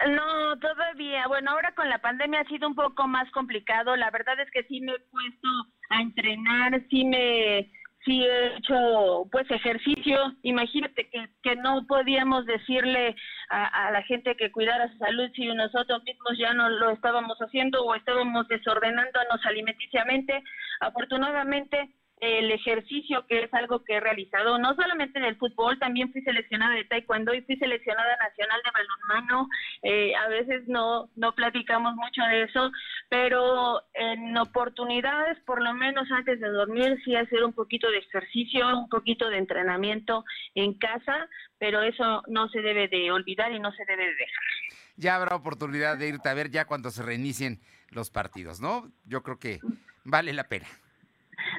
No, 0.07 0.59
todavía. 0.59 1.27
Bueno, 1.27 1.51
ahora 1.51 1.73
con 1.73 1.89
la 1.89 1.99
pandemia 1.99 2.41
ha 2.41 2.47
sido 2.47 2.67
un 2.67 2.75
poco 2.75 3.07
más 3.07 3.29
complicado. 3.31 3.95
La 3.95 4.11
verdad 4.11 4.39
es 4.39 4.49
que 4.51 4.63
sí 4.63 4.81
me 4.81 4.93
he 4.93 4.99
puesto 4.99 5.47
a 5.89 6.01
entrenar, 6.01 6.81
sí 6.89 7.05
me 7.05 7.71
sí 8.05 8.23
he 8.23 8.57
hecho 8.57 9.27
pues 9.31 9.49
ejercicio. 9.51 10.33
Imagínate 10.43 11.09
que, 11.09 11.29
que 11.43 11.55
no 11.57 11.85
podíamos 11.87 12.45
decirle 12.45 13.15
a, 13.49 13.87
a, 13.87 13.91
la 13.91 14.01
gente 14.03 14.35
que 14.35 14.51
cuidara 14.51 14.91
su 14.91 14.97
salud 14.97 15.29
si 15.35 15.45
nosotros 15.47 16.03
mismos 16.03 16.37
ya 16.37 16.53
no 16.53 16.69
lo 16.69 16.91
estábamos 16.91 17.37
haciendo 17.39 17.83
o 17.83 17.95
estábamos 17.95 18.47
desordenándonos 18.47 19.45
alimenticiamente. 19.45 20.41
Afortunadamente 20.79 21.89
el 22.19 22.51
ejercicio, 22.51 23.25
que 23.27 23.43
es 23.43 23.53
algo 23.53 23.83
que 23.83 23.95
he 23.95 23.99
realizado, 23.99 24.57
no 24.57 24.73
solamente 24.75 25.19
en 25.19 25.25
el 25.25 25.37
fútbol, 25.37 25.77
también 25.77 26.11
fui 26.11 26.21
seleccionada 26.21 26.73
de 26.73 26.85
taekwondo 26.85 27.33
y 27.33 27.41
fui 27.41 27.57
seleccionada 27.57 28.17
nacional 28.17 28.59
de 28.65 28.71
balonmano. 28.71 29.49
Eh, 29.83 30.15
a 30.15 30.27
veces 30.27 30.67
no, 30.67 31.09
no 31.15 31.35
platicamos 31.35 31.95
mucho 31.95 32.21
de 32.23 32.43
eso, 32.43 32.71
pero 33.09 33.83
en 33.93 34.35
oportunidades, 34.35 35.37
por 35.45 35.61
lo 35.61 35.73
menos 35.75 36.11
antes 36.11 36.39
de 36.39 36.49
dormir, 36.49 36.99
sí 37.05 37.15
hacer 37.15 37.43
un 37.43 37.53
poquito 37.53 37.89
de 37.91 37.99
ejercicio, 37.99 38.67
un 38.77 38.89
poquito 38.89 39.29
de 39.29 39.37
entrenamiento 39.37 40.25
en 40.55 40.73
casa, 40.73 41.29
pero 41.59 41.83
eso 41.83 42.23
no 42.27 42.49
se 42.49 42.61
debe 42.61 42.87
de 42.87 43.11
olvidar 43.11 43.51
y 43.51 43.59
no 43.59 43.71
se 43.73 43.85
debe 43.85 44.05
de 44.05 44.15
dejar. 44.15 44.43
Ya 44.95 45.15
habrá 45.15 45.35
oportunidad 45.35 45.97
de 45.97 46.07
irte 46.07 46.29
a 46.29 46.33
ver 46.33 46.49
ya 46.49 46.65
cuando 46.65 46.89
se 46.89 47.03
reinicien 47.03 47.59
los 47.91 48.09
partidos, 48.09 48.59
¿no? 48.59 48.91
Yo 49.05 49.21
creo 49.21 49.37
que 49.37 49.59
vale 50.03 50.33
la 50.33 50.45
pena. 50.45 50.67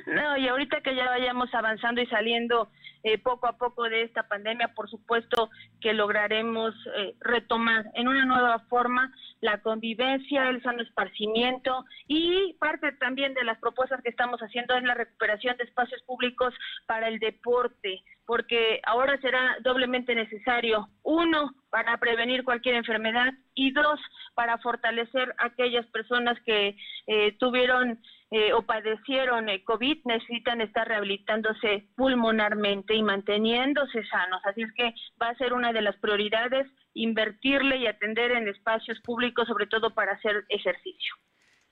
No, 0.07 0.37
y 0.37 0.49
ahorita 0.49 0.81
que 0.81 0.95
ya 0.95 1.07
vayamos 1.07 1.55
avanzando 1.55 2.01
y 2.01 2.07
saliendo 2.07 2.69
eh, 3.05 3.19
poco 3.19 3.47
a 3.47 3.57
poco 3.57 3.85
de 3.85 4.03
esta 4.03 4.27
pandemia, 4.27 4.75
por 4.75 4.91
supuesto 4.91 5.51
que 5.81 5.93
lograremos 5.93 6.75
eh, 6.97 7.15
retomar 7.21 7.87
en 7.95 8.09
una 8.09 8.25
nueva 8.25 8.59
forma 8.69 9.13
la 9.41 9.61
convivencia, 9.61 10.49
el 10.49 10.63
sano 10.63 10.83
esparcimiento 10.83 11.85
y 12.09 12.55
parte 12.55 12.93
también 12.93 13.35
de 13.35 13.45
las 13.45 13.59
propuestas 13.59 14.03
que 14.03 14.09
estamos 14.09 14.41
haciendo 14.41 14.75
es 14.77 14.83
la 14.83 14.95
recuperación 14.95 15.57
de 15.57 15.65
espacios 15.65 16.03
públicos 16.03 16.53
para 16.87 17.09
el 17.09 17.21
deporte, 17.21 18.03
porque 18.29 18.83
ahora 18.85 19.19
será 19.23 19.57
doblemente 19.63 20.15
necesario, 20.15 20.91
uno, 21.03 21.55
para 21.71 21.97
prevenir 21.97 22.45
cualquier 22.45 22.75
enfermedad 22.75 23.33
y 23.55 23.71
dos, 23.71 23.99
para 24.35 24.59
fortalecer 24.59 25.35
a 25.39 25.47
aquellas 25.47 25.87
personas 25.87 26.39
que 26.45 26.77
eh, 27.07 27.33
tuvieron 27.39 27.99
eh, 28.31 28.53
o 28.53 28.61
padecieron 28.67 29.49
eh, 29.49 29.65
COVID 29.65 30.01
necesitan 30.05 30.61
estar 30.61 30.87
rehabilitándose 30.87 31.89
pulmonarmente 31.97 32.95
y 32.95 33.03
manteniéndose 33.03 34.05
sanos. 34.05 34.43
Así 34.45 34.61
es 34.61 34.73
que 34.75 34.93
va 35.21 35.31
a 35.31 35.37
ser 35.37 35.55
una 35.55 35.73
de 35.73 35.81
las 35.81 35.97
prioridades 35.97 36.67
invertirle 36.93 37.79
y 37.79 37.87
atender 37.87 38.33
en 38.33 38.47
espacios 38.47 39.01
públicos, 39.01 39.49
sobre 39.49 39.69
todo 39.69 39.95
para 39.95 40.13
hacer 40.13 40.45
ejercicio. 40.51 41.15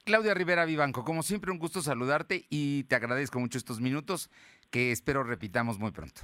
Claudia 0.06 0.32
Rivera 0.32 0.64
Vivanco, 0.64 1.04
como 1.04 1.22
siempre 1.22 1.50
un 1.50 1.58
gusto 1.58 1.82
saludarte 1.82 2.46
y 2.48 2.84
te 2.84 2.94
agradezco 2.94 3.40
mucho 3.40 3.58
estos 3.58 3.80
minutos 3.82 4.30
que 4.70 4.90
espero 4.90 5.22
repitamos 5.22 5.78
muy 5.78 5.90
pronto. 5.90 6.22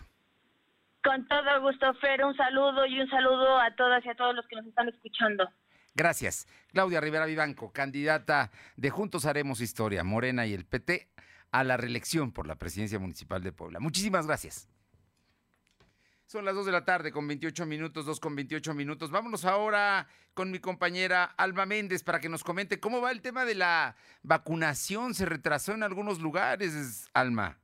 Con 1.05 1.27
todo 1.27 1.61
gusto, 1.63 1.93
Fer, 1.95 2.25
un 2.25 2.37
saludo 2.37 2.87
y 2.87 3.01
un 3.01 3.11
saludo 3.11 3.59
a 3.59 3.75
todas 3.75 4.05
y 4.07 4.09
a 4.09 4.15
todos 4.15 4.37
los 4.37 4.47
que 4.47 4.55
nos 4.57 4.67
están 4.67 4.89
escuchando. 4.89 5.49
Gracias. 5.95 6.47
Claudia 6.69 7.01
Rivera 7.01 7.27
Vivanco, 7.27 7.73
candidata 7.73 8.51
de 8.77 8.91
Juntos 8.91 9.27
Haremos 9.27 9.61
Historia, 9.61 10.05
Morena 10.05 10.47
y 10.47 10.55
el 10.55 10.65
PT 10.65 11.09
a 11.51 11.65
la 11.65 11.77
reelección 11.77 12.33
por 12.33 12.47
la 12.47 12.55
presidencia 12.55 13.01
municipal 13.01 13.43
de 13.43 13.53
Puebla. 13.53 13.81
Muchísimas 13.81 14.27
gracias. 14.27 14.69
Son 16.25 16.45
las 16.45 16.55
2 16.55 16.67
de 16.67 16.73
la 16.73 16.85
tarde 16.85 17.11
con 17.11 17.27
28 17.27 17.67
minutos, 17.67 18.07
2 18.07 18.21
con 18.21 18.37
28 18.37 18.73
minutos. 18.73 19.11
Vámonos 19.11 19.45
ahora 19.45 20.07
con 20.35 20.51
mi 20.51 20.61
compañera 20.61 21.25
Alma 21.25 21.67
Méndez 21.67 22.05
para 22.05 22.21
que 22.21 22.29
nos 22.29 22.45
comente 22.45 22.79
cómo 22.81 23.01
va 23.03 23.11
el 23.11 23.21
tema 23.21 23.45
de 23.45 23.57
la 23.57 23.97
vacunación. 24.23 25.15
Se 25.15 25.27
retrasó 25.27 25.73
en 25.73 25.83
algunos 25.83 26.21
lugares, 26.21 27.11
Alma 27.13 27.59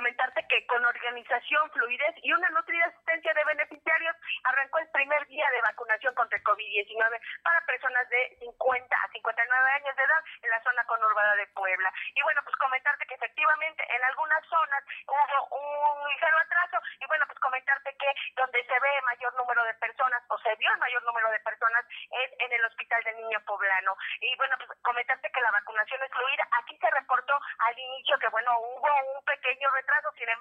comentarte 0.00 0.39
que 0.50 0.66
con 0.66 0.84
organización, 0.84 1.70
fluidez 1.70 2.14
y 2.24 2.32
una 2.32 2.50
nutrida 2.50 2.84
asistencia 2.86 3.32
de 3.32 3.44
beneficiarios 3.44 4.16
arrancó 4.42 4.78
el 4.80 4.88
primer 4.90 5.24
día 5.28 5.48
de 5.48 5.60
vacunación 5.62 6.12
contra 6.14 6.36
el 6.36 6.42
COVID-19 6.42 7.20
para 7.44 7.64
personas 7.66 8.08
de 8.08 8.36
50 8.40 8.96
a 8.96 9.08
59 9.12 9.70
años 9.70 9.96
de 9.96 10.02
edad 10.02 10.22
en 10.42 10.50
la 10.50 10.62
zona 10.64 10.84
conurbada 10.84 11.36
de 11.36 11.46
Puebla. 11.54 11.92
Y 12.14 12.22
bueno, 12.22 12.40
pues 12.42 12.56
comentarte 12.56 13.06
que 13.06 13.14
efectivamente 13.14 13.86
en 13.94 14.02
algunas 14.02 14.44
zonas 14.46 14.82
hubo 15.06 15.46
un 15.54 16.08
ligero 16.10 16.38
atraso 16.38 16.78
y 16.98 17.06
bueno, 17.06 17.24
pues 17.28 17.38
comentarte 17.38 17.94
que 17.94 18.10
donde 18.34 18.64
se 18.64 18.80
ve 18.80 19.02
mayor 19.06 19.32
número 19.36 19.62
de 19.62 19.74
personas 19.74 20.22
o 20.28 20.38
se 20.38 20.54
vio 20.56 20.72
el 20.72 20.78
mayor 20.78 21.02
número 21.04 21.30
de 21.30 21.38
personas 21.40 21.84
es 22.10 22.30
en 22.40 22.52
el 22.52 22.64
Hospital 22.64 23.02
del 23.04 23.16
Niño 23.22 23.38
Poblano. 23.46 23.96
Y 24.20 24.34
bueno, 24.34 24.56
pues 24.58 24.78
comentarte 24.82 25.30
que 25.30 25.40
la 25.40 25.52
vacunación 25.52 26.02
es 26.02 26.10
fluida. 26.10 26.48
Aquí 26.58 26.76
se 26.76 26.90
reportó 26.90 27.38
al 27.58 27.78
inicio 27.78 28.18
que 28.18 28.28
bueno, 28.28 28.50
hubo 28.58 28.90
un 29.14 29.24
pequeño 29.24 29.70
retraso 29.70 30.10
sin 30.18 30.28
embargo, 30.28 30.39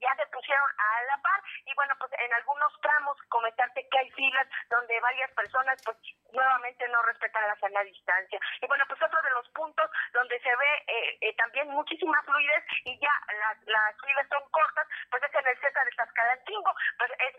ya 0.00 0.14
se 0.16 0.26
pusieron 0.26 0.70
a 0.78 1.02
la 1.04 1.16
par 1.22 1.40
y 1.64 1.74
bueno, 1.74 1.94
pues 1.98 2.12
en 2.18 2.32
algunos 2.34 2.72
tramos 2.80 3.16
comentarte 3.28 3.88
que 3.88 3.98
hay 3.98 4.10
filas 4.12 4.46
donde 4.70 5.00
varias 5.00 5.30
personas 5.32 5.80
pues 5.84 5.96
nuevamente 6.32 6.88
no 6.88 7.02
respetan 7.02 7.46
la 7.46 7.56
sana 7.56 7.80
distancia. 7.82 8.38
Y 8.60 8.66
bueno, 8.66 8.84
pues 8.88 9.00
otro 9.02 9.20
de 9.22 9.30
los 9.30 9.48
puntos 9.50 9.90
donde 10.12 10.40
se 10.40 10.54
ve 10.54 10.84
eh, 10.86 11.18
eh, 11.20 11.36
también 11.36 11.68
muchísima 11.70 12.20
fluidez 12.22 12.64
y 12.84 12.98
ya 12.98 13.12
las, 13.40 13.58
las 13.66 13.94
filas 14.00 14.26
son 14.28 14.42
cortas, 14.50 14.86
pues 15.10 15.22
es 15.22 15.34
en 15.34 15.46
el 15.46 15.60
César 15.60 15.84
de 15.84 15.90
Tascalantingo, 15.96 16.74
pues 16.98 17.10
es, 17.18 17.34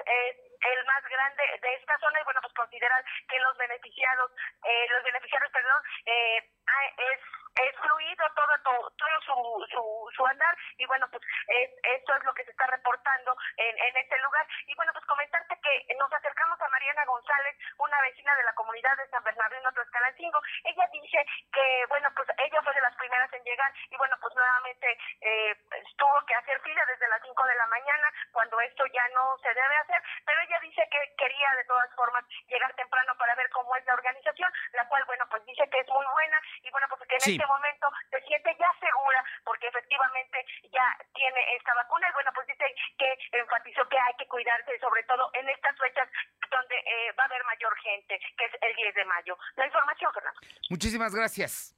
el 0.65 0.85
más 0.85 1.03
grande 1.03 1.43
de 1.61 1.73
esta 1.75 1.97
zona 1.99 2.19
y 2.19 2.23
bueno, 2.23 2.39
pues 2.41 2.53
considerar 2.53 3.03
que 3.29 3.39
los 3.39 3.57
beneficiados, 3.57 4.31
eh, 4.63 4.87
los 4.89 5.03
beneficiarios, 5.03 5.51
perdón, 5.51 5.81
eh, 6.05 6.49
es 6.97 7.19
es 7.55 7.75
fluido 7.79 8.25
todo 8.35 8.53
todo, 8.63 8.91
todo 8.97 9.21
su, 9.21 9.65
su, 9.71 10.11
su 10.15 10.25
andar 10.25 10.55
y 10.77 10.85
bueno 10.85 11.07
pues 11.09 11.23
es, 11.47 11.69
esto 11.83 12.15
es 12.15 12.23
lo 12.23 12.33
que 12.33 12.43
se 12.43 12.51
está 12.51 12.67
reportando 12.67 13.35
en, 13.57 13.77
en 13.77 13.97
este 13.97 14.17
lugar. 14.19 14.45
Y 14.67 14.75
bueno 14.75 14.91
pues 14.93 15.05
comentarte 15.05 15.59
que 15.61 15.95
nos 15.95 16.11
acercamos 16.11 16.59
a 16.61 16.69
Mariana 16.69 17.05
González 17.05 17.55
una 17.77 18.01
vecina 18.01 18.35
de 18.35 18.43
la 18.43 18.53
comunidad 18.53 18.97
de 18.97 19.07
San 19.09 19.23
Bernardino 19.23 19.71
Tlaxcalancingo. 19.71 20.39
Ella 20.63 20.89
dice 20.91 21.25
que 21.53 21.85
bueno 21.89 22.09
pues 22.15 22.27
ella 22.37 22.61
fue 22.61 22.73
de 22.73 22.81
las 22.81 22.95
primeras 22.95 23.31
en 23.33 23.43
llegar 23.43 23.71
y 23.89 23.97
bueno 23.97 24.15
pues 24.19 24.35
nuevamente 24.35 24.97
eh, 25.21 25.55
tuvo 25.97 26.25
que 26.25 26.35
hacer 26.35 26.59
fila 26.61 26.85
desde 26.87 27.07
las 27.07 27.21
5 27.21 27.43
de 27.45 27.55
la 27.55 27.67
mañana 27.67 28.11
cuando 28.31 28.59
esto 28.61 28.85
ya 28.87 29.07
no 29.13 29.37
se 29.39 29.53
debe 29.53 29.75
hacer. 29.77 30.01
Pero 30.25 30.41
ella 30.41 30.59
dice 30.61 30.87
que 30.91 31.15
quería 31.17 31.51
de 31.55 31.65
todas 31.65 31.93
formas 31.95 32.25
llegar 32.47 32.73
temprano 32.75 33.15
para 33.17 33.35
ver 33.35 33.49
cómo 33.49 33.75
es 33.75 33.85
la 33.85 33.93
organización 33.93 34.51
la 34.73 34.87
cual 34.87 35.03
bueno 35.05 35.25
pues 35.29 35.45
dice 35.45 35.67
que 35.69 35.79
es 35.79 35.89
muy 35.89 36.05
buena 36.05 36.41
y 36.61 36.71
bueno 36.71 36.87
pues 36.89 37.01
que 37.07 37.15
en 37.15 37.33
este 37.33 37.44
momento 37.47 37.87
se 38.09 38.21
siente 38.21 38.55
ya 38.59 38.71
segura 38.79 39.23
porque 39.43 39.67
efectivamente 39.67 40.45
ya 40.71 40.97
tiene 41.13 41.55
esta 41.55 41.73
vacuna 41.75 42.09
y 42.09 42.13
bueno, 42.13 42.31
pues 42.33 42.47
dice 42.47 42.65
que 42.97 43.17
enfatizó 43.39 43.87
que 43.89 43.99
hay 43.99 44.13
que 44.17 44.27
cuidarse 44.27 44.79
sobre 44.79 45.03
todo 45.03 45.29
en 45.33 45.49
estas 45.49 45.77
fechas 45.77 46.09
donde 46.49 46.75
eh, 46.75 47.11
va 47.17 47.23
a 47.23 47.27
haber 47.27 47.43
mayor 47.45 47.75
gente, 47.79 48.19
que 48.37 48.45
es 48.45 48.51
el 48.61 48.75
10 48.75 48.95
de 48.95 49.05
mayo. 49.05 49.37
La 49.55 49.65
información, 49.65 50.11
Fernando. 50.13 50.39
Muchísimas 50.69 51.13
gracias. 51.13 51.75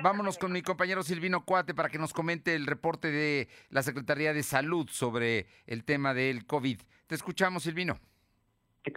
Vámonos 0.00 0.38
con 0.38 0.52
mi 0.52 0.62
compañero 0.62 1.02
Silvino 1.02 1.44
Cuate 1.44 1.74
para 1.74 1.88
que 1.88 1.98
nos 1.98 2.12
comente 2.12 2.54
el 2.54 2.66
reporte 2.66 3.10
de 3.10 3.48
la 3.70 3.82
Secretaría 3.82 4.32
de 4.32 4.42
Salud 4.42 4.88
sobre 4.90 5.46
el 5.66 5.84
tema 5.84 6.14
del 6.14 6.46
COVID. 6.46 6.80
Te 7.06 7.14
escuchamos, 7.14 7.62
Silvino. 7.62 7.98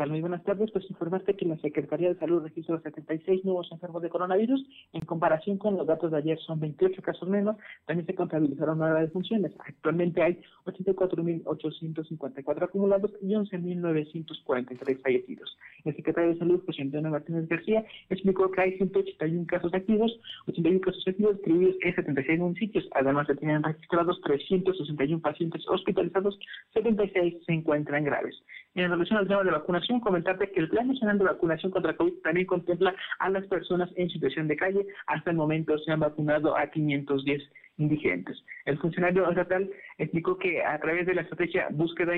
¿Qué 0.02 0.06
tal? 0.06 0.14
Muy 0.14 0.22
buenas 0.22 0.44
tardes. 0.44 0.72
Pues 0.72 0.90
informarte 0.90 1.36
que 1.36 1.46
la 1.46 1.58
Secretaría 1.58 2.10
de 2.10 2.18
Salud 2.18 2.42
registró 2.42 2.82
76 2.82 3.46
nuevos 3.46 3.72
enfermos 3.72 4.02
de 4.02 4.10
coronavirus. 4.10 4.66
En 4.94 5.02
comparación 5.02 5.60
con 5.60 5.78
los 5.78 5.86
datos 5.86 6.10
de 6.10 6.18
ayer, 6.18 6.40
son 6.40 6.60
28 6.60 7.04
casos 7.04 7.30
menos. 7.30 7.56
También 7.86 8.08
se 8.08 8.16
contabilizaron 8.16 8.80
nueve 8.80 9.02
defunciones. 9.02 9.54
Actualmente 9.60 10.24
hay 10.24 10.42
84.854 10.66 12.64
acumulados 12.64 13.12
y 13.22 13.36
11.943 13.36 15.02
fallecidos. 15.04 15.56
El 15.86 15.96
secretario 15.96 16.32
de 16.32 16.40
Salud, 16.40 16.64
José 16.66 16.82
Antonio 16.82 17.12
Martínez 17.12 17.48
García, 17.48 17.86
explicó 18.10 18.50
que 18.50 18.62
hay 18.62 18.78
181 18.78 19.46
casos 19.46 19.72
activos, 19.72 20.20
81 20.48 20.82
casos 20.82 21.08
activos 21.08 21.36
distribuidos 21.36 21.76
en 21.82 21.94
76 21.96 22.40
municipios. 22.40 22.90
Además, 22.96 23.28
se 23.28 23.36
tienen 23.36 23.62
registrados 23.62 24.20
361 24.22 25.22
pacientes 25.22 25.64
hospitalizados, 25.68 26.40
76 26.74 27.36
se 27.46 27.54
encuentran 27.54 28.04
graves. 28.04 28.42
En 28.74 28.90
relación 28.90 29.20
al 29.20 29.28
tema 29.28 29.44
de 29.44 29.52
vacunación, 29.52 29.91
comentarte 30.00 30.52
que 30.52 30.60
el 30.60 30.70
Plan 30.70 30.88
Nacional 30.88 31.18
de 31.18 31.26
Vacunación 31.26 31.72
contra 31.72 31.96
COVID 31.96 32.14
también 32.24 32.48
contempla 32.48 32.96
a 33.20 33.30
las 33.30 33.46
personas 33.48 33.90
en 33.96 34.10
situación 34.10 34.48
de 34.48 34.58
calle. 34.58 34.86
Hasta 35.08 35.32
el 35.32 35.38
momento 35.38 35.78
se 35.80 35.92
han 35.92 36.00
vacunado 36.00 36.58
a 36.58 36.68
510 36.68 37.42
indigentes. 37.78 38.44
El 38.66 38.78
funcionario 38.80 39.30
estatal 39.30 39.70
explicó 39.98 40.38
que 40.38 40.64
a 40.64 40.80
través 40.80 41.06
de 41.06 41.16
la 41.16 41.22
estrategia 41.22 41.68
búsqueda 41.72 42.14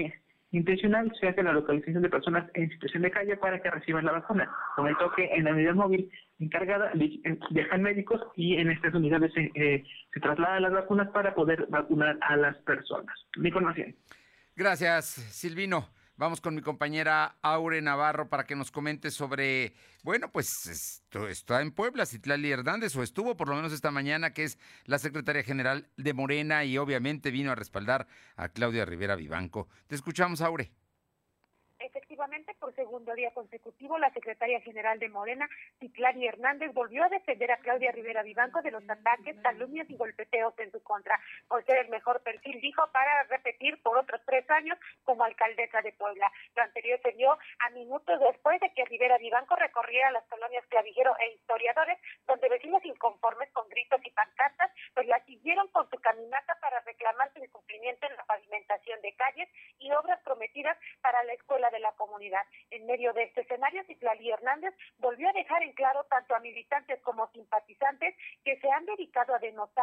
intencional 0.52 1.12
se 1.20 1.28
hace 1.28 1.42
la 1.42 1.52
localización 1.52 2.04
de 2.04 2.10
personas 2.10 2.50
en 2.54 2.70
situación 2.70 3.04
de 3.04 3.12
calle 3.12 3.38
para 3.38 3.62
que 3.62 3.72
reciban 3.72 4.06
la 4.06 4.12
vacuna. 4.12 4.50
Comentó 4.76 5.12
que 5.12 5.26
en 5.34 5.46
la 5.46 5.52
unidad 5.52 5.74
móvil 5.74 6.12
encargada 6.40 6.92
dejan 7.50 7.82
médicos 7.82 8.22
y 8.36 8.58
en 8.58 8.70
estas 8.70 8.94
unidades 8.94 9.34
se, 9.34 9.52
eh, 9.56 9.84
se 10.14 10.20
trasladan 10.20 10.62
las 10.62 10.74
vacunas 10.74 11.10
para 11.10 11.34
poder 11.34 11.66
vacunar 11.70 12.18
a 12.22 12.38
las 12.38 12.56
personas. 12.58 13.16
Mi 13.38 13.50
información. 13.50 13.96
Gracias, 14.56 15.06
Silvino. 15.06 15.88
Vamos 16.16 16.42
con 16.42 16.54
mi 16.54 16.62
compañera 16.62 17.38
Aure 17.42 17.82
Navarro 17.82 18.30
para 18.30 18.46
que 18.46 18.56
nos 18.56 18.70
comente 18.70 19.10
sobre, 19.10 19.74
bueno, 20.04 20.32
pues 20.32 20.68
esto 20.68 21.28
está 21.28 21.62
en 21.62 21.72
Puebla, 21.72 22.06
Citlali 22.06 22.52
Hernández, 22.52 22.96
o 22.96 23.02
estuvo 23.02 23.36
por 23.36 23.50
lo 23.50 23.56
menos 23.56 23.74
esta 23.74 23.90
mañana, 23.90 24.32
que 24.32 24.44
es 24.44 24.60
la 24.86 25.00
secretaria 25.00 25.42
general 25.42 25.90
de 25.98 26.14
Morena 26.14 26.66
y 26.66 26.78
obviamente 26.78 27.32
vino 27.32 27.52
a 27.52 27.56
respaldar 27.56 28.08
a 28.36 28.50
Claudia 28.50 28.86
Rivera 28.86 29.16
Vivanco. 29.16 29.68
Te 29.88 29.96
escuchamos, 29.96 30.42
Aure. 30.42 30.72
Efectivamente, 31.84 32.56
por 32.62 32.74
segundo 32.76 33.14
día 33.14 33.32
consecutivo, 33.32 33.98
la 33.98 34.10
secretaria 34.12 34.62
general 34.62 35.00
de 35.00 35.10
Morena, 35.10 35.50
Citlari 35.82 36.26
Hernández, 36.26 36.74
volvió 36.74 37.04
a 37.04 37.10
defender 37.10 37.52
a 37.52 37.58
Claudia 37.58 37.92
Rivera 37.92 38.24
Vivanco 38.24 38.62
de 38.62 38.72
los 38.72 38.90
ataques, 38.90 39.36
calumnias 39.44 39.90
y 39.90 39.98
golpeteos 39.98 40.58
en 40.60 40.72
su 40.72 40.82
contra, 40.82 41.20
por 41.50 41.66
ser 41.66 41.80
el 41.80 41.90
mejor 41.90 42.22
perfil, 42.22 42.62
dijo, 42.62 42.88
para 42.94 43.24
repetir 43.24 43.82
por 43.84 43.98
otros 43.98 44.22
tres 44.26 44.50
años 44.50 44.78
como 45.04 45.26
alcaldesa 45.26 45.82
de 45.82 45.92
Puebla. 45.92 46.32
Lo 46.56 46.64
anterior 46.64 47.02
se 47.04 47.12
dio 47.12 47.38
a 47.60 47.70
minutos 47.72 48.18
después 48.18 48.62
de 48.62 48.74
que 48.74 48.86
Rivera 48.86 49.18
Vivanco 49.18 49.58
recorriera 49.58 50.10
las 50.12 50.24
colonias 50.26 50.66
Clavijero 50.68 51.14
e 51.20 51.34
Historiadores, 51.34 52.00
donde 52.26 52.48
vecinos 52.48 52.84
inconformes 52.86 53.52
con 53.52 53.68
gritos 53.68 54.00
y 54.06 54.12
pancartas, 54.12 54.72
pues 54.94 55.06
la 55.08 55.20
siguieron 55.26 55.68
con 55.68 55.90
su 55.90 55.98
caminata 56.00 56.58
para 56.62 56.80
reclamar 56.80 57.30
su 57.34 57.44
incumplimiento 57.44 58.08
en 58.08 58.16
la 58.16 58.24
pavimentación 58.24 59.02
de 59.02 59.14
calles 59.16 59.50
y 59.80 59.92
obras 59.92 60.22
prometidas 60.24 60.78
para 61.02 61.22
la 61.26 61.34
escuela 61.34 61.70
de 61.74 61.80
la 61.80 61.92
comunidad. 61.94 62.46
En 62.72 62.86
medio 62.86 63.12
de 63.14 63.24
este 63.24 63.42
escenario, 63.42 63.84
Citlali 63.86 64.32
Hernández 64.32 64.74
volvió 65.00 65.28
a 65.28 65.34
dejar 65.34 65.62
en 65.64 65.74
claro 65.74 66.06
tanto 66.06 66.36
a 66.36 66.40
militantes 66.40 67.02
como 67.02 67.28
simpatizantes 67.32 68.16
que 68.46 68.58
se 68.60 68.72
han 68.72 68.86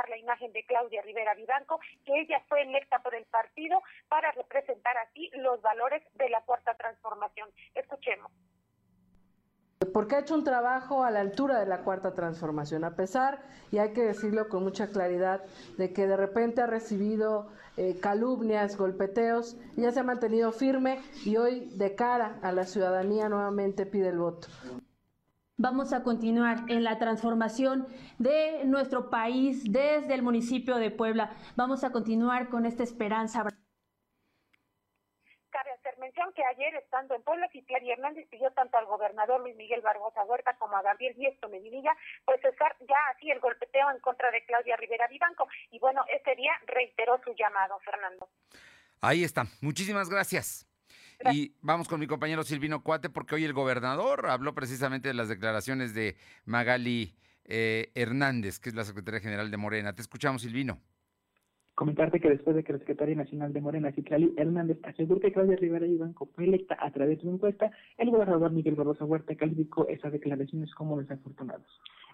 la 0.09 0.17
imagen 0.17 0.53
de 0.53 0.65
Claudia 0.65 1.03
Rivera 1.03 1.35
Vivanco, 1.35 1.81
que 2.05 2.21
ella 2.21 2.43
fue 2.49 2.63
electa 2.63 3.01
por 3.01 3.15
el 3.15 3.25
partido 3.27 3.83
para 4.09 4.31
representar 4.33 4.97
así 4.99 5.31
los 5.35 5.61
valores 5.63 6.03
de 6.15 6.29
la 6.31 6.41
cuarta 6.43 6.75
transformación. 6.75 7.49
Escuchemos 7.75 8.31
porque 9.95 10.15
ha 10.15 10.21
hecho 10.21 10.35
un 10.35 10.45
trabajo 10.45 11.05
a 11.05 11.11
la 11.11 11.21
altura 11.21 11.59
de 11.59 11.65
la 11.65 11.79
cuarta 11.79 12.13
transformación, 12.13 12.85
a 12.85 12.97
pesar, 12.97 13.41
y 13.73 13.79
hay 13.79 13.95
que 13.95 14.03
decirlo 14.03 14.49
con 14.49 14.63
mucha 14.63 14.89
claridad, 14.89 15.43
de 15.79 15.93
que 15.93 16.07
de 16.07 16.19
repente 16.19 16.61
ha 16.61 16.67
recibido 16.67 17.49
eh, 17.79 17.99
calumnias, 17.99 18.77
golpeteos, 18.77 19.57
ya 19.77 19.91
se 19.91 20.01
ha 20.01 20.05
mantenido 20.05 20.53
firme 20.53 21.01
y 21.25 21.39
hoy 21.39 21.71
de 21.73 21.95
cara 21.95 22.39
a 22.43 22.53
la 22.53 22.67
ciudadanía 22.67 23.31
nuevamente 23.31 23.87
pide 23.87 24.09
el 24.09 24.19
voto. 24.19 24.49
Vamos 25.71 25.93
a 25.93 26.03
continuar 26.03 26.65
en 26.67 26.83
la 26.83 26.99
transformación 26.99 27.87
de 28.19 28.65
nuestro 28.65 29.09
país 29.09 29.63
desde 29.71 30.15
el 30.15 30.23
municipio 30.23 30.79
de 30.79 30.91
Puebla. 30.91 31.31
Vamos 31.55 31.85
a 31.85 31.93
continuar 31.93 32.49
con 32.49 32.67
esta 32.67 32.83
esperanza 32.83 33.45
mención 36.01 36.33
que 36.35 36.43
ayer, 36.45 36.75
estando 36.75 37.15
en 37.15 37.23
Puebla, 37.23 37.49
Citlari 37.53 37.93
Hernández 37.93 38.27
pidió 38.31 38.51
tanto 38.53 38.79
al 38.79 38.87
gobernador 38.87 39.43
Luis 39.43 39.55
Miguel 39.55 39.81
Barbosa 39.81 40.25
Huerta 40.25 40.57
como 40.59 40.77
a 40.77 40.83
Gabriel 40.83 41.15
Diesto 41.15 41.49
Medinilla, 41.49 41.95
pues 42.25 42.41
cesar 42.41 42.75
ya 42.81 42.97
así 43.15 43.31
el 43.31 43.39
golpeteo 43.39 43.91
en 43.91 44.01
contra 44.01 44.31
de 44.33 44.45
Claudia 44.47 44.77
Rivera 44.77 45.07
Vivanco. 45.07 45.47
Y 45.71 45.79
bueno, 45.79 46.03
ese 46.09 46.35
día 46.35 46.53
reiteró 46.67 47.21
su 47.23 47.33
llamado, 47.35 47.79
Fernando. 47.85 48.29
Ahí 49.03 49.23
está. 49.23 49.45
Muchísimas 49.61 50.09
gracias. 50.09 50.70
Y 51.33 51.55
vamos 51.61 51.89
con 51.89 52.01
mi 52.01 52.07
compañero 52.07 52.43
Silvino 52.45 52.83
Cuate, 52.83 53.11
porque 53.11 53.35
hoy 53.35 53.45
el 53.45 53.53
gobernador 53.53 54.27
habló 54.29 54.55
precisamente 54.55 55.09
de 55.09 55.15
las 55.15 55.29
declaraciones 55.29 55.93
de 55.93 56.17
Magali 56.47 57.15
eh, 57.45 57.91
Hernández, 57.95 58.59
que 58.59 58.71
es 58.71 58.75
la 58.75 58.85
secretaria 58.85 59.21
general 59.21 59.51
de 59.51 59.57
Morena. 59.57 59.95
Te 59.95 60.03
escuchamos, 60.03 60.43
Silvino. 60.43 60.81
Comentarte 61.81 62.21
que 62.21 62.29
después 62.29 62.55
de 62.55 62.63
que 62.63 62.75
la 62.75 62.79
secretaria 62.79 63.17
nacional 63.17 63.55
de 63.55 63.63
Morena, 63.63 63.91
Citlali 63.93 64.35
Hernández, 64.37 64.77
aseguró 64.83 65.19
que 65.19 65.33
Claudia 65.33 65.57
Rivera 65.57 65.87
Ibanco 65.87 66.29
fue 66.35 66.45
electa 66.45 66.77
a 66.79 66.91
través 66.91 67.19
de 67.19 67.27
una 67.27 67.37
encuesta, 67.37 67.71
el 67.97 68.11
gobernador 68.11 68.53
Miguel 68.53 68.75
Barroso 68.75 69.07
Huerta 69.07 69.35
calificó 69.35 69.89
esas 69.89 70.13
declaraciones 70.13 70.75
como 70.75 70.99
desafortunadas. 70.99 71.67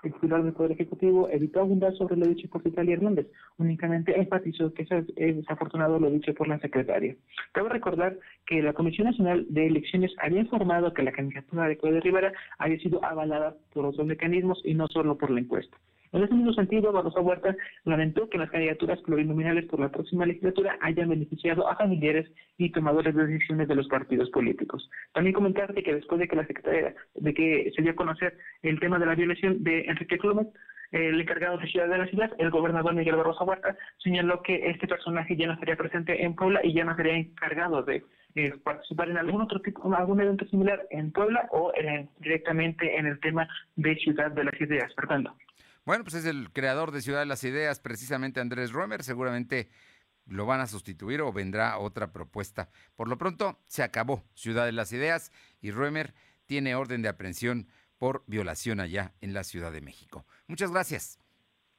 El 0.05 0.13
titular 0.13 0.45
del 0.45 0.53
Poder 0.53 0.71
Ejecutivo 0.71 1.29
evitó 1.31 1.59
abundar 1.59 1.93
sobre 1.97 2.15
lo 2.15 2.27
dicho 2.27 2.49
por 2.49 2.63
Citlali 2.63 2.93
Hernández, 2.93 3.27
únicamente 3.59 4.17
enfatizó 4.17 4.73
que 4.73 4.85
es 4.85 5.37
desafortunado 5.37 5.99
lo 5.99 6.13
dicho 6.13 6.33
por 6.33 6.47
la 6.47 6.61
secretaria. 6.61 7.17
Cabe 7.51 7.69
recordar 7.69 8.17
que 8.47 8.63
la 8.63 8.73
Comisión 8.73 9.09
Nacional 9.09 9.47
de 9.49 9.67
Elecciones 9.67 10.15
había 10.23 10.43
informado 10.43 10.95
que 10.95 11.03
la 11.03 11.11
candidatura 11.11 11.67
de 11.67 11.77
Claudia 11.77 12.03
Rivera 12.03 12.33
había 12.59 12.79
sido 12.79 13.05
avalada 13.05 13.57
por 13.75 13.85
otros 13.85 14.07
mecanismos 14.07 14.63
y 14.65 14.75
no 14.75 14.87
solo 14.87 15.19
por 15.19 15.33
la 15.33 15.41
encuesta. 15.41 15.77
En 16.17 16.23
ese 16.23 16.33
mismo 16.33 16.55
sentido, 16.55 16.93
Barroso 16.93 17.21
Huerta 17.21 17.55
lamentó 17.85 18.31
que 18.31 18.39
las 18.39 18.51
candidaturas 18.51 18.99
plurinominales 19.03 19.67
por 19.67 19.81
la 19.81 19.91
próxima 19.91 20.25
legislatura 20.25 20.79
hayan 20.81 21.11
beneficiado 21.11 21.69
a 21.69 21.77
familiares 21.77 22.27
y 22.57 22.73
tomadores 22.73 23.15
de 23.15 23.27
decisiones 23.27 23.69
de 23.69 23.75
los 23.75 23.87
partidos 23.89 24.31
políticos. 24.31 24.89
También 25.13 25.35
comentarte 25.35 25.83
que 25.83 25.95
después 25.95 26.19
de 26.19 26.27
que 26.27 26.37
la 26.37 26.47
secretaria, 26.47 26.95
de 27.17 27.35
que 27.35 27.71
se 27.77 27.83
dio 27.83 27.91
a 27.91 27.97
conocer 27.97 28.39
el 28.63 28.81
tema 28.81 28.99
de 28.99 29.05
la 29.05 29.15
violación 29.15 29.63
de 29.63 29.81
Enrique 29.81 30.17
Clumet, 30.17 30.49
el 30.91 31.21
encargado 31.21 31.59
de 31.59 31.67
Ciudad 31.67 31.87
de 31.87 31.99
la 31.99 32.07
Ciudad, 32.07 32.31
el 32.39 32.51
gobernador 32.51 32.95
Miguel 32.95 33.17
Barroso 33.17 33.45
Huerta, 33.45 33.77
señaló 33.99 34.41
que 34.41 34.71
este 34.71 34.89
personaje 34.89 35.37
ya 35.37 35.49
no 35.49 35.53
estaría 35.53 35.77
presente 35.77 36.25
en 36.25 36.35
Puebla 36.35 36.61
y 36.65 36.73
ya 36.73 36.87
no 36.87 36.97
sería 36.97 37.19
encargado 37.19 37.83
de 37.83 38.05
eh, 38.37 38.55
participar 38.65 39.11
en 39.11 39.19
algún 39.19 39.43
otro 39.43 39.61
tipo, 39.61 39.95
algún 39.95 40.23
evento 40.23 40.47
similar 40.47 40.81
en 40.89 41.13
Puebla 41.13 41.47
o 41.51 41.75
eh, 41.75 42.09
directamente 42.21 42.97
en 42.97 43.05
el 43.05 43.21
tema 43.21 43.47
de 43.75 43.97
Ciudad 43.97 44.31
de 44.31 44.45
las 44.45 44.59
Ideas. 44.59 44.95
Fernando. 44.95 45.37
Bueno, 45.87 46.03
pues 46.03 46.15
es 46.15 46.25
el 46.25 46.53
creador 46.53 46.91
de 46.91 47.01
Ciudad 47.01 47.21
de 47.21 47.27
las 47.27 47.45
Ideas, 47.45 47.79
precisamente 47.79 48.41
Andrés 48.41 48.73
Romer. 48.73 49.05
Seguramente 49.05 49.71
lo 50.27 50.45
van 50.45 50.61
a 50.61 50.67
sustituir 50.67 51.21
o 51.23 51.33
vendrá 51.33 51.79
otra 51.79 52.13
propuesta. 52.13 52.69
Por 52.97 53.07
lo 53.07 53.17
pronto, 53.17 53.61
se 53.67 53.85
acabó 53.85 54.25
Ciudad 54.35 54.67
de 54.67 54.73
las 54.73 54.93
Ideas 54.93 55.31
y 55.61 55.71
Roemer 55.71 56.13
tiene 56.45 56.75
orden 56.75 57.03
de 57.03 57.09
aprehensión 57.09 57.69
por 57.99 58.25
violación 58.27 58.81
allá 58.81 59.15
en 59.21 59.33
la 59.33 59.45
Ciudad 59.45 59.71
de 59.71 59.81
México. 59.81 60.27
Muchas 60.49 60.73
gracias. 60.73 61.21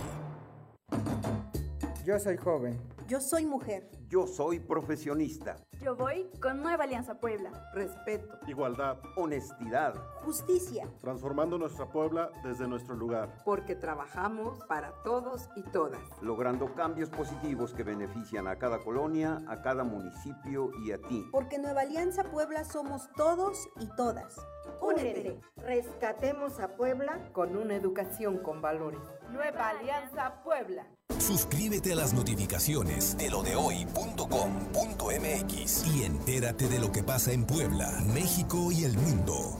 Yo 2.06 2.20
soy 2.20 2.38
joven. 2.38 2.80
Yo 3.08 3.20
soy 3.20 3.46
mujer. 3.46 3.90
Yo 4.08 4.28
soy 4.28 4.60
profesionista. 4.60 5.58
Yo 5.82 5.96
voy 5.96 6.30
con 6.42 6.62
Nueva 6.62 6.84
Alianza 6.84 7.20
Puebla. 7.20 7.52
Respeto. 7.74 8.40
Igualdad. 8.48 8.98
Honestidad. 9.16 9.96
Justicia. 10.26 10.88
Transformando 11.02 11.60
nuestra 11.60 11.86
Puebla 11.86 12.32
desde 12.44 12.68
nuestro 12.68 12.96
lugar. 12.96 13.44
Porque 13.46 13.76
trabajamos 13.76 14.58
para 14.66 14.92
todos 15.04 15.50
y 15.56 15.62
todas. 15.62 16.02
Logrando 16.20 16.74
cambios 16.74 17.12
positivos 17.12 17.74
que 17.74 17.84
benefician 17.84 18.48
a 18.48 18.56
cada 18.56 18.80
colonia, 18.80 19.44
a 19.48 19.62
cada 19.62 19.84
municipio 19.84 20.72
y 20.84 20.92
a 20.92 20.98
ti. 20.98 21.28
Porque 21.32 21.60
Nueva 21.60 21.82
Alianza 21.82 22.24
Puebla 22.24 22.64
somos 22.64 23.08
todos 23.16 23.70
y 23.80 23.86
todas. 23.96 24.36
Únete. 24.82 25.40
Rescatemos 25.58 26.60
a 26.60 26.70
Puebla 26.70 27.30
con 27.32 27.56
una 27.56 27.76
educación 27.76 28.40
con 28.40 28.64
valores. 28.64 29.02
Nueva 29.32 29.70
Alianza 29.70 30.42
Puebla. 30.44 30.88
Suscríbete 31.20 31.94
a 31.94 31.96
las 31.96 32.14
notificaciones 32.14 33.18
de 33.18 33.30
lodehoy.com.mx 33.30 35.88
y 35.88 36.04
entérate 36.04 36.68
de 36.68 36.80
lo 36.80 36.92
que 36.92 37.04
pasa 37.04 37.32
en 37.32 37.46
Puebla, 37.46 37.92
México 38.14 38.72
y 38.72 38.86
el 38.86 38.98
mundo. 38.98 39.60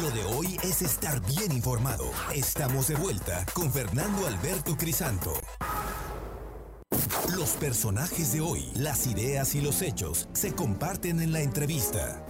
Lo 0.00 0.10
de 0.10 0.24
hoy 0.24 0.56
es 0.62 0.80
estar 0.80 1.20
bien 1.26 1.52
informado. 1.52 2.10
Estamos 2.34 2.88
de 2.88 2.94
vuelta 2.94 3.44
con 3.52 3.70
Fernando 3.70 4.26
Alberto 4.26 4.74
Crisanto. 4.74 5.34
Los 7.36 7.50
personajes 7.52 8.32
de 8.32 8.40
hoy, 8.40 8.70
las 8.74 9.06
ideas 9.06 9.54
y 9.54 9.60
los 9.60 9.82
hechos 9.82 10.30
se 10.32 10.54
comparten 10.54 11.20
en 11.20 11.32
la 11.32 11.42
entrevista. 11.42 12.24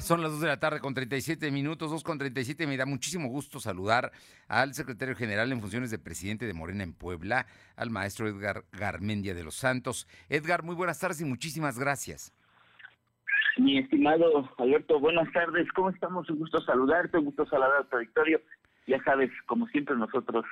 Son 0.00 0.20
las 0.20 0.32
2 0.32 0.40
de 0.40 0.46
la 0.48 0.58
tarde 0.58 0.80
con 0.80 0.94
37 0.94 1.50
minutos, 1.52 1.90
2 1.90 2.02
con 2.02 2.18
37. 2.18 2.66
Me 2.66 2.76
da 2.76 2.84
muchísimo 2.84 3.28
gusto 3.28 3.60
saludar 3.60 4.10
al 4.48 4.74
secretario 4.74 5.14
general 5.14 5.52
en 5.52 5.60
funciones 5.60 5.92
de 5.92 5.98
presidente 5.98 6.44
de 6.46 6.54
Morena 6.54 6.82
en 6.82 6.92
Puebla, 6.92 7.46
al 7.76 7.90
maestro 7.90 8.28
Edgar 8.28 8.64
Garmendia 8.72 9.34
de 9.34 9.44
los 9.44 9.54
Santos. 9.54 10.08
Edgar, 10.28 10.64
muy 10.64 10.74
buenas 10.74 10.98
tardes 10.98 11.20
y 11.20 11.24
muchísimas 11.24 11.78
gracias. 11.78 12.32
Mi 13.58 13.76
estimado 13.76 14.48
Alberto, 14.58 15.00
buenas 15.00 15.30
tardes. 15.32 15.66
¿Cómo 15.74 15.90
estamos? 15.90 16.30
Un 16.30 16.38
gusto 16.38 16.60
saludarte, 16.60 17.18
un 17.18 17.24
gusto 17.24 17.44
saludar 17.46 17.72
a 17.80 17.84
tu 17.84 17.96
auditorio. 17.96 18.40
Ya 18.86 19.02
sabes, 19.02 19.30
como 19.46 19.66
siempre 19.66 19.96
nosotros 19.96 20.44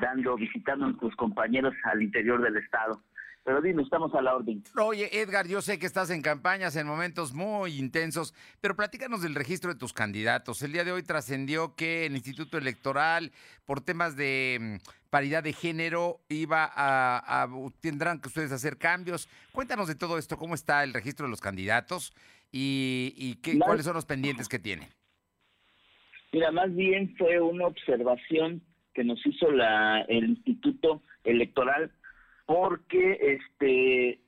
dando, 0.00 0.36
visitando 0.36 0.84
a 0.84 0.88
nuestros 0.88 1.16
compañeros 1.16 1.74
al 1.82 2.02
interior 2.02 2.40
del 2.42 2.56
estado. 2.56 3.02
Pero 3.42 3.60
dime, 3.60 3.82
estamos 3.82 4.14
a 4.14 4.22
la 4.22 4.36
orden. 4.36 4.62
Oye, 4.80 5.20
Edgar, 5.20 5.46
yo 5.46 5.60
sé 5.60 5.78
que 5.78 5.84
estás 5.84 6.08
en 6.10 6.22
campañas 6.22 6.76
en 6.76 6.86
momentos 6.86 7.34
muy 7.34 7.76
intensos, 7.76 8.34
pero 8.60 8.74
platícanos 8.74 9.20
del 9.20 9.34
registro 9.34 9.72
de 9.72 9.78
tus 9.78 9.92
candidatos. 9.92 10.62
El 10.62 10.72
día 10.72 10.84
de 10.84 10.92
hoy 10.92 11.02
trascendió 11.02 11.74
que 11.74 12.06
el 12.06 12.14
Instituto 12.14 12.56
Electoral, 12.56 13.32
por 13.66 13.82
temas 13.82 14.16
de 14.16 14.80
mm, 14.82 15.10
paridad 15.10 15.42
de 15.42 15.52
género, 15.52 16.20
iba 16.30 16.70
a, 16.74 17.46
tendrán 17.80 18.20
que 18.20 18.28
ustedes 18.28 18.50
hacer 18.50 18.78
cambios. 18.78 19.28
Cuéntanos 19.52 19.88
de 19.88 19.94
todo 19.94 20.16
esto, 20.16 20.38
cómo 20.38 20.54
está 20.54 20.82
el 20.84 20.94
registro 20.94 21.26
de 21.26 21.30
los 21.30 21.42
candidatos 21.42 22.14
y, 22.56 23.34
qué, 23.42 23.58
cuáles 23.58 23.84
son 23.84 23.94
los 23.94 24.04
pendientes 24.04 24.48
que 24.48 24.60
tienen. 24.60 24.88
Mira, 26.32 26.52
más 26.52 26.74
bien 26.74 27.14
fue 27.16 27.40
una 27.40 27.66
observación 27.66 28.62
que 28.92 29.02
nos 29.02 29.24
hizo 29.26 29.50
la, 29.50 30.02
el 30.02 30.30
Instituto 30.30 31.02
Electoral 31.24 31.90
porque 32.46 33.18
este 33.20 34.20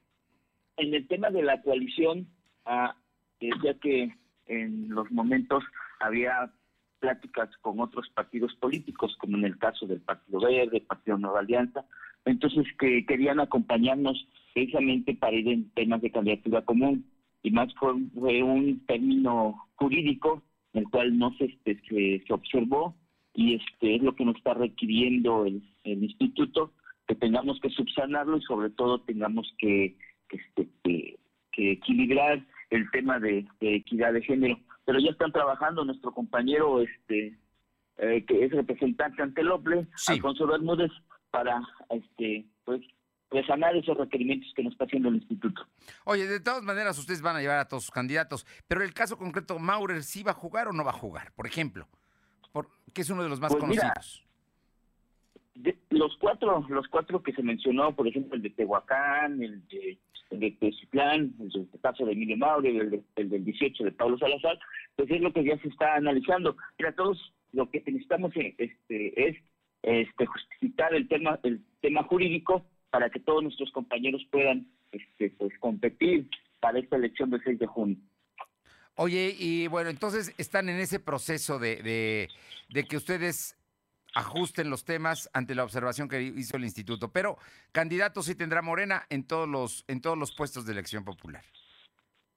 en 0.76 0.94
el 0.94 1.06
tema 1.06 1.30
de 1.30 1.42
la 1.42 1.62
coalición, 1.62 2.26
ah, 2.64 2.96
eh, 3.40 3.50
ya 3.62 3.74
que 3.74 4.14
en 4.46 4.88
los 4.88 5.10
momentos 5.10 5.64
había 6.00 6.52
pláticas 6.98 7.48
con 7.60 7.80
otros 7.80 8.08
partidos 8.10 8.54
políticos, 8.56 9.16
como 9.18 9.36
en 9.36 9.44
el 9.44 9.58
caso 9.58 9.86
del 9.86 10.00
Partido 10.00 10.40
Verde, 10.40 10.80
Partido 10.80 11.16
Nueva 11.16 11.40
Alianza, 11.40 11.84
entonces 12.24 12.66
que 12.78 13.06
querían 13.06 13.40
acompañarnos 13.40 14.26
precisamente 14.52 15.14
para 15.14 15.36
ir 15.36 15.48
en 15.48 15.70
temas 15.70 16.02
de 16.02 16.10
candidatura 16.10 16.62
común, 16.62 17.06
y 17.46 17.52
más 17.52 17.72
fue, 17.74 17.92
un 17.92 18.84
término 18.86 19.68
jurídico, 19.76 20.42
el 20.72 20.82
cual 20.90 21.16
no 21.16 21.32
se, 21.38 21.44
este, 21.64 22.20
se, 22.26 22.32
observó, 22.32 22.96
y 23.34 23.54
este 23.54 23.94
es 23.94 24.02
lo 24.02 24.16
que 24.16 24.24
nos 24.24 24.34
está 24.34 24.54
requiriendo 24.54 25.46
el 25.46 25.62
instituto, 25.84 26.72
que 27.06 27.14
tengamos 27.14 27.60
que 27.60 27.70
subsanarlo 27.70 28.38
y 28.38 28.42
sobre 28.42 28.70
todo 28.70 29.00
tengamos 29.02 29.48
que, 29.58 29.96
este, 30.28 30.68
que, 30.82 31.16
equilibrar 31.56 32.44
el 32.70 32.90
tema 32.90 33.20
de, 33.20 33.46
equidad 33.60 34.12
de 34.12 34.22
género. 34.22 34.58
Pero 34.84 34.98
ya 34.98 35.10
están 35.10 35.30
trabajando 35.30 35.84
nuestro 35.84 36.12
compañero 36.12 36.80
este 36.80 37.38
eh, 37.98 38.24
que 38.26 38.44
es 38.44 38.50
representante 38.50 39.22
ante 39.22 39.40
el 39.40 39.52
OPLE, 39.52 39.86
Alfonso 40.08 40.48
Bermúdez, 40.48 40.90
para 41.30 41.62
este 41.90 42.44
pues 42.64 42.82
sanar 43.46 43.76
esos 43.76 43.96
requerimientos 43.96 44.52
que 44.54 44.62
nos 44.62 44.72
está 44.72 44.84
haciendo 44.84 45.08
el 45.08 45.16
instituto. 45.16 45.66
Oye, 46.04 46.26
de 46.26 46.40
todas 46.40 46.62
maneras 46.62 46.98
ustedes 46.98 47.22
van 47.22 47.36
a 47.36 47.40
llevar 47.40 47.58
a 47.58 47.68
todos 47.68 47.84
sus 47.84 47.92
candidatos, 47.92 48.46
pero 48.68 48.82
el 48.82 48.94
caso 48.94 49.18
concreto, 49.18 49.58
Maurer, 49.58 50.02
¿sí 50.02 50.22
va 50.22 50.30
a 50.30 50.34
jugar 50.34 50.68
o 50.68 50.72
no 50.72 50.84
va 50.84 50.90
a 50.90 50.94
jugar? 50.94 51.32
Por 51.32 51.46
ejemplo, 51.46 51.88
por, 52.52 52.68
que 52.94 53.02
es 53.02 53.10
uno 53.10 53.22
de 53.22 53.28
los 53.28 53.40
más 53.40 53.52
pues 53.52 53.60
conocidos 53.60 54.26
los 55.90 56.16
cuatro, 56.18 56.64
los 56.68 56.86
cuatro 56.88 57.22
que 57.22 57.32
se 57.32 57.42
mencionó, 57.42 57.94
por 57.94 58.06
ejemplo, 58.06 58.36
el 58.36 58.42
de 58.42 58.50
Tehuacán, 58.50 59.42
el 59.42 59.66
de, 59.68 59.98
el 60.30 60.40
de 60.40 60.56
el 60.60 61.50
de 61.50 61.78
caso 61.80 62.04
de 62.04 62.12
Emilio 62.12 62.36
Maure, 62.36 62.68
el, 62.68 63.04
el, 63.16 63.30
del 63.30 63.44
18 63.44 63.84
de 63.84 63.92
Pablo 63.92 64.18
Salazar, 64.18 64.58
pues 64.96 65.10
es 65.10 65.20
lo 65.20 65.32
que 65.32 65.44
ya 65.44 65.58
se 65.58 65.68
está 65.68 65.94
analizando. 65.94 66.56
Mira, 66.78 66.92
todos 66.92 67.32
lo 67.52 67.70
que 67.70 67.82
necesitamos 67.86 68.32
este, 68.36 69.28
es 69.28 69.36
este, 69.82 70.26
justificar 70.26 70.94
el 70.94 71.08
tema, 71.08 71.38
el 71.42 71.62
tema 71.80 72.02
jurídico 72.04 72.66
para 72.90 73.10
que 73.10 73.20
todos 73.20 73.42
nuestros 73.42 73.70
compañeros 73.72 74.26
puedan 74.30 74.66
este, 74.92 75.30
pues, 75.30 75.52
competir 75.58 76.28
para 76.60 76.78
esta 76.78 76.96
elección 76.96 77.30
del 77.30 77.42
6 77.44 77.58
de 77.58 77.66
junio. 77.66 77.96
Oye, 78.96 79.34
y 79.38 79.66
bueno, 79.66 79.90
entonces 79.90 80.34
están 80.38 80.68
en 80.68 80.76
ese 80.76 80.98
proceso 80.98 81.58
de, 81.58 81.76
de, 81.82 82.28
de 82.70 82.84
que 82.84 82.96
ustedes 82.96 83.56
ajusten 84.16 84.70
los 84.70 84.84
temas 84.84 85.28
ante 85.34 85.54
la 85.54 85.62
observación 85.62 86.08
que 86.08 86.22
hizo 86.22 86.56
el 86.56 86.64
instituto. 86.64 87.12
Pero 87.12 87.36
candidatos 87.70 88.24
sí 88.24 88.34
tendrá 88.34 88.62
Morena 88.62 89.04
en 89.10 89.26
todos 89.26 89.46
los, 89.46 89.84
en 89.88 90.00
todos 90.00 90.16
los 90.16 90.34
puestos 90.34 90.64
de 90.64 90.72
elección 90.72 91.04
popular. 91.04 91.44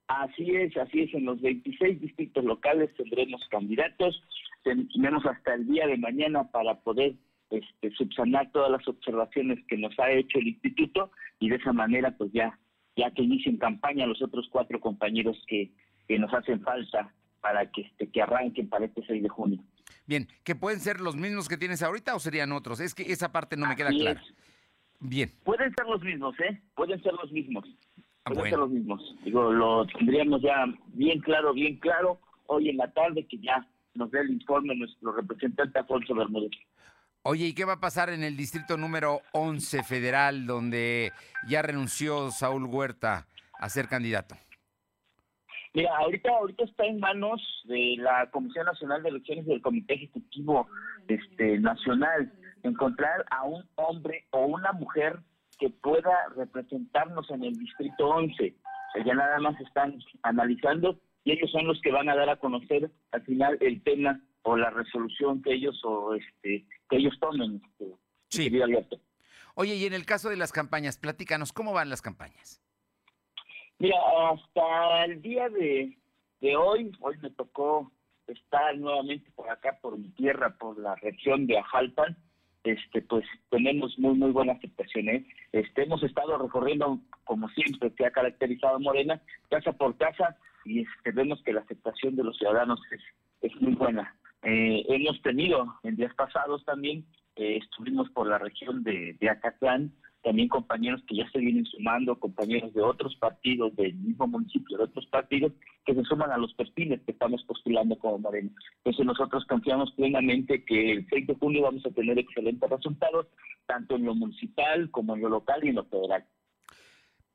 Así 0.06 0.54
es, 0.54 0.76
así 0.76 1.02
es. 1.02 1.14
En 1.14 1.24
los 1.24 1.40
26 1.40 2.00
distritos 2.02 2.44
locales 2.44 2.94
tendremos 2.96 3.40
candidatos. 3.48 4.22
Tenemos 4.62 5.24
hasta 5.24 5.54
el 5.54 5.66
día 5.66 5.86
de 5.86 5.96
mañana 5.96 6.50
para 6.50 6.74
poder 6.80 7.14
este, 7.50 7.90
subsanar 7.96 8.50
todas 8.52 8.70
las 8.70 8.86
observaciones 8.86 9.58
que 9.66 9.76
nos 9.76 9.98
ha 9.98 10.10
hecho 10.10 10.38
el 10.38 10.48
instituto 10.48 11.10
y 11.38 11.48
de 11.48 11.56
esa 11.56 11.72
manera, 11.72 12.16
pues 12.16 12.30
ya, 12.32 12.58
ya 12.96 13.10
que 13.10 13.22
inicien 13.22 13.58
campaña 13.58 14.06
los 14.06 14.22
otros 14.22 14.48
cuatro 14.50 14.80
compañeros 14.80 15.36
que, 15.46 15.72
que 16.08 16.18
nos 16.18 16.32
hacen 16.32 16.60
falta 16.62 17.12
para 17.40 17.70
que, 17.70 17.82
este, 17.82 18.10
que 18.10 18.22
arranquen 18.22 18.68
para 18.68 18.86
este 18.86 19.02
6 19.06 19.22
de 19.22 19.28
junio. 19.28 19.64
Bien, 20.06 20.28
¿que 20.44 20.54
pueden 20.54 20.80
ser 20.80 21.00
los 21.00 21.16
mismos 21.16 21.48
que 21.48 21.56
tienes 21.56 21.82
ahorita 21.82 22.14
o 22.14 22.20
serían 22.20 22.52
otros? 22.52 22.80
Es 22.80 22.94
que 22.94 23.02
esa 23.02 23.32
parte 23.32 23.56
no 23.56 23.66
me 23.66 23.76
queda 23.76 23.90
clara. 23.90 24.22
Bien. 25.00 25.30
Pueden 25.44 25.74
ser 25.74 25.86
los 25.86 26.02
mismos, 26.02 26.38
¿eh? 26.40 26.60
Pueden 26.74 27.02
ser 27.02 27.12
los 27.14 27.32
mismos. 27.32 27.64
Ah, 28.24 28.32
pueden 28.32 28.50
ser 28.50 28.58
los 28.58 28.70
mismos. 28.70 29.16
Digo, 29.24 29.50
lo 29.52 29.86
tendríamos 29.86 30.42
ya 30.42 30.66
bien 30.88 31.20
claro, 31.20 31.54
bien 31.54 31.76
claro 31.76 32.20
hoy 32.46 32.68
en 32.68 32.76
la 32.76 32.90
tarde 32.92 33.26
que 33.26 33.38
ya 33.38 33.66
nos 33.94 34.10
dé 34.10 34.20
el 34.20 34.30
informe 34.30 34.74
nuestro 34.76 35.12
representante 35.12 35.78
Alfonso 35.78 36.14
Bermúdez. 36.14 36.50
Oye, 37.22 37.48
¿y 37.48 37.54
qué 37.54 37.66
va 37.66 37.74
a 37.74 37.80
pasar 37.80 38.08
en 38.08 38.24
el 38.24 38.34
distrito 38.34 38.78
número 38.78 39.20
11 39.32 39.82
federal 39.82 40.46
donde 40.46 41.12
ya 41.46 41.60
renunció 41.60 42.30
Saúl 42.30 42.64
Huerta 42.64 43.26
a 43.58 43.68
ser 43.68 43.88
candidato? 43.88 44.36
Mira, 45.74 45.94
ahorita, 45.98 46.30
ahorita 46.30 46.64
está 46.64 46.86
en 46.86 46.98
manos 46.98 47.42
de 47.64 47.96
la 47.98 48.30
Comisión 48.30 48.64
Nacional 48.64 49.02
de 49.02 49.10
Elecciones 49.10 49.46
y 49.46 49.50
del 49.50 49.60
Comité 49.60 49.94
Ejecutivo 49.94 50.66
este, 51.08 51.58
Nacional 51.58 52.32
encontrar 52.62 53.26
a 53.30 53.44
un 53.44 53.68
hombre 53.74 54.26
o 54.30 54.46
una 54.46 54.72
mujer 54.72 55.20
que 55.58 55.68
pueda 55.68 56.10
representarnos 56.36 57.30
en 57.30 57.44
el 57.44 57.58
Distrito 57.58 58.08
11. 58.08 58.54
O 58.54 58.92
sea, 58.94 59.04
ya 59.04 59.14
nada 59.14 59.38
más 59.40 59.60
están 59.60 59.98
analizando 60.22 60.98
y 61.24 61.32
ellos 61.32 61.50
son 61.50 61.66
los 61.66 61.78
que 61.82 61.92
van 61.92 62.08
a 62.08 62.16
dar 62.16 62.30
a 62.30 62.36
conocer 62.36 62.90
al 63.12 63.22
final 63.22 63.58
el 63.60 63.82
tema 63.82 64.20
o 64.42 64.56
la 64.56 64.70
resolución 64.70 65.42
que 65.42 65.54
ellos 65.54 65.80
o 65.84 66.14
este 66.14 66.64
que 66.88 66.96
ellos 66.96 67.14
tomen. 67.20 67.62
Este, 67.64 67.94
sí. 68.28 68.50
Oye, 69.54 69.74
y 69.76 69.84
en 69.84 69.92
el 69.92 70.06
caso 70.06 70.30
de 70.30 70.36
las 70.36 70.52
campañas, 70.52 70.96
platícanos, 70.96 71.52
¿cómo 71.52 71.72
van 71.72 71.90
las 71.90 72.02
campañas? 72.02 72.62
Mira, 73.78 73.96
hasta 74.30 75.04
el 75.04 75.22
día 75.22 75.48
de, 75.48 75.96
hoy, 76.56 76.92
hoy 77.00 77.16
me 77.18 77.30
tocó 77.30 77.90
estar 78.26 78.76
nuevamente 78.76 79.30
por 79.32 79.50
acá, 79.50 79.78
por 79.80 79.98
mi 79.98 80.08
tierra, 80.10 80.56
por 80.58 80.78
la 80.78 80.94
región 80.96 81.46
de 81.46 81.58
Ajalpan, 81.58 82.16
este, 82.62 83.00
pues 83.02 83.24
tenemos 83.48 83.98
muy, 83.98 84.14
muy 84.14 84.32
buena 84.32 84.52
aceptación. 84.52 85.08
¿eh? 85.08 85.26
Este, 85.52 85.84
hemos 85.84 86.02
estado 86.02 86.36
recorriendo, 86.36 87.00
como 87.24 87.48
siempre, 87.50 87.92
que 87.94 88.04
ha 88.04 88.10
caracterizado 88.10 88.78
Morena, 88.80 89.22
casa 89.48 89.72
por 89.72 89.96
casa, 89.96 90.36
y 90.64 90.80
este, 90.80 91.12
vemos 91.12 91.42
que 91.42 91.54
la 91.54 91.62
aceptación 91.62 92.16
de 92.16 92.24
los 92.24 92.36
ciudadanos 92.36 92.80
es, 92.92 93.00
es 93.40 93.60
muy 93.62 93.74
buena. 93.74 94.14
Eh, 94.42 94.84
hemos 94.88 95.20
tenido 95.22 95.74
en 95.82 95.96
días 95.96 96.14
pasados 96.14 96.64
también, 96.64 97.04
eh, 97.36 97.58
estuvimos 97.58 98.10
por 98.10 98.26
la 98.26 98.38
región 98.38 98.82
de, 98.82 99.16
de 99.20 99.30
Acatlán, 99.30 99.92
también 100.22 100.48
compañeros 100.48 101.02
que 101.06 101.16
ya 101.16 101.30
se 101.30 101.38
vienen 101.38 101.64
sumando, 101.64 102.18
compañeros 102.18 102.72
de 102.74 102.82
otros 102.82 103.16
partidos 103.16 103.74
del 103.76 103.94
mismo 103.94 104.26
municipio, 104.26 104.76
de 104.76 104.84
otros 104.84 105.06
partidos, 105.06 105.52
que 105.84 105.94
se 105.94 106.04
suman 106.04 106.30
a 106.30 106.36
los 106.36 106.52
perfiles 106.54 107.00
que 107.06 107.12
estamos 107.12 107.42
postulando 107.44 107.98
como 107.98 108.18
Morena. 108.18 108.50
Entonces 108.78 109.06
nosotros 109.06 109.44
confiamos 109.46 109.92
plenamente 109.92 110.64
que 110.64 110.92
el 110.92 111.06
6 111.08 111.26
de 111.26 111.34
junio 111.34 111.62
vamos 111.62 111.84
a 111.86 111.90
tener 111.90 112.18
excelentes 112.18 112.68
resultados, 112.68 113.26
tanto 113.66 113.96
en 113.96 114.04
lo 114.04 114.14
municipal 114.14 114.90
como 114.90 115.14
en 115.14 115.22
lo 115.22 115.30
local 115.30 115.60
y 115.62 115.68
en 115.68 115.76
lo 115.76 115.84
federal. 115.84 116.24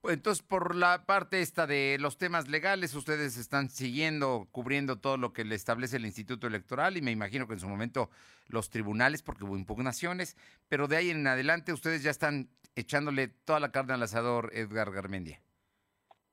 Entonces, 0.09 0.43
por 0.43 0.75
la 0.75 1.05
parte 1.05 1.41
esta 1.41 1.67
de 1.67 1.97
los 1.99 2.17
temas 2.17 2.47
legales, 2.47 2.93
ustedes 2.95 3.37
están 3.37 3.69
siguiendo, 3.69 4.47
cubriendo 4.51 4.97
todo 4.97 5.17
lo 5.17 5.33
que 5.33 5.45
le 5.45 5.55
establece 5.55 5.97
el 5.97 6.05
Instituto 6.05 6.47
Electoral 6.47 6.97
y 6.97 7.01
me 7.01 7.11
imagino 7.11 7.47
que 7.47 7.53
en 7.53 7.59
su 7.59 7.67
momento 7.67 8.09
los 8.47 8.69
tribunales, 8.69 9.23
porque 9.23 9.43
hubo 9.43 9.57
impugnaciones, 9.57 10.37
pero 10.69 10.87
de 10.87 10.97
ahí 10.97 11.09
en 11.09 11.25
adelante 11.25 11.73
ustedes 11.73 12.03
ya 12.03 12.11
están 12.11 12.49
echándole 12.75 13.27
toda 13.27 13.59
la 13.59 13.71
carne 13.71 13.93
al 13.93 14.03
asador, 14.03 14.51
Edgar 14.53 14.91
Garmendia. 14.91 15.39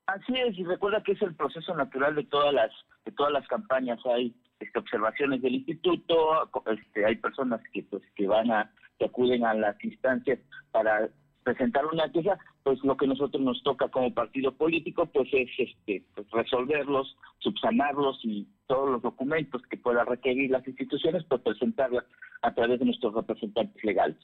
Así 0.07 0.35
es, 0.37 0.59
y 0.59 0.64
recuerda 0.64 1.03
que 1.03 1.12
es 1.12 1.23
el 1.23 1.35
proceso 1.35 1.75
natural 1.75 2.14
de 2.14 2.25
todas 2.25 2.53
las 2.53 2.70
de 3.05 3.12
todas 3.12 3.33
las 3.33 3.47
campañas. 3.49 3.99
Hay 4.07 4.35
este, 4.61 4.79
observaciones 4.79 5.43
del 5.43 5.55
instituto, 5.55 6.51
este, 6.66 7.05
hay 7.05 7.16
personas 7.16 7.61
que 7.73 7.83
pues 7.85 8.03
que 8.14 8.27
van 8.27 8.51
a 8.51 8.70
que 8.99 9.07
acuden 9.07 9.45
a 9.45 9.55
las 9.55 9.83
instancias 9.83 10.39
para 10.70 11.09
presentar 11.43 11.86
una 11.86 12.11
queja, 12.11 12.38
pues 12.62 12.78
lo 12.84 12.97
que 12.97 13.07
nosotros 13.07 13.43
nos 13.43 13.62
toca 13.62 13.88
como 13.88 14.14
partido 14.14 14.53
político 14.53 15.07
pues 15.07 15.28
es 15.32 15.49
este 15.59 16.05
pues 16.14 16.30
resolverlos, 16.30 17.16
subsanarlos 17.38 18.20
y 18.22 18.49
todos 18.66 18.90
los 18.90 19.03
documentos 19.03 19.62
que 19.70 19.76
pueda 19.76 20.05
requerir 20.05 20.51
las 20.51 20.66
instituciones 20.66 21.24
pues 21.28 21.40
presentarlas 21.43 22.05
a 22.43 22.55
través 22.55 22.78
de 22.78 22.86
nuestros 22.86 23.14
representantes 23.14 23.82
legales. 23.84 24.18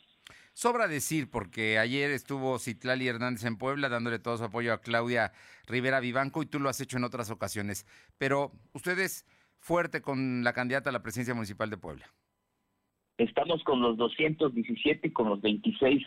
Sobra 0.52 0.88
decir, 0.88 1.30
porque 1.30 1.78
ayer 1.78 2.10
estuvo 2.10 2.58
Citlali 2.58 3.06
Hernández 3.06 3.44
en 3.44 3.58
Puebla 3.58 3.88
dándole 3.88 4.18
todo 4.18 4.36
su 4.36 4.44
apoyo 4.44 4.72
a 4.72 4.80
Claudia 4.80 5.32
Rivera 5.68 6.00
Vivanco 6.00 6.42
y 6.42 6.46
tú 6.46 6.58
lo 6.58 6.68
has 6.68 6.80
hecho 6.80 6.96
en 6.96 7.04
otras 7.04 7.30
ocasiones. 7.30 7.86
Pero 8.18 8.50
ustedes 8.72 9.24
fuerte 9.60 10.00
con 10.02 10.42
la 10.42 10.52
candidata 10.52 10.90
a 10.90 10.92
la 10.92 11.02
presidencia 11.02 11.34
municipal 11.34 11.70
de 11.70 11.76
Puebla. 11.76 12.06
Estamos 13.18 13.62
con 13.64 13.80
los 13.80 13.96
217 13.96 15.08
y 15.08 15.12
con 15.12 15.28
los 15.28 15.40
26 15.40 16.04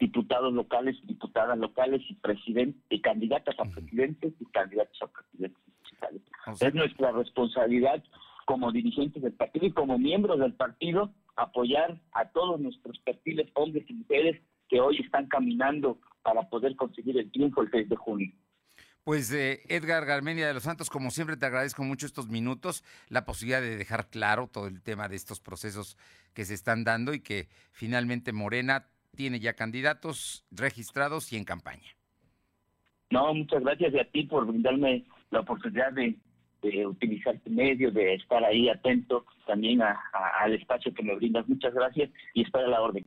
diputados 0.00 0.52
locales, 0.52 0.96
diputadas 1.04 1.58
locales 1.58 2.00
y 2.08 2.14
presidentes, 2.14 2.82
y 2.88 3.00
candidatas 3.00 3.54
a 3.60 3.64
presidentes 3.64 4.32
y 4.40 4.44
candidatos 4.46 4.98
a 5.02 5.06
presidentes 5.06 5.62
municipales. 5.66 6.22
es 6.60 6.74
nuestra 6.74 7.12
responsabilidad 7.12 8.02
como 8.46 8.72
dirigentes 8.72 9.22
del 9.22 9.34
partido 9.34 9.66
y 9.66 9.72
como 9.72 9.98
miembros 9.98 10.40
del 10.40 10.54
partido 10.54 11.12
apoyar 11.36 12.00
a 12.12 12.28
todos 12.30 12.58
nuestros 12.60 12.98
perfiles, 13.00 13.48
hombres 13.54 13.88
y 13.88 13.94
mujeres, 13.94 14.42
que 14.68 14.80
hoy 14.80 14.98
están 14.98 15.26
caminando 15.26 15.98
para 16.22 16.48
poder 16.48 16.76
conseguir 16.76 17.18
el 17.18 17.30
triunfo 17.30 17.62
el 17.62 17.70
6 17.70 17.88
de 17.88 17.96
junio. 17.96 18.32
Pues 19.04 19.32
eh, 19.32 19.62
Edgar 19.68 20.04
Garmendia 20.04 20.46
de 20.46 20.54
los 20.54 20.64
Santos, 20.64 20.90
como 20.90 21.10
siempre 21.10 21.36
te 21.36 21.46
agradezco 21.46 21.82
mucho 21.82 22.06
estos 22.06 22.28
minutos, 22.28 22.84
la 23.08 23.24
posibilidad 23.24 23.60
de 23.60 23.76
dejar 23.76 24.08
claro 24.08 24.46
todo 24.46 24.66
el 24.66 24.82
tema 24.82 25.08
de 25.08 25.16
estos 25.16 25.40
procesos 25.40 25.96
que 26.34 26.44
se 26.44 26.54
están 26.54 26.84
dando 26.84 27.14
y 27.14 27.20
que 27.20 27.48
finalmente 27.72 28.32
Morena 28.32 28.86
tiene 29.14 29.40
ya 29.40 29.54
candidatos 29.54 30.44
registrados 30.50 31.32
y 31.32 31.36
en 31.36 31.44
campaña. 31.44 31.88
No, 33.10 33.34
muchas 33.34 33.62
gracias 33.62 33.94
a 33.94 34.04
ti 34.04 34.24
por 34.24 34.46
brindarme 34.46 35.04
la 35.30 35.40
oportunidad 35.40 35.92
de, 35.92 36.16
de 36.62 36.86
utilizar 36.86 37.38
tu 37.40 37.50
medio, 37.50 37.90
de 37.90 38.14
estar 38.14 38.44
ahí 38.44 38.68
atento 38.68 39.24
también 39.46 39.80
al 39.82 40.54
espacio 40.54 40.94
que 40.94 41.02
me 41.02 41.14
brindas. 41.16 41.48
Muchas 41.48 41.74
gracias 41.74 42.10
y 42.34 42.42
espera 42.42 42.68
la 42.68 42.80
orden. 42.80 43.04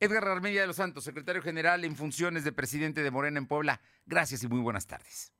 Edgar 0.00 0.24
Armedia 0.24 0.60
de 0.60 0.66
los 0.68 0.76
Santos, 0.76 1.04
secretario 1.04 1.42
general 1.42 1.84
en 1.84 1.96
funciones 1.96 2.44
de 2.44 2.52
presidente 2.52 3.02
de 3.02 3.10
Morena 3.10 3.38
en 3.38 3.46
Puebla. 3.46 3.80
Gracias 4.06 4.44
y 4.44 4.48
muy 4.48 4.60
buenas 4.60 4.86
tardes. 4.86 5.32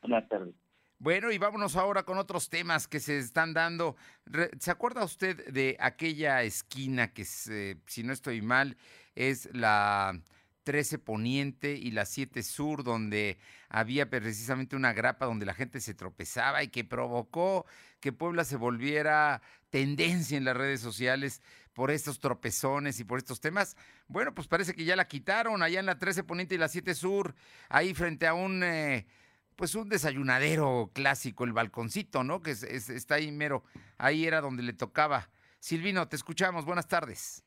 Buenas 0.00 0.28
tardes. 0.28 0.61
Bueno, 1.02 1.32
y 1.32 1.38
vámonos 1.38 1.74
ahora 1.74 2.04
con 2.04 2.16
otros 2.16 2.48
temas 2.48 2.86
que 2.86 3.00
se 3.00 3.18
están 3.18 3.54
dando. 3.54 3.96
¿Se 4.60 4.70
acuerda 4.70 5.02
usted 5.02 5.48
de 5.48 5.76
aquella 5.80 6.44
esquina 6.44 7.12
que, 7.12 7.24
si 7.24 8.04
no 8.04 8.12
estoy 8.12 8.40
mal, 8.40 8.76
es 9.16 9.48
la 9.52 10.16
13 10.62 11.00
Poniente 11.00 11.72
y 11.72 11.90
la 11.90 12.06
7 12.06 12.44
Sur, 12.44 12.84
donde 12.84 13.36
había 13.68 14.08
precisamente 14.08 14.76
una 14.76 14.92
grapa 14.92 15.26
donde 15.26 15.44
la 15.44 15.54
gente 15.54 15.80
se 15.80 15.92
tropezaba 15.92 16.62
y 16.62 16.68
que 16.68 16.84
provocó 16.84 17.66
que 17.98 18.12
Puebla 18.12 18.44
se 18.44 18.54
volviera 18.54 19.42
tendencia 19.70 20.38
en 20.38 20.44
las 20.44 20.56
redes 20.56 20.80
sociales 20.80 21.42
por 21.72 21.90
estos 21.90 22.20
tropezones 22.20 23.00
y 23.00 23.04
por 23.04 23.18
estos 23.18 23.40
temas. 23.40 23.76
Bueno, 24.06 24.36
pues 24.36 24.46
parece 24.46 24.72
que 24.72 24.84
ya 24.84 24.94
la 24.94 25.08
quitaron 25.08 25.64
allá 25.64 25.80
en 25.80 25.86
la 25.86 25.98
13 25.98 26.22
Poniente 26.22 26.54
y 26.54 26.58
la 26.58 26.68
7 26.68 26.94
Sur, 26.94 27.34
ahí 27.70 27.92
frente 27.92 28.28
a 28.28 28.34
un... 28.34 28.62
Eh, 28.62 29.04
pues 29.62 29.76
un 29.76 29.88
desayunadero 29.88 30.90
clásico, 30.92 31.44
el 31.44 31.52
balconcito, 31.52 32.24
¿no? 32.24 32.42
Que 32.42 32.50
está 32.50 33.14
ahí 33.14 33.30
mero, 33.30 33.62
ahí 33.96 34.26
era 34.26 34.40
donde 34.40 34.64
le 34.64 34.72
tocaba. 34.72 35.28
Silvino, 35.60 36.08
te 36.08 36.16
escuchamos, 36.16 36.64
buenas 36.64 36.88
tardes 36.88 37.44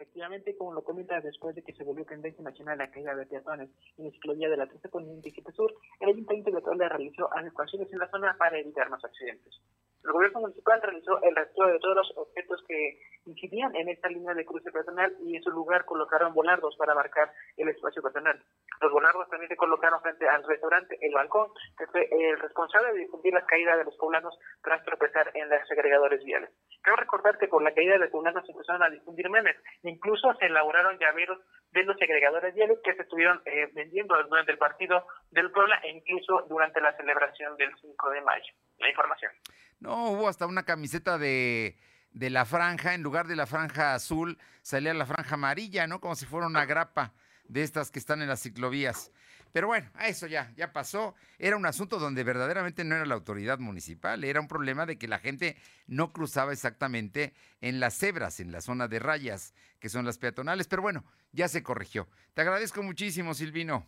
efectivamente, 0.00 0.56
como 0.56 0.72
lo 0.72 0.82
comenta, 0.82 1.20
después 1.20 1.54
de 1.54 1.62
que 1.62 1.74
se 1.74 1.84
volvió 1.84 2.06
tendencia 2.06 2.42
nacional 2.42 2.78
la 2.78 2.90
caída 2.90 3.14
de 3.14 3.26
peatones 3.26 3.68
en 3.98 4.06
la 4.06 4.10
ciclovía 4.10 4.48
de 4.48 4.56
la 4.56 4.66
13 4.66 4.88
Poniente 4.88 5.28
y 5.28 5.52
Sur, 5.52 5.74
el 6.00 6.08
Ayuntamiento 6.08 6.50
de 6.50 6.62
Puebla 6.62 6.88
realizó 6.88 7.30
adecuaciones 7.36 7.92
en 7.92 7.98
la 7.98 8.10
zona 8.10 8.34
para 8.38 8.58
evitar 8.58 8.88
más 8.88 9.04
accidentes. 9.04 9.60
El 10.02 10.12
gobierno 10.12 10.40
municipal 10.40 10.80
realizó 10.82 11.22
el 11.22 11.36
rastreo 11.36 11.68
de 11.68 11.78
todos 11.78 11.96
los 11.96 12.12
objetos 12.16 12.64
que 12.66 12.98
incidían 13.26 13.74
en 13.76 13.88
esta 13.88 14.08
línea 14.08 14.34
de 14.34 14.46
cruce 14.46 14.72
peatonal 14.72 15.14
y 15.20 15.36
en 15.36 15.42
su 15.42 15.50
lugar 15.50 15.84
colocaron 15.84 16.32
volardos 16.32 16.74
para 16.76 16.94
marcar 16.94 17.30
el 17.56 17.68
espacio 17.68 18.02
peatonal. 18.02 18.42
Los 18.80 18.92
volardos 18.92 19.28
también 19.28 19.48
se 19.50 19.56
colocaron 19.56 20.00
frente 20.00 20.26
al 20.26 20.42
restaurante 20.44 20.96
El 21.00 21.12
Balcón, 21.12 21.48
que 21.76 21.86
fue 21.88 22.08
el 22.10 22.38
responsable 22.40 22.92
de 22.92 23.00
difundir 23.00 23.34
las 23.34 23.44
caídas 23.44 23.76
de 23.76 23.84
los 23.84 23.96
poblanos 23.96 24.38
tras 24.62 24.82
tropezar 24.84 25.30
en 25.34 25.50
los 25.50 25.70
agregadores 25.70 26.24
viales. 26.24 26.50
Quiero 26.82 26.96
recordar 26.96 27.36
que 27.38 27.48
por 27.48 27.62
la 27.62 27.74
caída 27.74 27.92
de 27.92 27.98
los 27.98 28.10
poblanos 28.10 28.44
se 28.46 28.52
empezaron 28.52 28.82
a 28.82 28.90
difundir 28.90 29.28
memes, 29.28 29.56
incluso 29.82 30.32
se 30.34 30.46
elaboraron 30.46 30.98
llaveros 30.98 31.38
de 31.72 31.84
los 31.84 31.96
agregadores 32.00 32.54
viales 32.54 32.78
que 32.82 32.94
se 32.94 33.02
estuvieron 33.02 33.42
eh, 33.44 33.68
vendiendo 33.74 34.16
durante 34.24 34.52
el 34.52 34.58
partido 34.58 35.04
del 35.30 35.50
Puebla 35.52 35.78
e 35.84 35.90
incluso 35.90 36.46
durante 36.48 36.80
la 36.80 36.96
celebración 36.96 37.56
del 37.56 37.70
5 37.76 38.10
de 38.10 38.20
mayo. 38.22 38.52
La 38.80 38.88
información. 38.88 39.32
No, 39.78 40.10
hubo 40.10 40.28
hasta 40.28 40.46
una 40.46 40.64
camiseta 40.64 41.18
de, 41.18 41.78
de 42.12 42.30
la 42.30 42.44
franja, 42.44 42.94
en 42.94 43.02
lugar 43.02 43.26
de 43.26 43.36
la 43.36 43.46
franja 43.46 43.94
azul, 43.94 44.38
salía 44.62 44.92
la 44.94 45.06
franja 45.06 45.34
amarilla, 45.34 45.86
¿no? 45.86 46.00
Como 46.00 46.14
si 46.14 46.26
fuera 46.26 46.46
una 46.46 46.64
grapa 46.64 47.12
de 47.44 47.62
estas 47.62 47.90
que 47.90 47.98
están 47.98 48.22
en 48.22 48.28
las 48.28 48.42
ciclovías. 48.42 49.12
Pero 49.52 49.66
bueno, 49.66 49.90
a 49.94 50.06
eso 50.06 50.26
ya, 50.26 50.52
ya 50.54 50.72
pasó. 50.72 51.14
Era 51.38 51.56
un 51.56 51.66
asunto 51.66 51.98
donde 51.98 52.22
verdaderamente 52.22 52.84
no 52.84 52.94
era 52.94 53.04
la 53.04 53.14
autoridad 53.14 53.58
municipal, 53.58 54.22
era 54.22 54.40
un 54.40 54.48
problema 54.48 54.86
de 54.86 54.96
que 54.96 55.08
la 55.08 55.18
gente 55.18 55.56
no 55.86 56.12
cruzaba 56.12 56.52
exactamente 56.52 57.34
en 57.60 57.80
las 57.80 57.98
cebras, 57.98 58.38
en 58.40 58.52
la 58.52 58.60
zona 58.60 58.86
de 58.86 59.00
rayas, 59.00 59.54
que 59.80 59.88
son 59.88 60.04
las 60.04 60.18
peatonales. 60.18 60.68
Pero 60.68 60.82
bueno, 60.82 61.04
ya 61.32 61.48
se 61.48 61.62
corrigió. 61.62 62.08
Te 62.34 62.42
agradezco 62.42 62.82
muchísimo, 62.82 63.34
Silvino. 63.34 63.86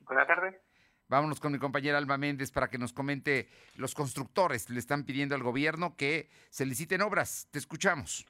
Buenas 0.00 0.26
tardes. 0.26 0.54
Vámonos 1.08 1.38
con 1.38 1.52
mi 1.52 1.58
compañera 1.58 1.98
Alba 1.98 2.16
Méndez 2.16 2.50
para 2.50 2.68
que 2.68 2.78
nos 2.78 2.92
comente 2.92 3.48
los 3.76 3.94
constructores. 3.94 4.70
Le 4.70 4.78
están 4.78 5.04
pidiendo 5.04 5.34
al 5.34 5.42
gobierno 5.42 5.96
que 5.96 6.30
se 6.50 6.64
liciten 6.64 7.02
obras. 7.02 7.46
Te 7.50 7.58
escuchamos. 7.58 8.26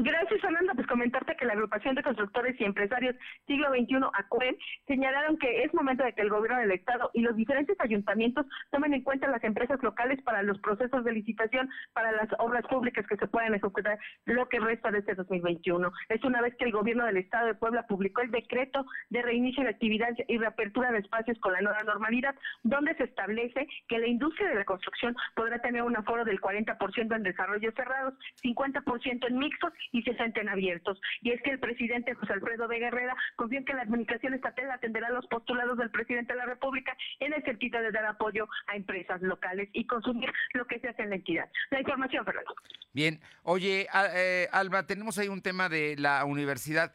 Gracias, 0.00 0.40
Fernando. 0.40 0.74
Pues 0.76 0.86
comentarte 0.86 1.34
que 1.34 1.44
la 1.44 1.54
agrupación 1.54 1.96
de 1.96 2.04
constructores 2.04 2.54
y 2.60 2.64
empresarios 2.64 3.16
siglo 3.48 3.68
XXI, 3.70 3.96
ACUEN, 4.12 4.56
señalaron 4.86 5.36
que 5.38 5.64
es 5.64 5.74
momento 5.74 6.04
de 6.04 6.12
que 6.12 6.22
el 6.22 6.30
gobierno 6.30 6.60
del 6.60 6.70
Estado 6.70 7.10
y 7.14 7.22
los 7.22 7.34
diferentes 7.34 7.76
ayuntamientos 7.80 8.46
tomen 8.70 8.94
en 8.94 9.02
cuenta 9.02 9.26
las 9.26 9.42
empresas 9.42 9.82
locales 9.82 10.22
para 10.22 10.44
los 10.44 10.60
procesos 10.60 11.02
de 11.02 11.12
licitación 11.12 11.68
para 11.94 12.12
las 12.12 12.28
obras 12.38 12.64
públicas 12.68 13.04
que 13.08 13.16
se 13.16 13.26
puedan 13.26 13.54
ejecutar 13.54 13.98
lo 14.24 14.48
que 14.48 14.60
resta 14.60 14.92
de 14.92 15.00
este 15.00 15.16
2021. 15.16 15.90
Es 16.10 16.22
una 16.22 16.42
vez 16.42 16.54
que 16.54 16.66
el 16.66 16.72
gobierno 16.72 17.04
del 17.04 17.16
Estado 17.16 17.48
de 17.48 17.54
Puebla 17.56 17.84
publicó 17.88 18.20
el 18.20 18.30
decreto 18.30 18.86
de 19.10 19.22
reinicio 19.22 19.64
de 19.64 19.70
actividad 19.70 20.14
y 20.28 20.38
reapertura 20.38 20.92
de 20.92 20.98
espacios 20.98 21.40
con 21.40 21.52
la 21.52 21.60
nueva 21.60 21.82
normalidad, 21.82 22.36
donde 22.62 22.94
se 22.94 23.02
establece 23.02 23.66
que 23.88 23.98
la 23.98 24.06
industria 24.06 24.48
de 24.48 24.54
la 24.54 24.64
construcción 24.64 25.16
podrá 25.34 25.58
tener 25.58 25.82
un 25.82 25.96
aforo 25.96 26.24
del 26.24 26.40
40% 26.40 27.16
en 27.16 27.22
desarrollos 27.24 27.74
cerrados, 27.74 28.14
50% 28.44 29.26
en 29.26 29.38
mixtos 29.38 29.72
y 29.92 30.02
se 30.02 30.14
sienten 30.14 30.48
abiertos. 30.48 31.00
Y 31.22 31.30
es 31.30 31.42
que 31.42 31.50
el 31.50 31.58
presidente 31.58 32.14
José 32.14 32.32
Alfredo 32.34 32.68
Vega 32.68 32.88
Herrera 32.88 33.16
confía 33.36 33.58
en 33.58 33.64
que 33.64 33.74
la 33.74 33.82
administración 33.82 34.34
estatal 34.34 34.70
atenderá 34.70 35.10
los 35.10 35.26
postulados 35.26 35.78
del 35.78 35.90
presidente 35.90 36.32
de 36.32 36.38
la 36.38 36.46
República 36.46 36.96
en 37.20 37.32
el 37.32 37.42
sentido 37.44 37.80
de 37.80 37.90
dar 37.90 38.04
apoyo 38.06 38.48
a 38.66 38.76
empresas 38.76 39.20
locales 39.22 39.68
y 39.72 39.86
consumir 39.86 40.30
lo 40.54 40.66
que 40.66 40.80
se 40.80 40.88
hace 40.88 41.02
en 41.02 41.10
la 41.10 41.16
entidad. 41.16 41.48
La 41.70 41.80
información, 41.80 42.24
Fernando. 42.24 42.54
Bien, 42.92 43.20
oye, 43.42 43.86
eh, 44.14 44.48
Alba, 44.52 44.86
tenemos 44.86 45.18
ahí 45.18 45.28
un 45.28 45.42
tema 45.42 45.68
de 45.68 45.96
la 45.98 46.24
universidad. 46.24 46.92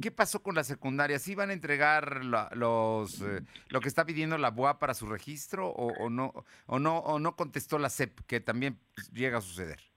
¿Qué 0.00 0.10
pasó 0.10 0.42
con 0.42 0.54
la 0.54 0.64
secundaria? 0.64 1.18
¿Sí 1.18 1.34
van 1.34 1.50
a 1.50 1.52
entregar 1.52 2.24
los 2.24 3.20
eh, 3.22 3.42
lo 3.68 3.80
que 3.80 3.88
está 3.88 4.04
pidiendo 4.06 4.38
la 4.38 4.50
BUA 4.50 4.78
para 4.78 4.94
su 4.94 5.06
registro 5.06 5.68
o, 5.68 5.92
o 6.04 6.10
no 6.10 6.32
o 6.66 6.78
no 6.78 6.98
o 6.98 7.18
no 7.18 7.36
contestó 7.36 7.78
la 7.78 7.90
CEP 7.90 8.20
que 8.26 8.40
también 8.40 8.78
llega 9.12 9.38
a 9.38 9.40
suceder? 9.40 9.91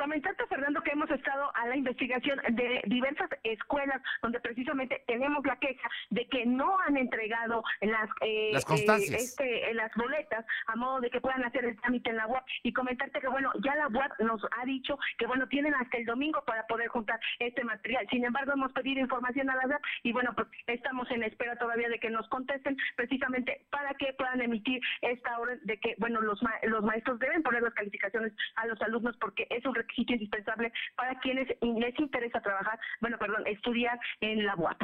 Comentarte, 0.00 0.46
Fernando, 0.46 0.80
que 0.80 0.92
hemos 0.92 1.10
estado 1.10 1.54
a 1.54 1.66
la 1.66 1.76
investigación 1.76 2.40
de 2.52 2.80
diversas 2.86 3.28
escuelas 3.42 4.00
donde 4.22 4.40
precisamente 4.40 5.04
tenemos 5.06 5.44
la 5.44 5.56
queja 5.56 5.90
de 6.08 6.26
que 6.26 6.46
no 6.46 6.78
han 6.80 6.96
entregado 6.96 7.62
las, 7.82 8.08
eh, 8.22 8.48
las, 8.50 8.64
eh, 8.70 9.14
este, 9.14 9.74
las 9.74 9.92
boletas 9.94 10.46
a 10.68 10.76
modo 10.76 11.00
de 11.00 11.10
que 11.10 11.20
puedan 11.20 11.44
hacer 11.44 11.66
el 11.66 11.78
trámite 11.82 12.08
en 12.08 12.16
la 12.16 12.26
UAP 12.28 12.42
y 12.62 12.72
comentarte 12.72 13.20
que, 13.20 13.28
bueno, 13.28 13.52
ya 13.62 13.74
la 13.74 13.88
UAP 13.88 14.20
nos 14.20 14.40
ha 14.58 14.64
dicho 14.64 14.98
que, 15.18 15.26
bueno, 15.26 15.46
tienen 15.48 15.74
hasta 15.74 15.98
el 15.98 16.06
domingo 16.06 16.42
para 16.46 16.66
poder 16.66 16.88
juntar 16.88 17.20
este 17.38 17.62
material. 17.62 18.06
Sin 18.10 18.24
embargo, 18.24 18.52
hemos 18.54 18.72
pedido 18.72 19.00
información 19.00 19.50
a 19.50 19.56
la 19.56 19.66
UAP 19.66 19.82
y, 20.02 20.12
bueno, 20.12 20.32
pues 20.34 20.48
estamos 20.66 21.10
en 21.10 21.24
espera 21.24 21.56
todavía 21.56 21.90
de 21.90 22.00
que 22.00 22.08
nos 22.08 22.26
contesten 22.30 22.78
precisamente 22.96 23.66
para 23.68 23.92
que 23.92 24.14
puedan 24.14 24.40
emitir 24.40 24.80
esta 25.02 25.38
orden 25.38 25.60
de 25.64 25.78
que, 25.78 25.94
bueno, 25.98 26.22
los, 26.22 26.40
los 26.62 26.82
maestros 26.84 27.18
deben 27.18 27.42
poner 27.42 27.60
las 27.60 27.74
calificaciones 27.74 28.32
a 28.56 28.66
los 28.66 28.80
alumnos 28.80 29.14
porque 29.18 29.46
es 29.50 29.62
un 29.66 29.74
requisito 29.74 29.89
indispensable 29.96 30.72
para 30.96 31.18
quienes 31.20 31.48
les 31.60 31.98
interesa 31.98 32.40
trabajar, 32.40 32.78
bueno, 33.00 33.18
perdón, 33.18 33.46
estudiar 33.46 33.98
en 34.20 34.44
la 34.44 34.54
UAP. 34.56 34.82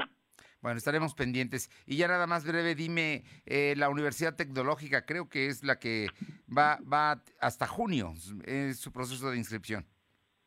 Bueno, 0.61 0.79
estaremos 0.79 1.15
pendientes. 1.15 1.71
Y 1.87 1.97
ya 1.97 2.09
nada 2.09 2.27
más 2.27 2.45
breve, 2.45 2.75
dime, 2.75 3.25
eh, 3.45 3.75
la 3.77 3.89
Universidad 3.89 4.35
Tecnológica 4.35 5.05
creo 5.05 5.29
que 5.29 5.47
es 5.47 5.63
la 5.63 5.79
que 5.79 6.09
va, 6.49 6.79
va 6.81 7.23
hasta 7.41 7.67
junio, 7.67 8.15
es 8.45 8.81
su 8.81 8.91
proceso 8.91 9.31
de 9.31 9.39
inscripción. 9.39 9.87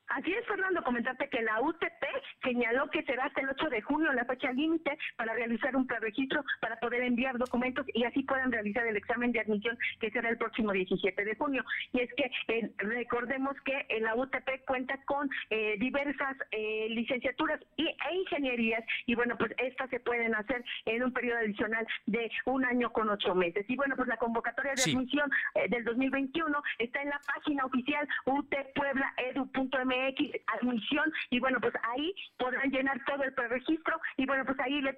Así 0.09 0.33
es, 0.33 0.45
Fernando, 0.47 0.83
comentarte 0.83 1.29
que 1.29 1.43
la 1.43 1.61
UTP 1.61 2.03
señaló 2.43 2.89
que 2.89 3.03
será 3.03 3.25
hasta 3.25 3.41
el 3.41 3.49
8 3.49 3.69
de 3.69 3.81
junio 3.81 4.11
la 4.13 4.25
fecha 4.25 4.51
límite 4.51 4.97
para 5.15 5.33
realizar 5.33 5.75
un 5.75 5.85
preregistro 5.85 6.43
para 6.61 6.79
poder 6.79 7.03
enviar 7.03 7.37
documentos 7.37 7.85
y 7.93 8.03
así 8.05 8.23
puedan 8.23 8.51
realizar 8.51 8.87
el 8.87 8.97
examen 8.97 9.31
de 9.31 9.41
admisión 9.41 9.77
que 9.99 10.09
será 10.09 10.29
el 10.29 10.37
próximo 10.37 10.71
17 10.71 11.23
de 11.23 11.35
junio. 11.35 11.63
Y 11.93 12.01
es 12.01 12.09
que 12.15 12.31
eh, 12.47 12.71
recordemos 12.77 13.55
que 13.63 13.85
la 14.01 14.15
UTP 14.15 14.65
cuenta 14.65 14.97
con 15.05 15.29
eh, 15.51 15.75
diversas 15.79 16.35
eh, 16.51 16.87
licenciaturas 16.89 17.59
y, 17.77 17.85
e 17.85 18.15
ingenierías 18.15 18.83
y 19.05 19.13
bueno, 19.13 19.37
pues 19.37 19.53
estas 19.59 19.91
se 19.91 19.99
pueden 19.99 20.33
hacer 20.33 20.63
en 20.85 21.03
un 21.03 21.13
periodo 21.13 21.37
adicional 21.37 21.85
de 22.07 22.31
un 22.45 22.65
año 22.65 22.91
con 22.91 23.09
ocho 23.09 23.35
meses. 23.35 23.63
Y 23.67 23.75
bueno, 23.75 23.95
pues 23.95 24.07
la 24.07 24.17
convocatoria 24.17 24.73
de 24.73 24.81
admisión 24.91 25.29
del 25.69 25.83
2021 25.83 26.63
está 26.79 27.03
en 27.03 27.09
la 27.09 27.21
página 27.35 27.65
oficial 27.65 28.07
utpueblaedu.mx 28.25 29.98
Admisión 30.47 31.11
y 31.29 31.39
bueno, 31.39 31.59
pues 31.59 31.73
ahí 31.83 32.13
podrán 32.37 32.71
llenar 32.71 32.99
todo 33.05 33.23
el 33.23 33.33
preregistro 33.33 33.99
y 34.17 34.25
bueno, 34.25 34.45
pues 34.45 34.59
ahí 34.59 34.81
les, 34.81 34.95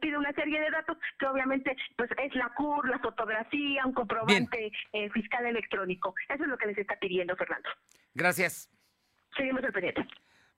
pide 0.00 0.16
una 0.16 0.32
serie 0.32 0.60
de 0.60 0.70
datos 0.70 0.96
que 1.18 1.26
obviamente 1.26 1.76
pues 1.96 2.10
es 2.22 2.34
la 2.34 2.50
CUR, 2.56 2.88
la 2.88 2.98
fotografía, 2.98 3.84
un 3.86 3.92
comprobante 3.92 4.72
eh, 4.92 5.10
fiscal 5.10 5.46
electrónico. 5.46 6.14
Eso 6.28 6.44
es 6.44 6.48
lo 6.48 6.58
que 6.58 6.66
les 6.66 6.78
está 6.78 6.96
pidiendo, 6.98 7.36
Fernando. 7.36 7.68
Gracias. 8.14 8.70
Seguimos 9.36 9.64
el 9.64 9.72
pendiente. 9.72 10.06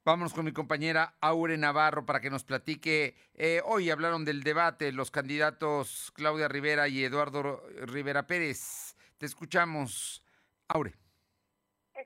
Vámonos 0.05 0.35
con 0.35 0.45
mi 0.45 0.53
compañera 0.53 1.15
Aure 1.23 1.57
Navarro 1.57 2.05
para 2.05 2.21
que 2.21 2.29
nos 2.29 2.45
platique. 2.45 3.15
Eh, 3.35 3.63
hoy 3.65 3.89
hablaron 3.89 4.27
del 4.27 4.43
debate 4.43 4.93
los 4.93 5.11
candidatos 5.11 6.13
Claudia 6.15 6.47
Rivera 6.47 6.89
y 6.89 7.03
Eduardo 7.03 7.63
Rivera 7.87 8.27
Pérez. 8.27 8.97
Te 9.17 9.25
escuchamos, 9.25 10.23
Aure. 10.69 11.04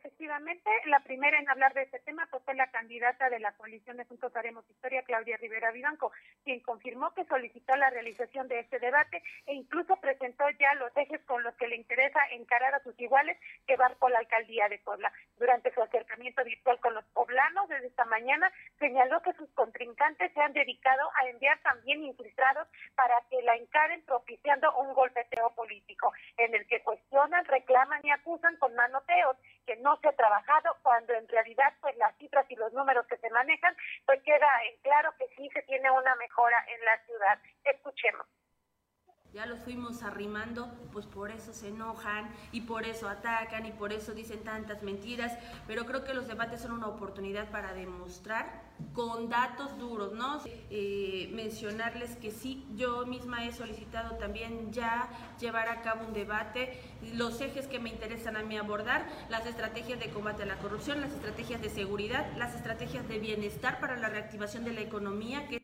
Efectivamente, 0.08 0.70
la 0.86 1.00
primera 1.00 1.38
en 1.38 1.50
hablar 1.50 1.74
de 1.74 1.82
este 1.82 1.98
tema 1.98 2.26
fue 2.42 2.54
la 2.54 2.70
candidata 2.70 3.28
de 3.28 3.40
la 3.40 3.52
coalición 3.52 3.98
de 3.98 4.06
Juntos 4.06 4.34
Haremos 4.34 4.64
Historia, 4.70 5.02
Claudia 5.02 5.36
Rivera 5.36 5.70
Vivanco, 5.70 6.12
quien 6.44 6.60
confirmó 6.60 7.12
que 7.12 7.26
solicitó 7.26 7.76
la 7.76 7.90
realización 7.90 8.48
de 8.48 8.60
este 8.60 8.78
debate 8.78 9.22
e 9.44 9.52
incluso 9.52 9.96
presentó 9.96 10.48
ya 10.58 10.72
los 10.76 10.96
ejes 10.96 11.20
con 11.26 11.42
los 11.42 11.54
que 11.56 11.68
le 11.68 11.76
interesa 11.76 12.20
encarar 12.30 12.74
a 12.74 12.82
sus 12.82 12.98
iguales 12.98 13.36
que 13.66 13.76
van 13.76 13.94
por 13.96 14.10
la 14.10 14.20
alcaldía 14.20 14.66
de 14.70 14.78
Puebla. 14.78 15.12
Durante 15.36 15.74
su 15.74 15.82
acercamiento 15.82 16.42
virtual 16.42 16.80
con 16.80 16.94
los 16.94 17.04
poblanos 17.12 17.68
desde 17.68 17.88
esta 17.88 18.06
mañana, 18.06 18.50
señaló 18.78 19.20
que 19.20 19.34
sus 19.34 19.50
contrincantes 19.50 20.32
se 20.32 20.40
han 20.40 20.54
dedicado 20.54 21.10
a 21.20 21.28
enviar 21.28 21.58
también 21.60 22.02
infiltrados 22.02 22.66
para 22.94 23.14
que 23.28 23.42
la 23.42 23.56
encaren 23.56 24.02
propiciando 24.06 24.74
un 24.78 24.94
golpeteo 24.94 25.50
político, 25.54 26.14
en 26.38 26.54
el 26.54 26.66
que 26.66 26.82
cuestionan, 26.82 27.44
reclaman 27.44 28.00
y 28.04 28.10
acusan 28.10 28.56
con 28.56 28.74
manoteos 28.74 29.36
que 29.66 29.76
no 29.76 29.97
se 30.00 30.08
ha 30.08 30.12
trabajado, 30.12 30.76
cuando 30.82 31.14
en 31.14 31.26
realidad 31.28 31.72
pues 31.80 31.96
las 31.96 32.16
cifras 32.16 32.46
y 32.50 32.56
los 32.56 32.72
números 32.72 33.06
que 33.06 33.18
se 33.18 33.30
manejan, 33.30 33.76
pues 34.06 34.22
queda 34.22 34.48
en 34.70 34.80
claro 34.82 35.12
que 35.18 35.28
sí 35.36 35.48
se 35.52 35.62
tiene 35.62 35.90
una 35.90 36.14
mejora 36.16 36.64
en 36.68 36.84
la 36.84 36.98
ciudad. 37.04 37.38
Escuchemos 37.64 38.26
ya 39.38 39.46
los 39.46 39.60
fuimos 39.60 40.02
arrimando, 40.02 40.68
pues 40.92 41.06
por 41.06 41.30
eso 41.30 41.52
se 41.52 41.68
enojan 41.68 42.28
y 42.50 42.62
por 42.62 42.84
eso 42.84 43.08
atacan 43.08 43.66
y 43.66 43.70
por 43.70 43.92
eso 43.92 44.12
dicen 44.12 44.42
tantas 44.42 44.82
mentiras, 44.82 45.32
pero 45.68 45.86
creo 45.86 46.02
que 46.02 46.12
los 46.12 46.26
debates 46.26 46.62
son 46.62 46.72
una 46.72 46.88
oportunidad 46.88 47.48
para 47.48 47.72
demostrar 47.72 48.64
con 48.94 49.28
datos 49.28 49.78
duros, 49.78 50.12
¿no? 50.12 50.40
Eh, 50.70 51.30
mencionarles 51.34 52.16
que 52.16 52.32
sí, 52.32 52.66
yo 52.74 53.06
misma 53.06 53.44
he 53.44 53.52
solicitado 53.52 54.16
también 54.16 54.72
ya 54.72 55.08
llevar 55.38 55.68
a 55.68 55.82
cabo 55.82 56.04
un 56.08 56.14
debate, 56.14 56.80
los 57.14 57.40
ejes 57.40 57.68
que 57.68 57.78
me 57.78 57.90
interesan 57.90 58.36
a 58.36 58.42
mí 58.42 58.56
abordar, 58.56 59.06
las 59.30 59.46
estrategias 59.46 60.00
de 60.00 60.10
combate 60.10 60.42
a 60.42 60.46
la 60.46 60.58
corrupción, 60.58 61.00
las 61.00 61.12
estrategias 61.12 61.62
de 61.62 61.70
seguridad, 61.70 62.26
las 62.36 62.56
estrategias 62.56 63.06
de 63.06 63.20
bienestar 63.20 63.78
para 63.78 63.96
la 63.98 64.08
reactivación 64.08 64.64
de 64.64 64.72
la 64.72 64.80
economía. 64.80 65.46
Que 65.46 65.62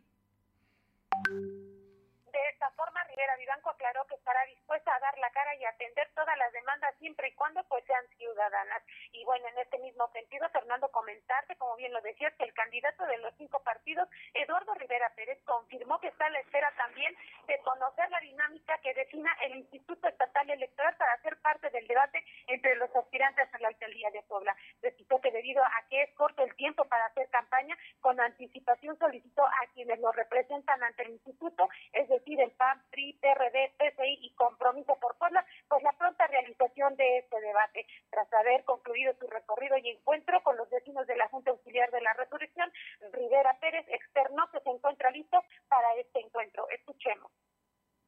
Vivanco 3.37 3.71
aclaró 3.71 4.07
que 4.07 4.15
estará 4.15 4.45
dispuesta 4.47 4.95
a 4.95 5.01
dar 5.01 5.19
la 5.19 5.31
cara 5.31 5.55
y 5.55 5.65
atender 5.65 6.11
todas 6.15 6.37
las 6.37 6.53
demandas 6.53 6.95
siempre 6.99 7.29
y 7.29 7.35
cuando 7.35 7.63
pues 7.65 7.85
sean 7.85 8.07
ciudadanas. 8.17 8.83
Y 9.13 9.25
bueno, 9.25 9.49
en 9.49 9.59
este 9.59 9.79
mismo 9.79 10.09
sentido, 10.13 10.49
Fernando, 10.51 10.89
comentarte, 10.91 11.57
como 11.57 11.77
bien 11.77 11.93
lo 11.93 12.01
decías, 12.03 12.33
que 12.35 12.45
el 12.45 12.55
candidato 12.55 13.05
de 13.07 13.19
los 13.19 13.35
cinco 13.37 13.63
partidos, 13.63 14.09
Eduardo 14.35 14.75
Rivera 14.75 15.11
Pérez, 15.17 15.39
confirmó 15.45 15.99
que 16.01 16.09
está 16.09 16.27
a 16.27 16.31
la 16.31 16.41
espera 16.41 16.71
también 16.77 17.17
de 17.47 17.59
conocer 17.61 18.11
la 18.11 18.21
dinámica 18.21 18.79
que 18.79 18.95
defina 18.95 19.31
el 19.43 19.57
Instituto 19.57 20.09
Estatal 20.09 20.49
Electoral 20.51 20.97
para 20.97 21.21
ser 21.23 21.37
parte 21.41 21.71
del 21.71 21.87
debate 21.87 22.25
entre 22.47 22.77
los 22.77 22.95
aspirantes 22.95 23.53
a 23.53 23.59
la 23.59 23.69
alcaldía 23.69 24.11
de 24.11 24.23
Puebla. 24.23 24.57
Repito 24.83 25.21
que 25.21 25.31
debido 25.31 25.63
a 25.65 25.87
que 25.89 26.03
es 26.03 26.15
corto 26.15 26.43
el 26.43 26.55
tiempo 26.57 26.85
para 26.85 27.07
hacer 27.07 27.29
campaña, 27.31 27.77
con 28.01 28.21
anticipación 28.21 28.99
solicitó 28.99 29.45
a 29.45 29.67
quienes 29.73 29.99
lo 30.01 30.13
representan 30.13 30.83
ante 30.83 31.05
el 31.05 31.11
instituto, 31.11 31.69
es 31.93 32.09
decir, 32.09 32.41
el 32.41 32.51
PAN, 32.53 32.83
PRI, 32.91 33.14
PRD, 33.15 33.73
PCI 33.79 34.19
y 34.23 34.35
Compromiso 34.35 34.97
por 35.01 35.17
Puebla, 35.17 35.45
pues 35.69 35.83
la 35.83 35.93
pronta 35.93 36.27
realización 36.27 36.97
de 36.97 37.19
este 37.19 37.41
debate. 37.41 37.87
Tras 38.11 38.33
haber 38.35 38.65
concluido 38.65 39.13
su 39.19 39.27
recorrido 39.27 39.77
y 39.79 39.91
encuentro 39.91 40.43
con 40.43 40.57
los 40.57 40.69
vecinos 40.71 41.07
de 41.07 41.17
la 41.17 41.29
Junta 41.29 41.51
Auxiliar 41.51 41.91
de 41.91 42.01
la 42.01 42.13
Resurrección, 42.15 42.71
Rivera 43.13 43.57
Pérez 43.61 43.87
externó 43.89 44.51
que 44.51 44.61
se 44.61 44.71
encuentra 44.71 45.11
listo 45.11 45.43
para 45.69 45.95
este 46.01 46.21
encuentro. 46.21 46.67
Escuchemos. 46.71 47.31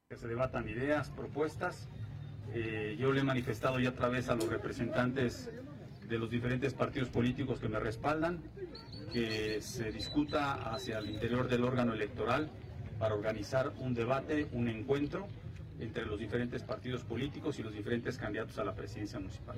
Que 0.09 0.17
se 0.17 0.29
debatan 0.29 0.69
ideas, 0.69 1.11
propuestas. 1.11 1.89
Eh, 2.55 2.97
yo 2.99 3.13
le 3.13 3.21
he 3.21 3.25
manifestado 3.25 3.81
ya 3.81 3.91
otra 3.91 4.09
vez 4.09 4.29
a 4.29 4.35
los 4.35 4.49
representantes 4.49 5.51
de 6.09 6.19
los 6.19 6.31
diferentes 6.31 6.75
partidos 6.75 7.09
políticos 7.09 7.59
que 7.59 7.69
me 7.69 7.81
respaldan, 7.81 8.43
que 9.13 9.61
se 9.61 9.91
discuta 9.91 10.73
hacia 10.73 10.99
el 10.99 11.11
interior 11.11 11.49
del 11.49 11.65
órgano 11.65 11.93
electoral 11.93 12.51
para 12.99 13.15
organizar 13.15 13.73
un 13.79 13.95
debate, 13.95 14.47
un 14.53 14.69
encuentro 14.69 15.29
entre 15.81 16.07
los 16.07 16.19
diferentes 16.19 16.63
partidos 16.63 17.05
políticos 17.05 17.59
y 17.59 17.63
los 17.63 17.73
diferentes 17.73 18.19
candidatos 18.19 18.59
a 18.59 18.65
la 18.65 18.75
presidencia 18.75 19.19
municipal. 19.19 19.57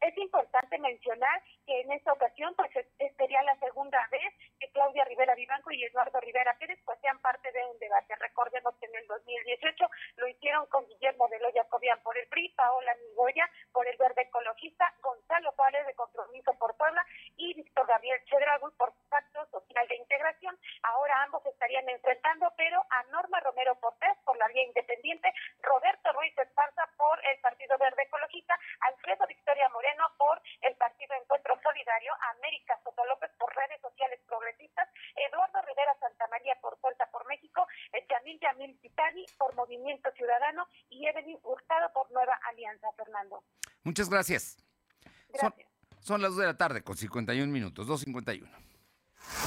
Es 0.00 0.18
importante 0.18 0.78
mencionar 0.78 1.42
que 1.66 1.80
en 1.80 1.92
esta 1.92 2.12
ocasión 2.12 2.54
pues 2.56 2.70
sería 3.16 3.42
la 3.42 3.58
segunda 3.58 3.98
vez 4.10 4.34
Claudia 4.76 5.06
Rivera 5.06 5.34
Vivanco 5.34 5.70
y 5.70 5.82
Eduardo 5.84 6.20
Rivera 6.20 6.54
Pérez 6.58 6.78
pues 6.84 7.00
sean 7.00 7.18
parte 7.20 7.50
de 7.50 7.64
un 7.64 7.78
debate. 7.78 8.14
Recordemos 8.16 8.74
que 8.76 8.84
en 8.84 8.94
el 8.96 9.06
2018 9.06 9.90
lo 10.16 10.28
hicieron 10.28 10.66
con 10.66 10.86
Guillermo 10.86 11.26
de 11.28 11.40
Loya 11.40 11.64
Cobian 11.64 11.98
por 12.02 12.18
el 12.18 12.28
PRI, 12.28 12.50
Paola 12.50 12.94
Migoya 12.96 13.48
por 13.72 13.88
el 13.88 13.96
Verde 13.96 14.28
Ecologista, 14.28 14.92
Gonzalo 15.00 15.50
Juárez 15.52 15.86
de 15.86 15.94
Compromiso 15.94 16.52
por 16.58 16.76
Puebla 16.76 17.02
y 17.36 17.54
Víctor 17.54 17.86
Gabriel 17.86 18.22
Chedragui 18.26 18.66
por 18.76 18.92
Pacto 19.08 19.46
Social 19.46 19.88
de 19.88 19.96
Integración. 19.96 20.58
Ahora 20.82 21.22
ambos 21.22 21.46
estarían 21.46 21.88
enfrentando, 21.88 22.52
pero 22.58 22.84
a 22.90 23.02
Norma 23.04 23.40
Romero 23.40 23.80
Cortés 23.80 24.18
por 24.26 24.36
la 24.36 24.48
vía 24.48 24.62
independiente, 24.62 25.32
Roberto 25.62 26.12
Ruiz 26.12 26.36
Esparza 26.36 26.82
por 26.98 27.18
el 27.32 27.40
Partido 27.40 27.78
Verde 27.78 28.02
Ecologista, 28.02 28.58
Alfredo 28.80 29.26
Victoria 29.26 29.70
Moreno 29.70 30.04
por 30.18 30.42
el 30.60 30.76
Partido 30.76 31.14
Encuentro 31.14 31.58
Solidario, 31.62 32.12
América 32.36 32.78
Soto 32.84 33.04
López 33.06 33.30
por 33.38 33.54
redes 33.56 33.80
sociales 33.80 34.20
progresistas, 34.26 34.65
Eduardo 35.16 35.62
Rivera 35.62 35.96
Santamaría 36.00 36.56
por 36.60 36.78
Fuerza 36.78 37.04
por 37.10 37.26
México, 37.26 37.66
Yamil 38.10 38.38
Yamil 38.40 38.78
Titani 38.80 39.26
por 39.38 39.54
Movimiento 39.54 40.10
Ciudadano 40.12 40.66
y 40.90 41.06
Evelyn 41.06 41.38
Hurtado 41.42 41.92
por 41.92 42.10
Nueva 42.12 42.38
Alianza, 42.50 42.88
Fernando. 42.96 43.42
Muchas 43.82 44.08
gracias. 44.08 44.56
Gracias. 45.28 45.40
Son, 45.40 45.54
son 46.00 46.22
las 46.22 46.32
2 46.32 46.40
de 46.40 46.46
la 46.46 46.56
tarde 46.56 46.82
con 46.82 46.96
51 46.96 47.50
minutos, 47.52 47.86
2.51. 47.88 48.66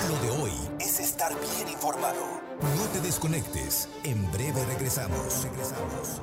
Lo 0.10 0.16
de 0.20 0.30
hoy 0.42 0.52
es 0.80 1.00
estar 1.00 1.32
bien 1.34 1.70
informado. 1.70 2.42
No 2.76 2.88
te 2.92 3.00
desconectes. 3.00 3.88
En 4.04 4.30
breve 4.32 4.66
regresamos. 4.66 5.44
Regresamos. 5.44 6.22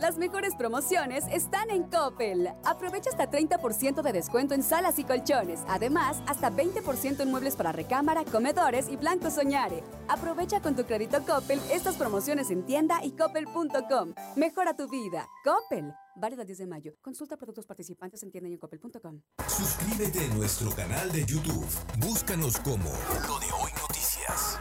Las 0.00 0.18
mejores 0.18 0.54
promociones 0.56 1.24
están 1.30 1.70
en 1.70 1.84
Coppel. 1.84 2.48
Aprovecha 2.64 3.10
hasta 3.10 3.30
30% 3.30 4.02
de 4.02 4.12
descuento 4.12 4.54
en 4.54 4.62
salas 4.62 4.98
y 4.98 5.04
colchones. 5.04 5.60
Además, 5.68 6.20
hasta 6.26 6.50
20% 6.50 7.20
en 7.20 7.30
muebles 7.30 7.54
para 7.56 7.72
recámara, 7.72 8.24
comedores 8.24 8.88
y 8.88 8.96
Blanco 8.96 9.30
Soñare. 9.30 9.82
Aprovecha 10.08 10.60
con 10.60 10.74
tu 10.74 10.84
crédito 10.84 11.24
Coppel 11.24 11.60
estas 11.70 11.94
promociones 11.94 12.50
en 12.50 12.64
tienda 12.64 13.04
y 13.04 13.12
coppel.com. 13.12 14.14
Mejora 14.36 14.76
tu 14.76 14.88
vida. 14.88 15.28
Coppel. 15.44 15.94
Válido 16.16 16.42
el 16.42 16.46
10 16.48 16.58
de 16.58 16.66
mayo. 16.66 16.92
Consulta 17.00 17.36
productos 17.36 17.66
participantes 17.66 18.22
en 18.22 18.30
tienda 18.30 18.48
y 18.48 18.54
en 18.54 18.58
coppel.com. 18.58 19.20
Suscríbete 19.48 20.24
a 20.24 20.34
nuestro 20.34 20.70
canal 20.72 21.10
de 21.12 21.24
YouTube. 21.24 21.66
Búscanos 21.98 22.58
como 22.58 22.90
Lo 23.28 23.38
de 23.38 23.46
Hoy 23.52 23.70
Noticias. 23.80 24.58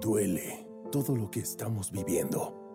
Duele 0.00 0.66
todo 0.90 1.14
lo 1.16 1.30
que 1.30 1.40
estamos 1.40 1.90
viviendo. 1.90 2.63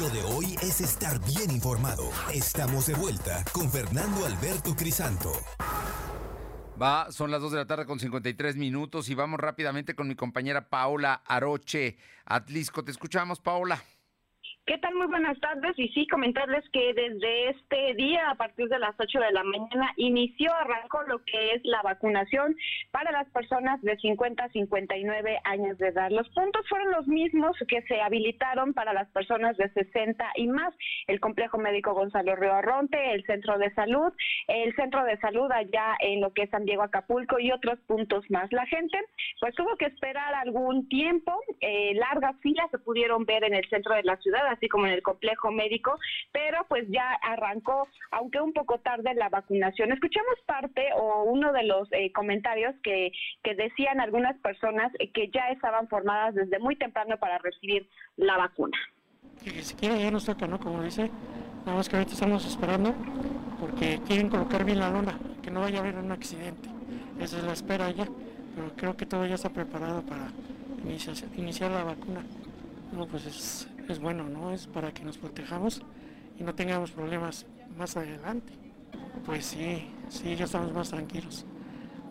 Lo 0.01 0.09
de 0.11 0.23
hoy 0.23 0.57
es 0.61 0.81
estar 0.81 1.21
bien 1.25 1.53
informado. 1.53 2.11
Estamos 2.35 2.87
de 2.87 2.95
vuelta 2.95 3.45
con 3.53 3.71
Fernando 3.71 4.27
Alberto 4.27 4.75
Crisanto. 4.75 5.31
Va, 6.81 7.13
son 7.13 7.31
las 7.31 7.41
2 7.41 7.53
de 7.53 7.59
la 7.59 7.67
tarde 7.67 7.87
con 7.87 8.01
53 8.01 8.57
minutos 8.57 9.09
y 9.09 9.15
vamos 9.15 9.39
rápidamente 9.39 9.95
con 9.95 10.09
mi 10.09 10.17
compañera 10.17 10.69
Paola 10.69 11.23
Aroche 11.25 11.97
Atlisco. 12.25 12.85
Te 12.85 12.91
escuchamos, 12.91 13.41
Paola. 13.41 13.81
¿Qué 14.69 14.77
tal? 14.77 14.95
Muy 14.97 15.07
buenas 15.07 15.41
tardes. 15.41 15.73
Y 15.79 15.89
sí, 15.95 16.07
comentarles 16.09 16.63
que 16.75 16.93
desde 16.93 17.49
este 17.49 17.95
día, 17.95 18.29
a 18.29 18.35
partir 18.35 18.69
de 18.69 18.79
las 18.79 18.95
8 19.01 19.19
de 19.19 19.33
la 19.33 19.43
mañana, 19.43 19.95
inició, 19.97 20.53
arrancó 20.53 21.05
lo 21.05 21.25
que 21.25 21.55
es 21.55 21.63
la 21.65 21.81
vacunación 21.81 22.55
para 22.91 23.11
las 23.11 23.27
personas 23.31 23.81
de 23.81 23.97
50 23.97 24.45
a 24.45 24.49
59 24.51 25.39
años 25.45 25.79
de 25.79 25.89
edad. 25.89 26.11
Los 26.11 26.29
puntos 26.35 26.69
fueron 26.69 26.93
los 26.93 27.09
mismos 27.09 27.57
que 27.67 27.81
se 27.89 28.03
habilitaron 28.03 28.75
para 28.75 28.93
las 28.93 29.09
personas 29.09 29.57
de 29.57 29.71
60 29.71 30.23
y 30.37 30.49
más. 30.49 30.75
El 31.07 31.19
Complejo 31.19 31.57
Médico 31.57 31.95
Gonzalo 31.95 32.37
Río 32.37 32.53
Arronte, 32.53 33.15
el 33.15 33.25
Centro 33.25 33.57
de 33.57 33.73
Salud, 33.73 34.13
el 34.49 34.77
Centro 34.77 35.03
de 35.05 35.17
Salud 35.17 35.51
allá 35.51 35.97
en 36.01 36.21
lo 36.21 36.35
que 36.35 36.43
es 36.43 36.51
San 36.51 36.67
Diego 36.67 36.83
Acapulco 36.83 37.39
y 37.39 37.53
otros 37.53 37.81
puntos 37.87 38.23
más. 38.29 38.53
La 38.53 38.67
gente 38.67 38.99
pues 39.41 39.55
tuvo 39.55 39.79
que 39.79 39.87
esperar 39.87 40.35
algún 40.35 40.91
tiempo, 40.91 41.33
eh, 41.63 41.95
largas 41.95 42.37
filas 42.43 42.71
se 42.71 42.79
pudieron 42.79 43.25
ver 43.25 43.45
en 43.45 43.55
el 43.55 43.67
centro 43.71 43.95
de 43.95 44.03
la 44.03 44.19
ciudad, 44.19 44.58
así 44.59 44.69
como 44.69 44.87
en 44.87 44.93
el 44.93 45.03
complejo 45.03 45.51
médico, 45.51 45.99
pero 46.33 46.67
pues 46.69 46.85
ya 46.89 47.13
arrancó, 47.23 47.89
aunque 48.11 48.41
un 48.41 48.53
poco 48.53 48.79
tarde, 48.79 49.15
la 49.15 49.29
vacunación. 49.29 49.93
Escuchamos 49.93 50.35
parte 50.47 50.83
o 50.97 51.23
uno 51.25 51.53
de 51.53 51.63
los 51.65 51.89
eh, 51.93 52.13
comentarios 52.13 52.75
que, 52.83 53.13
que 53.43 53.55
decían 53.55 54.01
algunas 54.01 54.37
personas 54.39 54.93
eh, 54.99 55.11
que 55.13 55.31
ya 55.31 55.49
estaban 55.51 55.89
formadas 55.89 56.35
desde 56.35 56.59
muy 56.59 56.77
temprano 56.77 57.17
para 57.19 57.39
recibir 57.39 57.89
la 58.17 58.37
vacuna. 58.37 58.77
Que 59.43 59.63
si 59.63 59.75
quiere 59.75 60.01
ya 60.01 60.11
nos 60.11 60.25
toca, 60.25 60.47
¿no? 60.47 60.59
Como 60.59 60.83
dice, 60.83 61.11
nada 61.65 61.77
más 61.79 61.89
que 61.89 61.97
ahorita 61.97 62.13
estamos 62.13 62.45
esperando 62.45 62.95
porque 63.61 64.01
quieren 64.07 64.29
colocar 64.29 64.65
bien 64.65 64.81
la 64.81 64.91
lona, 64.91 65.19
que 65.43 65.51
no 65.51 65.61
vaya 65.61 65.79
a 65.79 65.81
haber 65.81 65.97
un 65.97 66.11
accidente. 66.13 66.69
Esa 67.21 67.39
es 67.39 67.45
la 67.45 67.53
espera 67.53 67.91
ya, 67.91 68.07
pero 68.55 68.73
creo 68.77 68.97
que 68.97 69.07
todo 69.07 69.27
ya 69.27 69.35
está 69.35 69.51
preparado 69.51 70.03
para 70.03 70.29
iniciar, 70.85 71.17
iniciar 71.37 71.71
la 71.71 71.85
vacuna. 71.85 72.23
No, 72.93 73.07
pues 73.07 73.27
es, 73.27 73.69
es 73.93 73.99
bueno, 74.01 74.29
¿no? 74.29 74.53
Es 74.53 74.67
para 74.67 74.93
que 74.93 75.05
nos 75.05 75.19
protejamos 75.19 75.83
y 76.39 76.43
no 76.45 76.55
tengamos 76.55 76.91
problemas 76.93 77.47
más 77.77 77.97
adelante. 77.97 78.53
Pues 79.25 79.47
sí, 79.47 79.87
sí, 80.09 80.37
ya 80.37 80.45
estamos 80.45 80.73
más 80.73 80.91
tranquilos. 80.91 81.45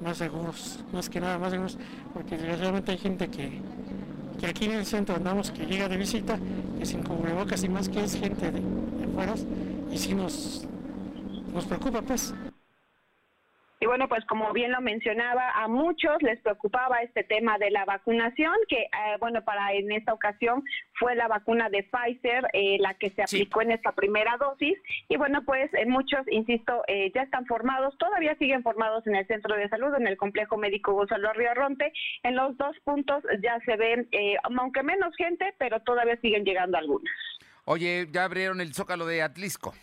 más 0.01 0.17
seguros, 0.17 0.83
más 0.93 1.09
que 1.09 1.19
nada 1.19 1.37
más 1.39 1.51
seguros, 1.51 1.77
porque 2.13 2.37
desgraciadamente 2.37 2.91
hay 2.91 2.97
gente 2.97 3.29
que, 3.29 3.61
que 4.39 4.45
aquí 4.47 4.65
en 4.65 4.73
el 4.73 4.85
centro 4.85 5.15
andamos 5.15 5.51
que 5.51 5.65
llega 5.65 5.87
de 5.89 5.97
visita, 5.97 6.39
que 6.77 6.85
sin 6.85 7.03
cubrebocas 7.03 7.63
y 7.63 7.69
más 7.69 7.89
que 7.89 8.03
es 8.03 8.15
gente 8.15 8.51
de, 8.51 8.61
de 8.61 9.05
afuera, 9.05 9.33
y 9.91 9.97
sí 9.97 10.13
nos, 10.13 10.67
nos 11.53 11.65
preocupa 11.65 12.01
pues. 12.01 12.33
Y 13.79 13.85
bueno, 13.85 14.07
pues 14.07 14.25
como 14.25 14.51
bien 14.53 14.71
lo 14.71 14.81
mencionaba, 14.81 15.51
a 15.51 15.67
muchos 15.67 16.21
les 16.21 16.39
preocupaba 16.41 17.01
este 17.01 17.23
tema 17.23 17.57
de 17.59 17.69
la 17.69 17.85
vacunación, 17.85 18.55
que 18.67 18.83
eh, 18.83 19.17
bueno, 19.19 19.43
para 19.43 19.73
en 19.73 19.91
esta 19.91 20.13
ocasión 20.13 20.63
fue 20.93 21.15
la 21.15 21.27
vacuna 21.27 21.69
de 21.69 21.83
Pfizer 21.83 22.47
eh, 22.53 22.77
la 22.79 22.95
que 22.95 23.11
se 23.11 23.21
aplicó 23.21 23.61
en 23.61 23.71
esta 23.71 23.91
primera 23.91 24.37
dosis. 24.37 24.77
Y 25.09 25.17
bueno, 25.17 25.43
pues 25.45 25.71
eh, 25.73 25.85
muchos, 25.85 26.21
insisto, 26.31 26.83
eh, 26.87 27.11
ya 27.13 27.21
están 27.21 27.45
formados, 27.45 27.97
todavía 27.97 28.35
siguen 28.37 28.63
formados 28.63 29.05
en 29.05 29.15
el 29.15 29.27
centro 29.27 29.55
de 29.55 29.69
salud, 29.69 29.93
en 29.95 30.07
el 30.07 30.17
complejo 30.17 30.57
médico 30.57 30.93
Gonzalo 30.93 31.31
Ronte. 31.33 31.91
En 32.23 32.35
los 32.35 32.57
dos 32.57 32.75
puntos 32.83 33.23
ya 33.43 33.59
se 33.65 33.75
ven, 33.75 34.07
eh, 34.11 34.35
aunque 34.43 34.83
menos 34.83 35.15
gente, 35.15 35.53
pero 35.57 35.79
todavía 35.81 36.19
siguen 36.21 36.43
llegando 36.43 36.77
algunas. 36.77 37.13
Oye, 37.65 38.07
ya 38.11 38.23
abrieron 38.23 38.61
el 38.61 38.73
Zócalo 38.73 39.05
de 39.05 39.21
Atlisco. 39.21 39.73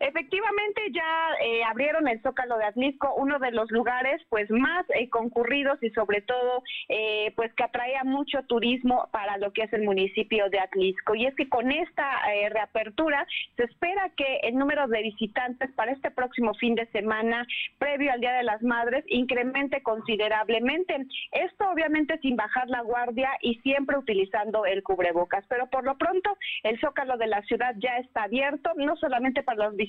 Efectivamente, 0.00 0.80
ya 0.92 1.30
eh, 1.42 1.64
abrieron 1.64 2.06
el 2.06 2.22
Zócalo 2.22 2.56
de 2.56 2.66
Atlisco, 2.66 3.14
uno 3.16 3.40
de 3.40 3.50
los 3.50 3.68
lugares 3.72 4.22
pues 4.28 4.48
más 4.48 4.86
eh, 4.94 5.08
concurridos 5.10 5.82
y 5.82 5.90
sobre 5.90 6.20
todo 6.20 6.62
eh, 6.88 7.32
pues 7.34 7.52
que 7.54 7.64
atrae 7.64 7.96
a 7.96 8.04
mucho 8.04 8.42
turismo 8.44 9.08
para 9.10 9.38
lo 9.38 9.52
que 9.52 9.62
es 9.62 9.72
el 9.72 9.82
municipio 9.82 10.48
de 10.50 10.60
Atlisco. 10.60 11.16
Y 11.16 11.26
es 11.26 11.34
que 11.34 11.48
con 11.48 11.72
esta 11.72 12.32
eh, 12.32 12.48
reapertura 12.48 13.26
se 13.56 13.64
espera 13.64 14.10
que 14.16 14.38
el 14.44 14.54
número 14.54 14.86
de 14.86 15.02
visitantes 15.02 15.72
para 15.72 15.90
este 15.90 16.12
próximo 16.12 16.54
fin 16.54 16.76
de 16.76 16.86
semana, 16.92 17.44
previo 17.78 18.12
al 18.12 18.20
Día 18.20 18.34
de 18.34 18.44
las 18.44 18.62
Madres, 18.62 19.04
incremente 19.08 19.82
considerablemente. 19.82 21.06
Esto 21.32 21.70
obviamente 21.70 22.18
sin 22.18 22.36
bajar 22.36 22.68
la 22.68 22.82
guardia 22.82 23.30
y 23.40 23.56
siempre 23.62 23.98
utilizando 23.98 24.64
el 24.64 24.84
cubrebocas. 24.84 25.44
Pero 25.48 25.66
por 25.66 25.84
lo 25.84 25.98
pronto 25.98 26.36
el 26.62 26.78
Zócalo 26.78 27.16
de 27.16 27.26
la 27.26 27.42
ciudad 27.42 27.74
ya 27.78 27.96
está 27.98 28.24
abierto, 28.24 28.70
no 28.76 28.94
solamente 28.96 29.42
para 29.42 29.64
los 29.64 29.72
visitantes, 29.72 29.87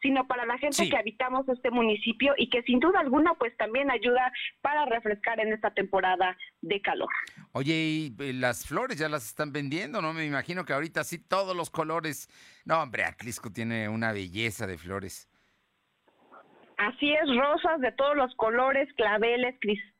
sino 0.00 0.26
para 0.26 0.44
la 0.46 0.58
gente 0.58 0.76
Sí. 0.84 0.90
que 0.90 0.96
habitamos 0.96 1.48
este 1.48 1.70
municipio 1.70 2.34
y 2.36 2.48
que 2.48 2.62
sin 2.62 2.80
duda 2.80 3.00
alguna 3.00 3.34
pues 3.34 3.56
también 3.56 3.90
ayuda 3.90 4.32
para 4.60 4.84
refrescar 4.86 5.40
en 5.40 5.52
esta 5.52 5.70
temporada 5.72 6.36
de 6.62 6.80
calor. 6.80 7.08
Oye, 7.52 7.74
y 7.74 8.16
eh, 8.20 8.32
las 8.32 8.66
flores 8.66 8.98
ya 8.98 9.08
las 9.08 9.26
están 9.26 9.52
vendiendo, 9.52 10.00
¿no? 10.00 10.12
Me 10.12 10.24
imagino 10.24 10.64
que 10.64 10.72
ahorita 10.72 11.04
sí 11.04 11.18
todos 11.18 11.56
los 11.56 11.70
colores. 11.70 12.28
No, 12.64 12.82
hombre, 12.82 13.04
Atlisco 13.04 13.50
tiene 13.52 13.88
una 13.88 14.12
belleza 14.12 14.66
de 14.66 14.78
flores. 14.78 15.28
Así 16.76 17.12
es, 17.12 17.28
rosas 17.36 17.80
de 17.80 17.92
todos 17.92 18.16
los 18.16 18.34
colores, 18.36 18.88
claveles, 18.94 19.54
cristales 19.60 19.99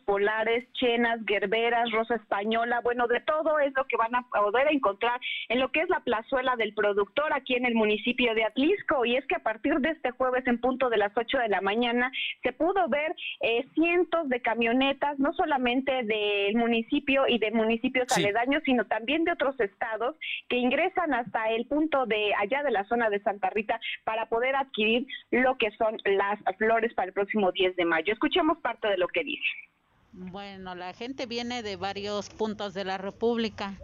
polares, 0.00 0.70
chenas, 0.74 1.20
gerberas, 1.26 1.90
rosa 1.90 2.14
española, 2.16 2.80
bueno, 2.82 3.06
de 3.08 3.20
todo 3.20 3.58
es 3.58 3.72
lo 3.74 3.84
que 3.86 3.96
van 3.96 4.14
a 4.14 4.22
poder 4.28 4.68
encontrar 4.70 5.20
en 5.48 5.60
lo 5.60 5.70
que 5.70 5.80
es 5.80 5.88
la 5.88 6.00
plazuela 6.00 6.56
del 6.56 6.74
productor 6.74 7.32
aquí 7.32 7.54
en 7.54 7.66
el 7.66 7.74
municipio 7.74 8.34
de 8.34 8.44
Atlisco. 8.44 9.04
Y 9.04 9.16
es 9.16 9.26
que 9.26 9.34
a 9.36 9.42
partir 9.42 9.74
de 9.80 9.90
este 9.90 10.10
jueves 10.12 10.46
en 10.46 10.60
punto 10.60 10.88
de 10.88 10.96
las 10.96 11.12
8 11.16 11.38
de 11.38 11.48
la 11.48 11.60
mañana 11.60 12.10
se 12.42 12.52
pudo 12.52 12.88
ver 12.88 13.14
eh, 13.40 13.64
cientos 13.74 14.28
de 14.28 14.40
camionetas, 14.40 15.18
no 15.18 15.32
solamente 15.34 16.02
del 16.04 16.54
municipio 16.56 17.26
y 17.28 17.38
de 17.38 17.50
municipios 17.50 18.06
Sí. 18.08 18.22
aledaños, 18.22 18.62
sino 18.64 18.84
también 18.86 19.24
de 19.24 19.32
otros 19.32 19.58
estados 19.60 20.16
que 20.48 20.56
ingresan 20.56 21.14
hasta 21.14 21.50
el 21.50 21.66
punto 21.66 22.06
de 22.06 22.32
allá 22.38 22.62
de 22.62 22.70
la 22.70 22.84
zona 22.84 23.10
de 23.10 23.20
Santa 23.20 23.50
Rita 23.50 23.80
para 24.04 24.26
poder 24.26 24.54
adquirir 24.56 25.06
lo 25.30 25.56
que 25.58 25.70
son 25.72 25.96
las 26.04 26.38
flores 26.58 26.92
para 26.94 27.08
el 27.08 27.12
próximo 27.12 27.52
10 27.52 27.76
de 27.76 27.84
mayo. 27.84 28.12
Escuchemos 28.12 28.58
parte 28.58 28.88
de 28.88 28.98
lo 28.98 29.08
que 29.08 29.24
dice. 29.24 29.71
Bueno, 30.12 30.74
la 30.74 30.92
gente 30.92 31.26
viene 31.26 31.62
de 31.62 31.76
varios 31.76 32.28
puntos 32.28 32.74
de 32.74 32.84
la 32.84 32.98
República. 32.98 33.78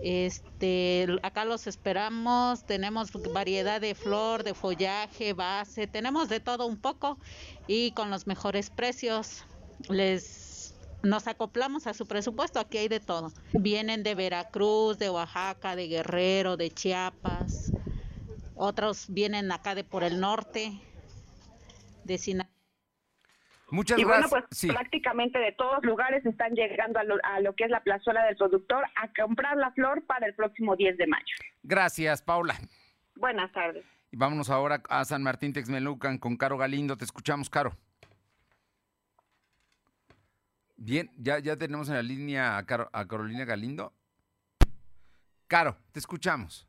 Este, 0.00 1.08
acá 1.22 1.44
los 1.44 1.66
esperamos, 1.66 2.64
tenemos 2.64 3.10
variedad 3.32 3.80
de 3.80 3.96
flor, 3.96 4.44
de 4.44 4.54
follaje, 4.54 5.32
base, 5.32 5.88
tenemos 5.88 6.28
de 6.28 6.38
todo 6.38 6.66
un 6.66 6.76
poco 6.76 7.18
y 7.66 7.90
con 7.90 8.08
los 8.08 8.28
mejores 8.28 8.70
precios. 8.70 9.44
Les 9.88 10.74
nos 11.02 11.26
acoplamos 11.26 11.86
a 11.86 11.94
su 11.94 12.06
presupuesto, 12.06 12.60
aquí 12.60 12.78
hay 12.78 12.88
de 12.88 13.00
todo. 13.00 13.32
Vienen 13.52 14.04
de 14.04 14.14
Veracruz, 14.14 14.98
de 14.98 15.10
Oaxaca, 15.10 15.74
de 15.74 15.88
Guerrero, 15.88 16.56
de 16.56 16.70
Chiapas. 16.70 17.72
Otros 18.54 19.06
vienen 19.08 19.50
acá 19.50 19.74
de 19.74 19.84
por 19.84 20.04
el 20.04 20.20
norte, 20.20 20.80
de 22.04 22.18
Sinaloa. 22.18 22.57
Muchas 23.70 23.98
y 23.98 24.04
bueno, 24.04 24.20
gracias. 24.28 24.44
pues 24.48 24.58
Sí. 24.58 24.68
prácticamente 24.68 25.38
de 25.38 25.52
todos 25.52 25.84
lugares 25.84 26.24
están 26.24 26.54
llegando 26.54 26.98
a 26.98 27.04
lo, 27.04 27.16
a 27.22 27.40
lo 27.40 27.54
que 27.54 27.64
es 27.64 27.70
la 27.70 27.82
plazuela 27.82 28.24
del 28.24 28.36
productor 28.36 28.84
a 28.96 29.12
comprar 29.20 29.56
la 29.58 29.70
flor 29.72 30.04
para 30.06 30.26
el 30.26 30.34
próximo 30.34 30.74
10 30.74 30.96
de 30.96 31.06
mayo. 31.06 31.34
Gracias, 31.62 32.22
Paula. 32.22 32.54
Buenas 33.16 33.52
tardes. 33.52 33.84
Y 34.10 34.16
vámonos 34.16 34.48
ahora 34.48 34.82
a 34.88 35.04
San 35.04 35.22
Martín 35.22 35.52
Texmelucan 35.52 36.16
con 36.18 36.36
Caro 36.38 36.56
Galindo. 36.56 36.96
Te 36.96 37.04
escuchamos, 37.04 37.50
Caro. 37.50 37.76
Bien, 40.76 41.10
ya, 41.16 41.38
ya 41.40 41.56
tenemos 41.56 41.88
en 41.88 41.94
la 41.96 42.02
línea 42.02 42.56
a, 42.56 42.64
Caro- 42.64 42.88
a 42.92 43.06
Carolina 43.06 43.44
Galindo. 43.44 43.92
Caro, 45.48 45.76
te 45.92 45.98
escuchamos. 45.98 46.68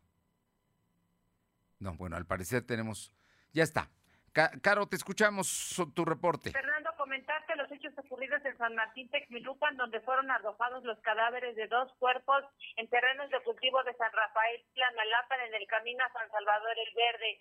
No, 1.80 1.93
bueno, 1.93 2.16
al 2.18 2.26
parecer 2.26 2.64
tenemos. 2.64 3.14
Ya 3.54 3.64
está. 3.64 3.89
Ca- 4.34 4.51
Caro, 4.61 4.88
te 4.88 4.95
escuchamos 4.95 5.75
tu 5.95 6.05
reporte. 6.05 6.51
Fernando, 6.51 6.91
comentarte 6.97 7.55
los 7.55 7.71
hechos 7.71 7.93
ocurridos 7.97 8.43
en 8.45 8.57
San 8.57 8.75
Martín 8.75 9.09
Texmilucan, 9.09 9.75
donde 9.77 9.99
fueron 10.01 10.30
arrojados 10.32 10.84
los 10.84 10.99
cadáveres 10.99 11.55
de 11.55 11.67
dos 11.67 11.91
cuerpos 11.99 12.43
en 12.77 12.88
terrenos 12.89 13.30
de 13.30 13.39
cultivo 13.41 13.82
de 13.84 13.93
San 13.95 14.11
Rafael 14.11 14.61
Tlanalapan 14.73 15.39
en 15.47 15.55
el 15.55 15.67
camino 15.67 16.03
a 16.03 16.13
San 16.13 16.30
Salvador 16.32 16.75
el 16.77 16.93
Verde. 16.95 17.39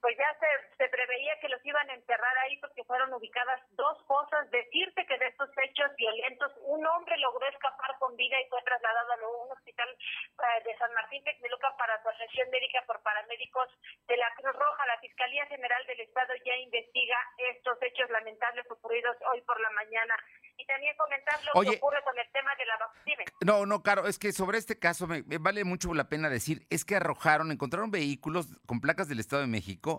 Pues 0.00 0.16
ya 0.16 0.32
se, 0.40 0.76
se 0.76 0.88
preveía 0.88 1.38
que 1.40 1.48
los 1.48 1.64
iban 1.64 1.88
a 1.90 1.94
enterrar 1.94 2.36
ahí 2.38 2.56
porque 2.58 2.84
fueron 2.84 3.12
ubicadas 3.12 3.60
dos 3.72 3.98
fosas. 4.06 4.50
Decirte 4.50 5.04
que 5.06 5.18
de 5.18 5.26
estos 5.28 5.50
hechos 5.62 5.94
violentos, 5.96 6.52
un 6.62 6.86
hombre 6.86 7.16
logró 7.18 7.46
escapar 7.48 7.98
con 7.98 8.16
vida 8.16 8.40
y 8.40 8.48
fue 8.48 8.62
trasladado 8.62 9.12
a 9.12 9.44
un 9.44 9.52
hospital 9.52 9.88
eh, 9.90 10.64
de 10.64 10.76
San 10.78 10.92
Martín 10.94 11.22
Texmelucan 11.24 11.76
para 11.76 12.00
su 12.02 12.08
atención 12.08 12.48
médica 12.50 12.82
por 12.86 13.02
paramédicos 13.02 13.68
de 14.08 14.16
la 14.16 14.32
Cruz 14.36 14.54
Roja. 14.56 14.86
La 14.86 15.00
Fiscalía 15.00 15.44
General 15.46 15.84
del 15.86 16.00
Estado 16.00 16.32
ya 16.44 16.56
investiga 16.56 17.16
estos 17.52 17.76
hechos 17.82 18.08
lamentables 18.10 18.64
ocurridos 18.70 19.16
hoy 19.32 19.42
por 19.42 19.60
la 19.60 19.70
mañana. 19.70 20.14
Y 20.56 20.66
también 20.66 20.96
comentar 20.96 21.34
lo 21.44 21.60
Oye. 21.60 21.70
que 21.70 21.76
ocurre 21.76 22.02
con 22.04 22.18
el 22.18 22.30
tema 22.32 22.54
de 22.56 22.66
la 22.66 22.76
vacuna. 22.76 23.24
No, 23.44 23.66
no, 23.66 23.82
Caro, 23.82 24.06
es 24.06 24.18
que 24.18 24.32
sobre 24.32 24.58
este 24.58 24.78
caso 24.78 25.06
me, 25.06 25.22
me 25.22 25.38
vale 25.38 25.64
mucho 25.64 25.92
la 25.94 26.08
pena 26.08 26.28
decir, 26.28 26.66
es 26.70 26.84
que 26.84 26.96
arrojaron, 26.96 27.50
encontraron 27.50 27.90
vehículos 27.90 28.46
con 28.66 28.80
placas 28.80 29.08
del 29.08 29.20
Estado 29.20 29.42
de 29.42 29.48
México 29.48 29.89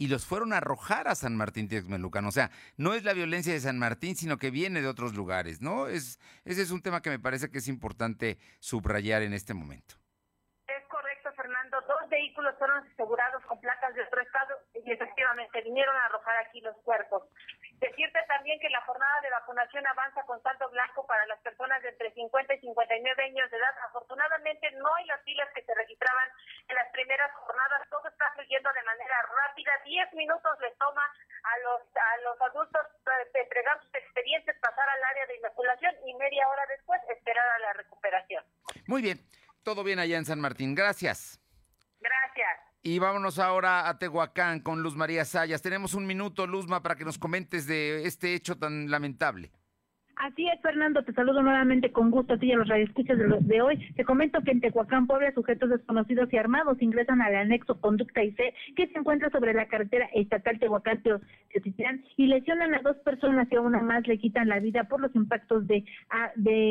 y 0.00 0.08
los 0.08 0.24
fueron 0.24 0.54
a 0.54 0.56
arrojar 0.56 1.08
a 1.08 1.14
San 1.14 1.36
Martín 1.36 1.68
Texmelucan. 1.68 2.24
O 2.24 2.32
sea, 2.32 2.50
no 2.78 2.94
es 2.94 3.04
la 3.04 3.12
violencia 3.12 3.52
de 3.52 3.60
San 3.60 3.78
Martín, 3.78 4.16
sino 4.16 4.38
que 4.38 4.50
viene 4.50 4.80
de 4.80 4.88
otros 4.88 5.14
lugares, 5.14 5.60
¿no? 5.60 5.88
Es, 5.88 6.18
ese 6.46 6.62
es 6.62 6.70
un 6.70 6.80
tema 6.80 7.02
que 7.02 7.10
me 7.10 7.18
parece 7.18 7.50
que 7.50 7.58
es 7.58 7.68
importante 7.68 8.38
subrayar 8.60 9.20
en 9.20 9.34
este 9.34 9.52
momento. 9.52 9.96
Es 10.66 10.86
correcto, 10.88 11.28
Fernando. 11.36 11.76
Dos 11.82 12.08
vehículos 12.08 12.54
fueron 12.58 12.78
asegurados 12.78 13.44
con 13.44 13.60
placas 13.60 13.94
de 13.94 14.02
otro 14.02 14.22
estado 14.22 14.54
y 14.72 14.90
efectivamente 14.90 15.60
vinieron 15.62 15.94
a 15.94 16.06
arrojar 16.06 16.46
aquí 16.46 16.62
los 16.62 16.76
cuerpos. 16.78 17.24
Decirte 17.80 18.20
también 18.28 18.60
que 18.60 18.68
la 18.68 18.82
jornada 18.82 19.20
de 19.22 19.30
vacunación 19.30 19.86
avanza 19.86 20.22
con 20.24 20.42
saldo 20.42 20.68
blanco 20.68 21.06
para 21.06 21.24
las 21.26 21.40
personas 21.40 21.82
de 21.82 21.88
entre 21.88 22.12
50 22.12 22.54
y 22.54 22.60
59 22.60 23.24
años 23.24 23.50
de 23.50 23.56
edad. 23.56 23.74
Afortunadamente 23.88 24.70
no 24.72 24.94
hay 24.96 25.06
las 25.06 25.22
filas 25.22 25.48
que 25.54 25.64
se 25.64 25.74
registraban 25.74 26.28
en 26.68 26.76
las 26.76 26.92
primeras 26.92 27.32
jornadas. 27.32 27.88
Todo 27.88 28.06
está 28.08 28.30
fluyendo 28.34 28.70
de 28.70 28.82
manera 28.82 29.16
rápida. 29.22 29.72
Diez 29.86 30.12
minutos 30.12 30.60
les 30.60 30.76
toma 30.76 31.02
a 31.42 31.58
los, 31.64 31.80
a 31.96 32.16
los 32.18 32.40
adultos 32.52 32.82
eh, 32.84 33.40
entregar 33.40 33.80
sus 33.80 33.94
expedientes, 33.94 34.58
pasar 34.60 34.86
al 34.86 35.04
área 35.04 35.26
de 35.26 35.36
inoculación 35.36 35.94
y 36.04 36.14
media 36.14 36.48
hora 36.48 36.66
después 36.68 37.00
esperar 37.08 37.48
a 37.48 37.58
la 37.60 37.72
recuperación. 37.72 38.44
Muy 38.86 39.00
bien, 39.00 39.18
todo 39.64 39.82
bien 39.84 39.98
allá 39.98 40.18
en 40.18 40.26
San 40.26 40.40
Martín, 40.40 40.74
gracias. 40.74 41.40
Gracias. 41.98 42.69
Y 42.82 42.98
vámonos 42.98 43.38
ahora 43.38 43.90
a 43.90 43.98
Tehuacán 43.98 44.60
con 44.60 44.82
Luz 44.82 44.96
María 44.96 45.26
Sayas. 45.26 45.60
Tenemos 45.60 45.92
un 45.92 46.06
minuto, 46.06 46.46
Luzma, 46.46 46.82
para 46.82 46.96
que 46.96 47.04
nos 47.04 47.18
comentes 47.18 47.66
de 47.66 48.06
este 48.06 48.34
hecho 48.34 48.56
tan 48.56 48.90
lamentable. 48.90 49.52
Así 50.16 50.46
es, 50.48 50.60
Fernando, 50.60 51.02
te 51.02 51.12
saludo 51.14 51.42
nuevamente 51.42 51.92
con 51.92 52.10
gusto 52.10 52.34
a 52.34 52.38
ti 52.38 52.48
y 52.48 52.52
a 52.52 52.56
los 52.56 52.68
radioescuchas 52.68 53.16
de, 53.16 53.38
de 53.40 53.62
hoy. 53.62 53.78
Te 53.96 54.04
comento 54.04 54.42
que 54.42 54.50
en 54.50 54.60
Tehuacán, 54.60 55.06
Puebla, 55.06 55.32
sujetos 55.32 55.70
desconocidos 55.70 56.30
y 56.32 56.36
armados 56.36 56.80
ingresan 56.82 57.22
al 57.22 57.34
anexo 57.34 57.80
Conducta 57.80 58.22
IC, 58.22 58.36
que 58.76 58.88
se 58.88 58.98
encuentra 58.98 59.30
sobre 59.30 59.54
la 59.54 59.66
carretera 59.66 60.08
estatal 60.14 60.58
Tehuacán-Teotitlán, 60.58 62.04
y 62.16 62.26
lesionan 62.26 62.74
a 62.74 62.82
dos 62.82 62.96
personas 62.98 63.48
y 63.50 63.56
a 63.56 63.60
una 63.60 63.80
más 63.80 64.06
le 64.06 64.18
quitan 64.18 64.48
la 64.48 64.60
vida 64.60 64.84
por 64.84 65.00
los 65.00 65.14
impactos 65.14 65.66
de, 65.66 65.84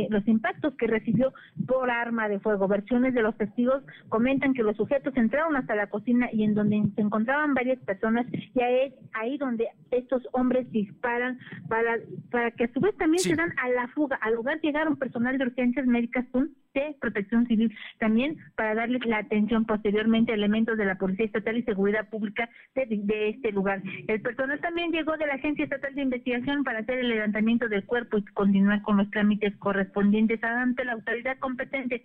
los 0.09 0.27
impactos 0.27 0.75
que 0.75 0.87
recibió 0.87 1.33
por 1.67 1.89
arma 1.89 2.29
de 2.29 2.39
fuego. 2.39 2.67
Versiones 2.67 3.13
de 3.13 3.21
los 3.21 3.37
testigos 3.37 3.83
comentan 4.09 4.53
que 4.53 4.63
los 4.63 4.77
sujetos 4.77 5.15
entraron 5.17 5.55
hasta 5.55 5.75
la 5.75 5.87
cocina 5.87 6.29
y 6.31 6.43
en 6.43 6.53
donde 6.53 6.83
se 6.95 7.01
encontraban 7.01 7.53
varias 7.53 7.79
personas 7.79 8.25
y 8.31 8.61
ahí, 8.61 8.93
ahí 9.13 9.37
donde 9.37 9.67
estos 9.91 10.27
hombres 10.33 10.71
disparan 10.71 11.39
para, 11.67 12.51
que 12.51 12.65
a 12.65 12.73
su 12.73 12.79
vez 12.79 12.95
también 12.97 13.23
se 13.35 13.41
a 13.57 13.69
la 13.69 13.87
fuga. 13.89 14.17
Al 14.21 14.35
lugar 14.35 14.59
llegaron 14.61 14.97
personal 14.97 15.37
de 15.37 15.45
urgencias 15.45 15.85
médicas 15.85 16.25
de 16.73 16.95
protección 16.99 17.47
civil, 17.47 17.75
también 17.97 18.37
para 18.55 18.75
darles 18.75 19.05
la 19.05 19.19
atención 19.19 19.65
posteriormente 19.65 20.31
a 20.31 20.35
elementos 20.35 20.77
de 20.77 20.85
la 20.85 20.95
Policía 20.95 21.25
Estatal 21.25 21.57
y 21.57 21.63
Seguridad 21.63 22.09
Pública 22.09 22.49
de, 22.75 23.29
este 23.29 23.51
lugar. 23.51 23.81
El 24.07 24.21
personal 24.21 24.59
también 24.59 24.91
llegó 24.91 25.17
de 25.17 25.27
la 25.27 25.35
Agencia 25.35 25.63
Estatal 25.63 25.95
de 25.95 26.01
Investigación 26.01 26.63
para 26.63 26.79
hacer 26.79 26.99
el 26.99 27.09
levantamiento 27.09 27.67
del 27.67 27.85
cuerpo 27.85 28.17
y 28.17 28.25
continuar 28.25 28.81
con 28.81 28.97
los 28.97 29.09
trámites 29.09 29.55
correspondientes 29.57 30.43
ante 30.43 30.85
la 30.85 30.93
autoridad 30.93 31.37
competente. 31.39 32.03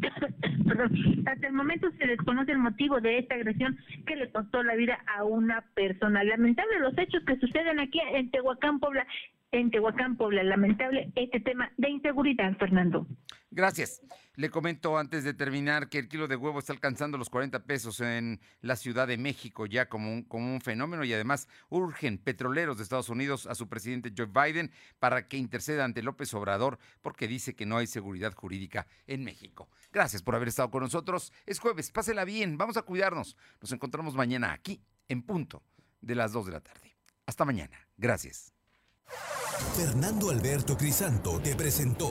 Hasta 1.26 1.46
el 1.46 1.52
momento 1.52 1.90
se 1.98 2.06
desconoce 2.06 2.52
el 2.52 2.58
motivo 2.58 3.00
de 3.00 3.18
esta 3.18 3.34
agresión 3.34 3.76
que 4.06 4.16
le 4.16 4.30
costó 4.30 4.62
la 4.62 4.74
vida 4.74 4.98
a 5.06 5.24
una 5.24 5.62
persona. 5.74 6.24
Lamentable 6.24 6.78
los 6.80 6.96
hechos 6.98 7.22
que 7.24 7.36
suceden 7.36 7.80
aquí 7.80 8.00
en 8.12 8.30
Tehuacán, 8.30 8.78
Puebla 8.78 9.06
en 9.54 9.70
Tehuacán, 9.70 10.16
Puebla. 10.16 10.42
Lamentable 10.42 11.10
este 11.14 11.40
tema 11.40 11.70
de 11.76 11.90
inseguridad, 11.90 12.56
Fernando. 12.56 13.06
Gracias. 13.54 14.00
Le 14.34 14.50
comento 14.50 14.98
antes 14.98 15.22
de 15.22 15.32
terminar 15.32 15.88
que 15.88 16.00
el 16.00 16.08
kilo 16.08 16.26
de 16.26 16.34
huevo 16.34 16.58
está 16.58 16.72
alcanzando 16.72 17.18
los 17.18 17.30
40 17.30 17.62
pesos 17.66 18.00
en 18.00 18.40
la 18.60 18.74
Ciudad 18.74 19.06
de 19.06 19.16
México 19.16 19.66
ya 19.66 19.88
como 19.88 20.12
un, 20.12 20.24
como 20.24 20.52
un 20.52 20.60
fenómeno 20.60 21.04
y 21.04 21.12
además 21.12 21.46
urgen 21.68 22.18
petroleros 22.18 22.76
de 22.76 22.82
Estados 22.82 23.10
Unidos 23.10 23.46
a 23.46 23.54
su 23.54 23.68
presidente 23.68 24.12
Joe 24.16 24.26
Biden 24.26 24.72
para 24.98 25.28
que 25.28 25.36
interceda 25.36 25.84
ante 25.84 26.02
López 26.02 26.34
Obrador 26.34 26.80
porque 27.00 27.28
dice 27.28 27.54
que 27.54 27.64
no 27.64 27.76
hay 27.76 27.86
seguridad 27.86 28.34
jurídica 28.34 28.88
en 29.06 29.22
México. 29.22 29.68
Gracias 29.92 30.24
por 30.24 30.34
haber 30.34 30.48
estado 30.48 30.72
con 30.72 30.82
nosotros. 30.82 31.32
Es 31.46 31.60
jueves, 31.60 31.92
pásela 31.92 32.24
bien, 32.24 32.58
vamos 32.58 32.76
a 32.76 32.82
cuidarnos. 32.82 33.36
Nos 33.60 33.70
encontramos 33.70 34.16
mañana 34.16 34.52
aquí 34.52 34.82
en 35.06 35.22
punto 35.22 35.62
de 36.00 36.16
las 36.16 36.32
2 36.32 36.46
de 36.46 36.52
la 36.52 36.60
tarde. 36.60 36.96
Hasta 37.24 37.44
mañana. 37.44 37.86
Gracias. 37.96 38.52
Fernando 39.76 40.30
Alberto 40.30 40.76
Crisanto 40.76 41.38
te 41.40 41.54
presentó 41.54 42.10